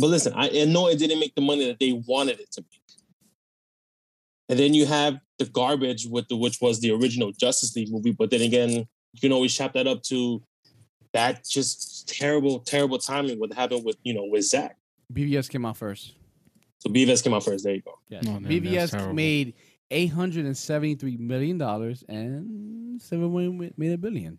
[0.00, 2.62] But listen, I and no, it didn't make the money that they wanted it to
[2.62, 2.80] make.
[4.54, 8.12] And then you have the garbage with the which was the original Justice League movie.
[8.12, 10.44] But then again, you can always chop that up to
[11.12, 14.76] that just terrible, terrible timing what happened with you know with Zach.
[15.12, 16.14] BVS came out first.
[16.78, 17.64] So BVS came out first.
[17.64, 17.98] There you go.
[18.08, 18.22] Yes.
[18.28, 19.54] Oh, man, that's BVS made
[19.90, 24.38] eight hundred and seventy-three million dollars, and Civil War made a billion.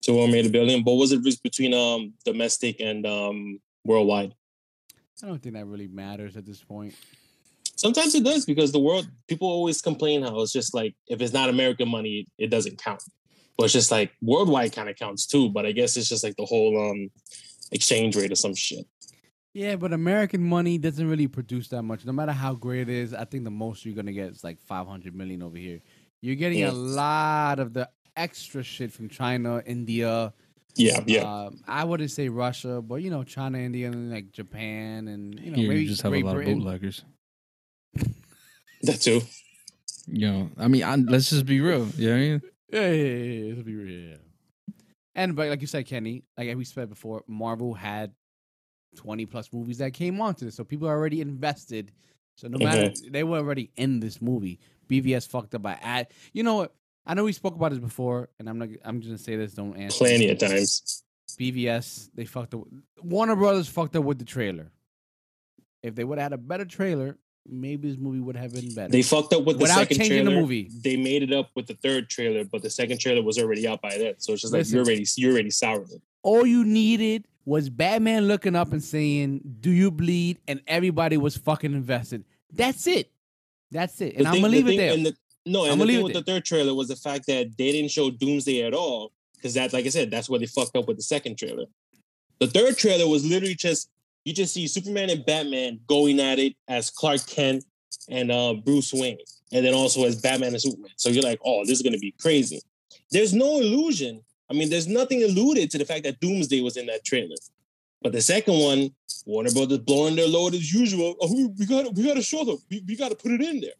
[0.00, 0.82] So War made a billion.
[0.84, 4.32] But what was the risk between um domestic and um worldwide?
[5.22, 6.94] I don't think that really matters at this point.
[7.78, 11.32] Sometimes it does because the world people always complain how it's just like if it's
[11.32, 13.02] not American money, it doesn't count.
[13.56, 15.48] But it's just like worldwide kind of counts too.
[15.48, 17.08] But I guess it's just like the whole um
[17.72, 18.84] exchange rate or some shit.
[19.54, 22.04] Yeah, but American money doesn't really produce that much.
[22.04, 24.60] No matter how great it is, I think the most you're gonna get is like
[24.60, 25.80] 500 million over here.
[26.20, 26.70] You're getting Yeah.
[26.70, 30.32] a lot of the extra shit from China, India.
[30.74, 31.22] Yeah, yeah.
[31.46, 35.50] Um, I wouldn't say Russia, but you know, China, India, and like Japan, and you
[35.50, 36.52] know, Here maybe you just have Great a lot Britain.
[36.54, 37.04] of bootleggers.
[38.82, 39.20] That too.
[40.06, 41.86] You know, I mean, I, let's just be real.
[41.96, 42.42] You know what I mean?
[42.70, 44.18] Yeah, yeah, yeah, yeah, let's be real.
[45.14, 48.12] And but like you said, Kenny, like we said before, Marvel had
[48.96, 51.92] twenty plus movies that came onto this, so people are already invested.
[52.36, 53.10] So no matter mm-hmm.
[53.10, 54.60] they were already in this movie.
[54.88, 56.08] BVS fucked up by ad.
[56.32, 56.74] You know what?
[57.04, 58.68] I know we spoke about this before, and I'm not.
[58.84, 59.54] I'm just gonna say this.
[59.54, 59.98] Don't answer.
[59.98, 61.04] Plenty of times.
[61.38, 62.62] BVS they fucked up.
[63.02, 64.70] Warner Brothers fucked up with the trailer.
[65.82, 67.16] If they would have had a better trailer,
[67.48, 68.90] maybe this movie would have been better.
[68.90, 70.30] They fucked up with the Without second changing trailer.
[70.36, 70.70] the movie.
[70.82, 73.80] They made it up with the third trailer, but the second trailer was already out
[73.82, 74.14] by then.
[74.18, 74.76] So it's just like Listen.
[74.76, 76.02] you're already you're already soured it.
[76.22, 81.36] all you needed was Batman looking up and saying, "Do you bleed?" and everybody was
[81.36, 82.24] fucking invested.
[82.52, 83.10] That's it.
[83.70, 84.16] That's it.
[84.16, 84.92] And The I'm thing- gonna the leave it thing- there.
[84.94, 85.16] And the,
[85.46, 86.22] no, and I'ma the thing with there.
[86.22, 89.12] the third trailer was the fact that they didn't show Doomsday at all.
[89.36, 91.66] Because that, like I said, that's where they fucked up with the second trailer.
[92.40, 93.88] The third trailer was literally just
[94.28, 97.64] you just see Superman and Batman going at it as Clark Kent
[98.10, 99.16] and uh, Bruce Wayne,
[99.52, 100.90] and then also as Batman and Superman.
[100.96, 102.60] So you're like, oh, this is gonna be crazy.
[103.10, 104.22] There's no illusion.
[104.50, 107.36] I mean, there's nothing alluded to the fact that Doomsday was in that trailer.
[108.02, 108.90] But the second one,
[109.24, 111.16] Warner Brothers blowing their load as usual.
[111.22, 112.58] Oh, we, we got we got to show them.
[112.70, 113.70] We, we got to put it in there.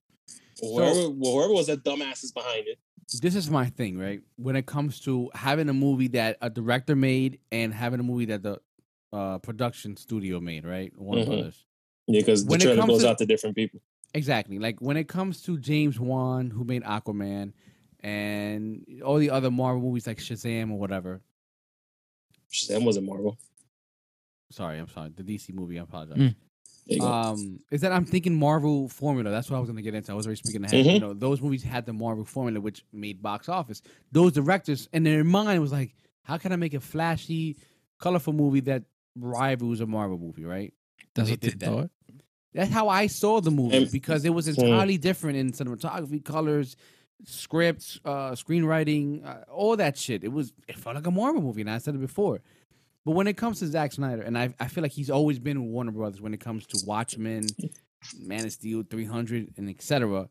[0.63, 2.79] Whoever, well, whoever was that dumbass is behind it.
[3.21, 4.23] this is my thing, right?
[4.37, 8.25] When it comes to having a movie that a director made and having a movie
[8.27, 8.61] that the
[9.13, 10.93] uh, production studio made, right?
[10.99, 11.27] Warner Mhm.
[11.27, 11.65] Brothers.
[12.07, 13.81] Yeah, because the When it trailer comes goes to- out to different people.
[14.15, 14.59] Exactly.
[14.59, 17.53] Like when it comes to James Wan, who made Aquaman,
[18.01, 21.21] and all the other Marvel movies like Shazam or whatever.
[22.51, 23.37] Shazam wasn't Marvel.
[24.51, 25.11] Sorry, I'm sorry.
[25.15, 25.79] The DC movie.
[25.79, 26.17] I apologize.
[26.17, 26.35] Mm.
[26.87, 27.07] There you go.
[27.07, 29.31] um, is that I'm thinking Marvel formula.
[29.31, 30.11] That's what I was gonna get into.
[30.11, 30.87] I was already speaking ahead.
[30.87, 30.95] Mhm.
[30.95, 33.83] You know, those movies had the Marvel formula, which made box office.
[34.11, 37.57] Those directors, and their mind was like, how can I make a flashy,
[37.99, 38.85] colorful movie that
[39.17, 40.45] rivals a Marvel movie?
[40.45, 40.73] Right.
[41.15, 41.61] That's They what they that.
[41.61, 41.91] thought.
[42.55, 46.77] That's how I saw the movie because it was entirely different in cinematography, colors,
[47.25, 50.25] scripts, uh, screenwriting, uh, all that shit.
[50.25, 52.41] It was it felt like a Marvel movie, and I said it before.
[53.05, 55.67] But when it comes to Zack Snyder, and I I feel like he's always been
[55.67, 57.47] Warner Brothers when it comes to Watchmen,
[58.19, 60.29] Man of Steel, three hundred, and etc.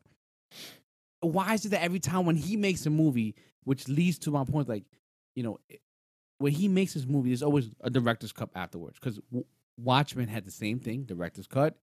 [1.20, 3.34] Why is it that every time when he makes a movie,
[3.64, 4.84] which leads to my point, like
[5.34, 5.58] you know,
[6.38, 9.20] when he makes his movie, there's always a director's cut afterwards because.
[9.78, 11.76] Watchmen had the same thing, director's cut,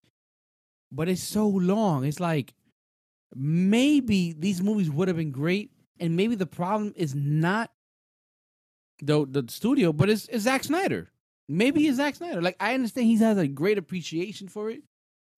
[0.92, 2.04] but it's so long.
[2.04, 2.54] It's like
[3.34, 7.72] maybe these movies would have been great, and maybe the problem is not
[9.00, 11.10] the the studio, but it's, it's Zack Snyder.
[11.48, 12.42] Maybe it's Zack Snyder.
[12.42, 14.82] Like I understand he has a great appreciation for it,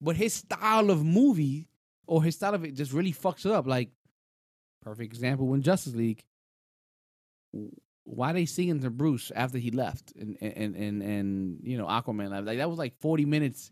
[0.01, 1.69] but his style of movie
[2.07, 3.67] or his style of it just really fucks it up.
[3.67, 3.89] Like
[4.81, 6.25] perfect example when Justice League.
[8.11, 12.29] Why they singing to Bruce after he left and and and and you know Aquaman
[12.31, 12.47] left?
[12.47, 13.71] Like that was like forty minutes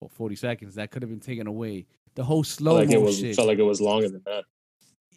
[0.00, 1.86] or forty seconds that could have been taken away.
[2.14, 3.34] The whole slow Felt like it was shit.
[3.34, 4.44] felt like it was longer than that.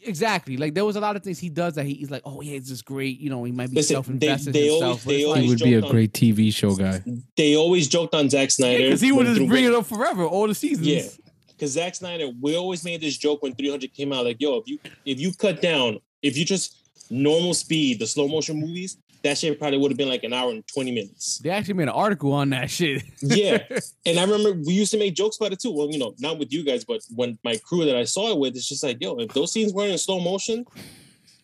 [0.04, 0.58] Exactly.
[0.58, 2.56] Like there was a lot of things he does that he, he's like, oh yeah,
[2.56, 3.20] it's just great.
[3.20, 4.82] You know, he might be self invested they himself.
[4.82, 7.02] always- they it's He would be a on- great TV show guy.
[7.36, 10.48] They always joked on Zack Snyder because he would just bring it up forever, all
[10.48, 10.88] the seasons.
[10.88, 11.04] Yeah.
[11.48, 14.68] Because Zack Snyder, we always made this joke when 300 came out, like, yo, if
[14.68, 16.77] you if you cut down, if you just
[17.10, 20.52] normal speed, the slow motion movies, that shit probably would have been like an hour
[20.52, 21.40] and 20 minutes.
[21.40, 23.04] They actually made an article on that shit.
[23.22, 23.64] Yeah.
[24.06, 25.72] And I remember we used to make jokes about it too.
[25.72, 28.38] Well, you know, not with you guys, but when my crew that I saw it
[28.38, 30.66] with, it's just like, yo, if those scenes weren't in slow motion,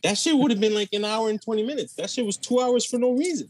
[0.03, 1.95] that shit would have been like an hour and 20 minutes.
[1.95, 3.49] That shit was two hours for no reason.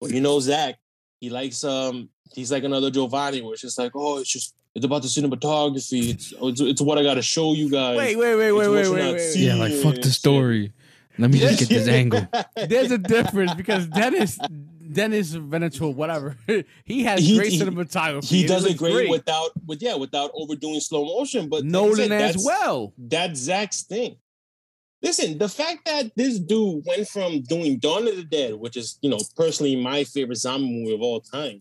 [0.00, 0.76] But you know, Zach,
[1.20, 4.84] he likes um, he's like another Giovanni, where it's just like, oh, it's just it's
[4.84, 6.10] about the cinematography.
[6.10, 7.96] It's it's, it's what I gotta show you guys.
[7.96, 9.36] wait, wait, wait, wait, It's wait, what you're wait, wait.
[9.36, 10.12] Yeah, like fuck the shit.
[10.12, 10.72] story.
[11.18, 12.26] Let me just get this angle.
[12.68, 14.38] There's a difference because Dennis,
[14.92, 16.36] Dennis Venezuela, whatever,
[16.84, 18.24] he has He- great he- cinematography.
[18.24, 21.48] He does it looks great, without with yeah, without overdoing slow motion.
[21.48, 22.92] But like Nolan said, as well.
[22.98, 24.16] that's Zach's thing.
[25.02, 28.98] Listen, the fact that this dude went from doing Dawn of the Dead, which is,
[29.02, 31.58] you know, personally my favorite zombie movie of all time.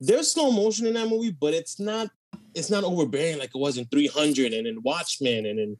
[0.00, 2.10] There's slow motion in that movie, but it's not
[2.54, 5.76] it's not overbearing like it was in 300 and in Watchmen and in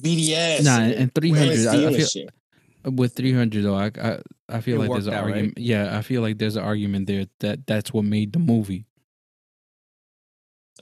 [0.00, 0.64] BVS.
[0.64, 2.26] Nah, and, and 300, I, I feel
[2.84, 5.30] with 300 though, I I, I feel It like there's an out, right?
[5.32, 5.58] argument.
[5.58, 8.86] Yeah, I feel like there's an argument there that that's what made the movie.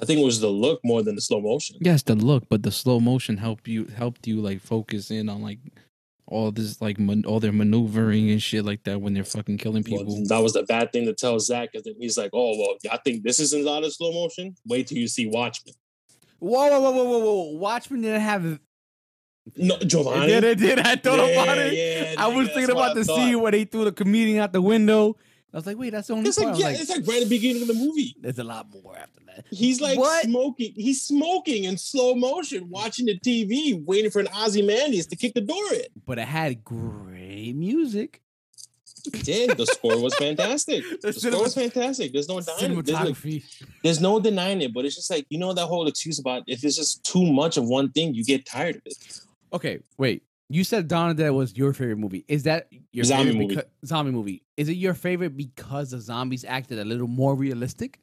[0.00, 1.76] I think it was the look more than the slow motion.
[1.80, 5.42] Yes, the look, but the slow motion helped you helped you like focus in on
[5.42, 5.58] like
[6.26, 9.84] all this like man, all their maneuvering and shit like that when they're fucking killing
[9.90, 10.24] Well, people.
[10.28, 12.96] that was the bad thing to tell Zach, because then he's like, "Oh well, I
[12.98, 14.54] think this isn't lot of slow motion.
[14.66, 15.74] Wait till you see Watchmen."
[16.38, 17.58] Whoa, whoa, whoa, whoa, whoa, whoa!
[17.58, 18.58] Watchmen didn't have.
[19.56, 20.26] No, Giovanni.
[20.26, 20.78] did, it did.
[20.80, 21.72] I thought Yeah, about it.
[21.72, 25.16] yeah, I was thinking about the scene where they threw the comedian out the window.
[25.52, 26.52] I was like, wait, that's the only It's part.
[26.52, 28.14] like, yeah, like, it's like right at the beginning of the movie.
[28.20, 29.46] there's a lot more after that.
[29.50, 30.24] He's like What?
[30.24, 30.72] smoking.
[30.76, 35.40] He's smoking in slow motion, watching the TV, waiting for an Ozymandias to kick the
[35.40, 35.86] door in.
[36.06, 38.22] But it had great music.
[39.12, 39.56] It did.
[39.56, 40.84] The score was fantastic.
[41.00, 42.12] The The score was fantastic.
[42.12, 42.84] There's no denying it.
[42.86, 43.42] There's, like-
[43.82, 46.62] there's no denying it, but it's just like, you know, that whole excuse about if
[46.62, 49.20] it's just too much of one thing, you get tired of it.
[49.52, 50.22] Okay, wait.
[50.48, 52.24] You said Dawn of the Dead was your favorite movie.
[52.26, 53.56] Is that your Zombie favorite movie.
[53.56, 54.42] becau- zombie movie.
[54.56, 58.00] Is it your favorite because the zombies acted a little more realistic?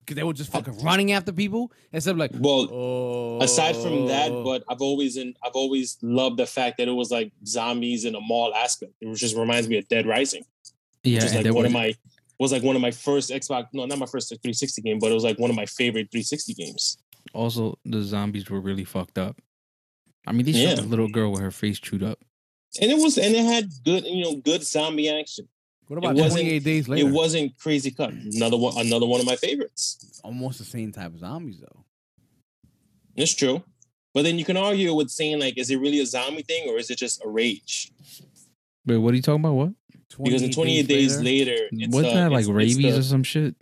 [0.00, 3.40] Because they were just fucking running after people instead of like, Well, oh.
[3.42, 7.10] aside from that, but I've always in I've always loved the fact that it was
[7.10, 8.92] like zombies in a mall aspect.
[9.00, 10.44] It just reminds me of Dead Rising.
[11.02, 11.94] yeah, which is like one was, of my
[12.38, 13.66] was like one of my first Xbox.
[13.72, 16.54] No, not my first 360 game, but it was like one of my favorite 360
[16.54, 16.98] games.
[17.34, 19.40] also the zombies were really fucked up.
[20.26, 20.74] I mean, they shot Yeah.
[20.76, 22.18] the little girl with her face chewed up.
[22.80, 25.48] And it was and it had good, you know, good zombie action.
[25.88, 27.08] what about it wasn't- 28 days later?
[27.08, 28.12] It wasn't crazy cut.
[28.12, 30.20] Another one, another one of my favorites.
[30.24, 31.84] almost the same type of zombies though.
[33.14, 33.62] It's true.
[34.12, 36.76] But then you can argue with saying like, is it really a zombie thing or
[36.78, 37.92] is it just a rage?
[38.84, 39.54] Wait, what are you talking about?
[39.54, 39.72] What?
[40.22, 43.02] Because in 28 days later, it's, Wasn't uh, that like it's- it's rabies the- or
[43.02, 43.54] some shit?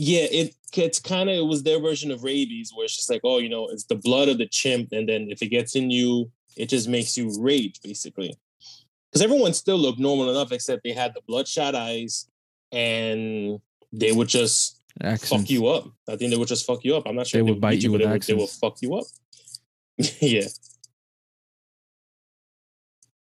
[0.00, 3.22] Yeah, it it's kind of it was their version of rabies, where it's just like,
[3.24, 5.90] oh, you know, it's the blood of the chimp, and then if it gets in
[5.90, 8.32] you, it just makes you rage, basically.
[9.10, 12.28] Because everyone still looked normal enough, except they had the bloodshot eyes,
[12.70, 13.58] and
[13.92, 15.30] they would just Accents.
[15.42, 15.88] fuck you up.
[16.08, 17.02] I think they would just fuck you up.
[17.06, 18.76] I'm not sure They if would bite you but with they would, they would fuck
[18.80, 19.04] you up.
[20.20, 20.46] yeah,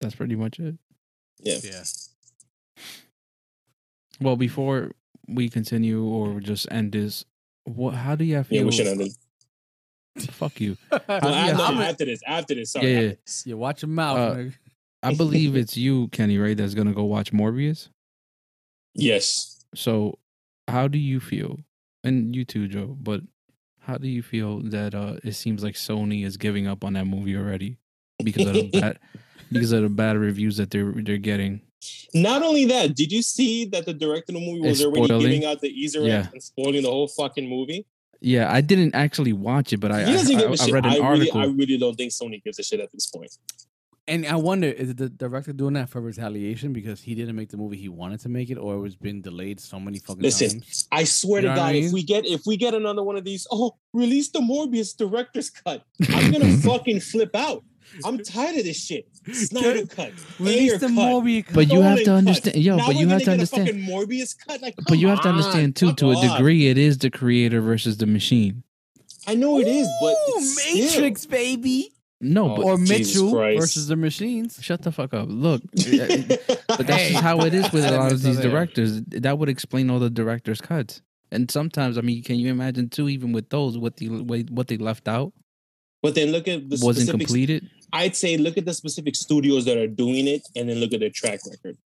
[0.02, 0.76] That's pretty much it.
[1.40, 1.56] yeah.
[1.64, 1.84] Yeah.
[4.20, 4.92] Well, before
[5.28, 7.24] we continue or just end this,
[7.64, 7.94] What?
[7.94, 8.58] How do you feel?
[8.58, 9.12] Yeah, we should end it.
[10.30, 10.76] Fuck you.
[10.90, 12.86] Well, do you after, feel- after this, after this, sorry.
[12.86, 13.14] Yeah, after yeah.
[13.24, 13.42] this.
[13.46, 14.18] Yeah, watch your mouth.
[14.18, 14.54] Uh, nigga.
[15.02, 16.56] I believe it's you, Kenny, right?
[16.56, 17.88] That's gonna go watch Morbius.
[18.94, 19.64] Yes.
[19.74, 20.18] So,
[20.68, 21.58] how do you feel?
[22.02, 22.96] And you too, Joe.
[23.00, 23.20] But
[23.80, 27.04] how do you feel that uh it seems like Sony is giving up on that
[27.04, 27.78] movie already
[28.24, 28.98] because of the bad
[29.52, 31.60] because of the bad reviews that they're they're getting?
[32.14, 35.04] Not only that, did you see that the director of the movie was It's already
[35.06, 35.22] spoiling.
[35.22, 36.28] giving out the Easter eggs Yeah.
[36.32, 37.86] and spoiling the whole fucking movie?
[38.20, 40.68] Yeah, I didn't actually watch it, but I he doesn't I, give I, a shit.
[40.68, 41.40] I read an I really, article.
[41.40, 43.30] I really don't think Sony gives a shit at this point.
[44.08, 47.56] And I wonder, is the director doing that for retaliation because he didn't make the
[47.56, 50.50] movie he wanted to make it, or it was been delayed so many fucking Listen,
[50.60, 50.86] times?
[50.92, 53.02] I swear You to know what I God, if we get if we get another
[53.02, 55.82] one of these, oh, release the Morbius director's cut.
[56.08, 57.64] I'm gonna fucking flip out.
[58.04, 59.08] I'm tired of this shit.
[59.32, 60.12] Snyder cut.
[60.38, 60.94] Release Ayer the cut.
[60.94, 61.52] Morbius.
[61.54, 62.28] but you have to Nolan cut.
[62.28, 62.76] understand, yo.
[62.76, 63.88] Now but you have gonna to get a understand.
[63.88, 64.62] Morbius cut.
[64.62, 67.96] Like, But you have to understand too, to a degree, it is the creator versus
[67.98, 68.62] the machine.
[69.26, 71.92] I know it is, but Ooh, still- Matrix, baby.
[72.20, 74.58] No, Oh, but or Mitchell versus the machines.
[74.62, 75.26] shut the fuck up.
[75.30, 79.02] Look, uh, uh, but that's just how it is with a lot of these directors.
[79.08, 81.02] That would explain all the directors' cuts.
[81.30, 83.08] And sometimes, I mean, can you imagine too?
[83.10, 85.32] Even with those, what the what they left out
[86.02, 87.70] But then look at the wasn't specific completed.
[87.92, 91.00] I'd say look at the specific studios that are doing it, and then look at
[91.00, 91.76] their track record.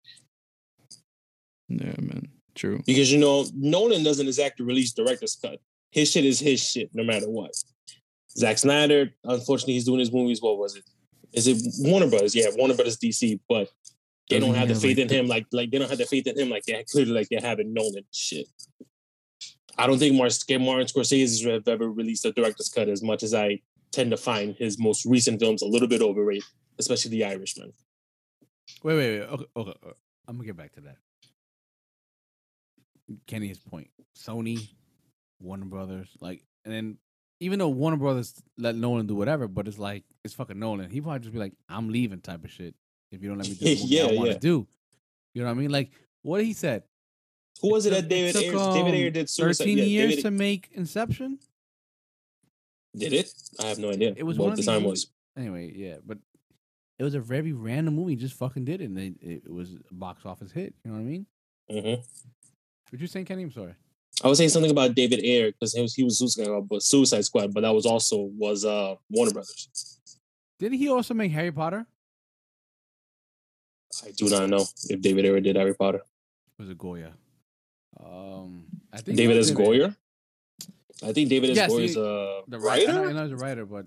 [1.68, 2.28] Yeah, man.
[2.54, 2.82] True.
[2.84, 5.60] Because you know Nolan doesn't exactly release director's cut.
[5.90, 7.52] His shit is his shit, no matter what.
[8.36, 10.40] Zack Snyder, unfortunately, he's doing his movies.
[10.40, 10.84] What was it?
[11.32, 12.34] Is it Warner Brothers?
[12.34, 13.68] Yeah, Warner Brothers DC, but
[14.28, 15.26] they Doesn't don't have the faith like, in him.
[15.26, 16.50] Like, like they don't have the faith in him.
[16.50, 18.04] Like they clearly like they have in Nolan.
[18.12, 18.46] Shit.
[19.78, 23.34] I don't think Martin, Martin Scorsese have ever released a director's cut as much as
[23.34, 23.60] I
[23.92, 26.44] tend to find his most recent films a little bit overrated,
[26.78, 27.72] especially The Irishman.
[28.82, 29.26] Wait, wait, wait.
[29.28, 29.96] Okay, okay, okay.
[30.28, 30.96] I'm gonna get back to that.
[33.26, 34.68] Kenny's point: Sony,
[35.40, 36.98] Warner Brothers, like, and then
[37.40, 40.90] even though Warner Brothers let Nolan do whatever, but it's like it's fucking Nolan.
[40.90, 42.74] He probably just be like, "I'm leaving," type of shit.
[43.10, 44.38] If you don't let me do movie Yeah, I want to yeah.
[44.38, 44.68] do,
[45.34, 45.70] you know what I mean?
[45.70, 45.90] Like
[46.22, 46.84] what he said.
[47.62, 48.72] Who was it, took- that David took, Ayer?
[48.72, 49.64] David um, Ayer did Suicide.
[49.64, 51.38] Thirteen Yeah, years David, to make Inception.
[52.96, 53.32] Did it?
[53.58, 54.14] I have no idea.
[54.16, 55.06] It was what the time movies-
[55.36, 55.42] was.
[55.44, 56.18] Anyway, yeah, but
[56.98, 58.16] it was a very random movie.
[58.16, 60.74] Just fucking did it, and it, it was a box office hit.
[60.84, 61.26] You know what I mean?
[61.70, 62.02] hmm
[62.90, 63.44] What you saying, Kenny?
[63.44, 63.74] I'm sorry.
[64.22, 66.82] I was saying something about David Ayer because he was he was Suicide Squad, but
[66.82, 69.68] Suicide Squad, but that was also was uh Warner Brothers.
[70.58, 71.86] Didn't he also make Harry Potter?
[74.04, 76.02] I do not know if David Ayer did Harry Potter.
[76.58, 77.12] was it Goya?
[77.98, 79.50] Um, I think David S.
[79.50, 79.96] Goyer.
[81.02, 81.56] I think David S.
[81.56, 82.90] Yes, Goyer is a the writer.
[82.90, 83.86] I know, I know he's a writer, but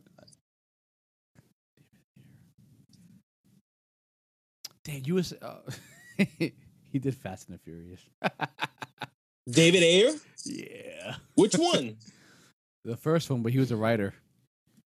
[4.84, 5.60] damn, you was uh,
[6.18, 8.02] he did Fast and the Furious.
[9.50, 10.14] David Ayer.
[10.46, 11.98] yeah, Which one?
[12.86, 14.14] the first one, but he was a writer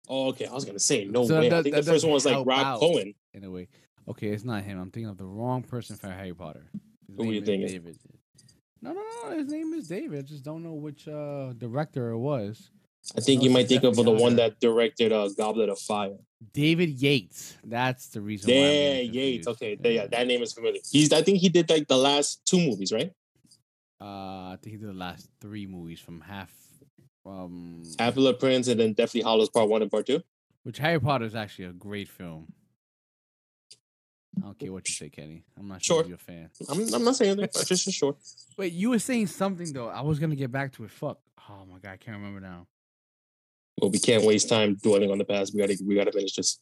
[0.09, 0.47] oh, okay.
[0.47, 1.49] I was gonna say no So way.
[1.49, 2.81] I think that the first one was like help Rob out.
[2.81, 3.15] Cohen.
[3.35, 3.69] in a way.
[4.09, 4.81] Okay, it's not him.
[4.81, 6.65] I'm thinking of the wrong person for Harry Potter.
[7.07, 7.69] His Who you name is thinking?
[7.69, 7.99] David.
[8.81, 9.37] No, no, no.
[9.39, 10.19] His name is David.
[10.21, 12.71] I just don't know which uh, director it was.
[13.17, 16.17] I think you might think of the one that directed uh, Goblet of Fire.
[16.53, 17.57] David Yates.
[17.65, 18.51] That's the reason.
[18.51, 19.47] Yeah, Yates.
[19.49, 20.81] Okay, yeah, that name is familiar.
[20.91, 21.13] He's.
[21.13, 23.11] I think he did like the last two movies, right?
[24.01, 26.53] Uh, I think he did the last three movies from half.
[27.27, 30.23] Um, Half Blood Prince and then Deathly Hallows Part One and Part Two.
[30.63, 32.53] which Harry Potter is actually a great film.
[34.43, 35.44] I don't care what you say, Kenny.
[35.59, 36.06] I'm not sure Sure.
[36.09, 36.51] you're a fan.
[36.69, 37.52] I'm, I'm not saying that.
[37.52, 38.16] but Just just short.
[38.56, 39.89] Wait, you were saying something though.
[39.89, 40.90] I was gonna get back to it.
[40.90, 41.19] Fuck.
[41.48, 42.66] Oh my god, I can't remember now.
[43.81, 45.55] Well, we can't waste time dwelling on the past.
[45.55, 46.59] We gotta we gotta finish this.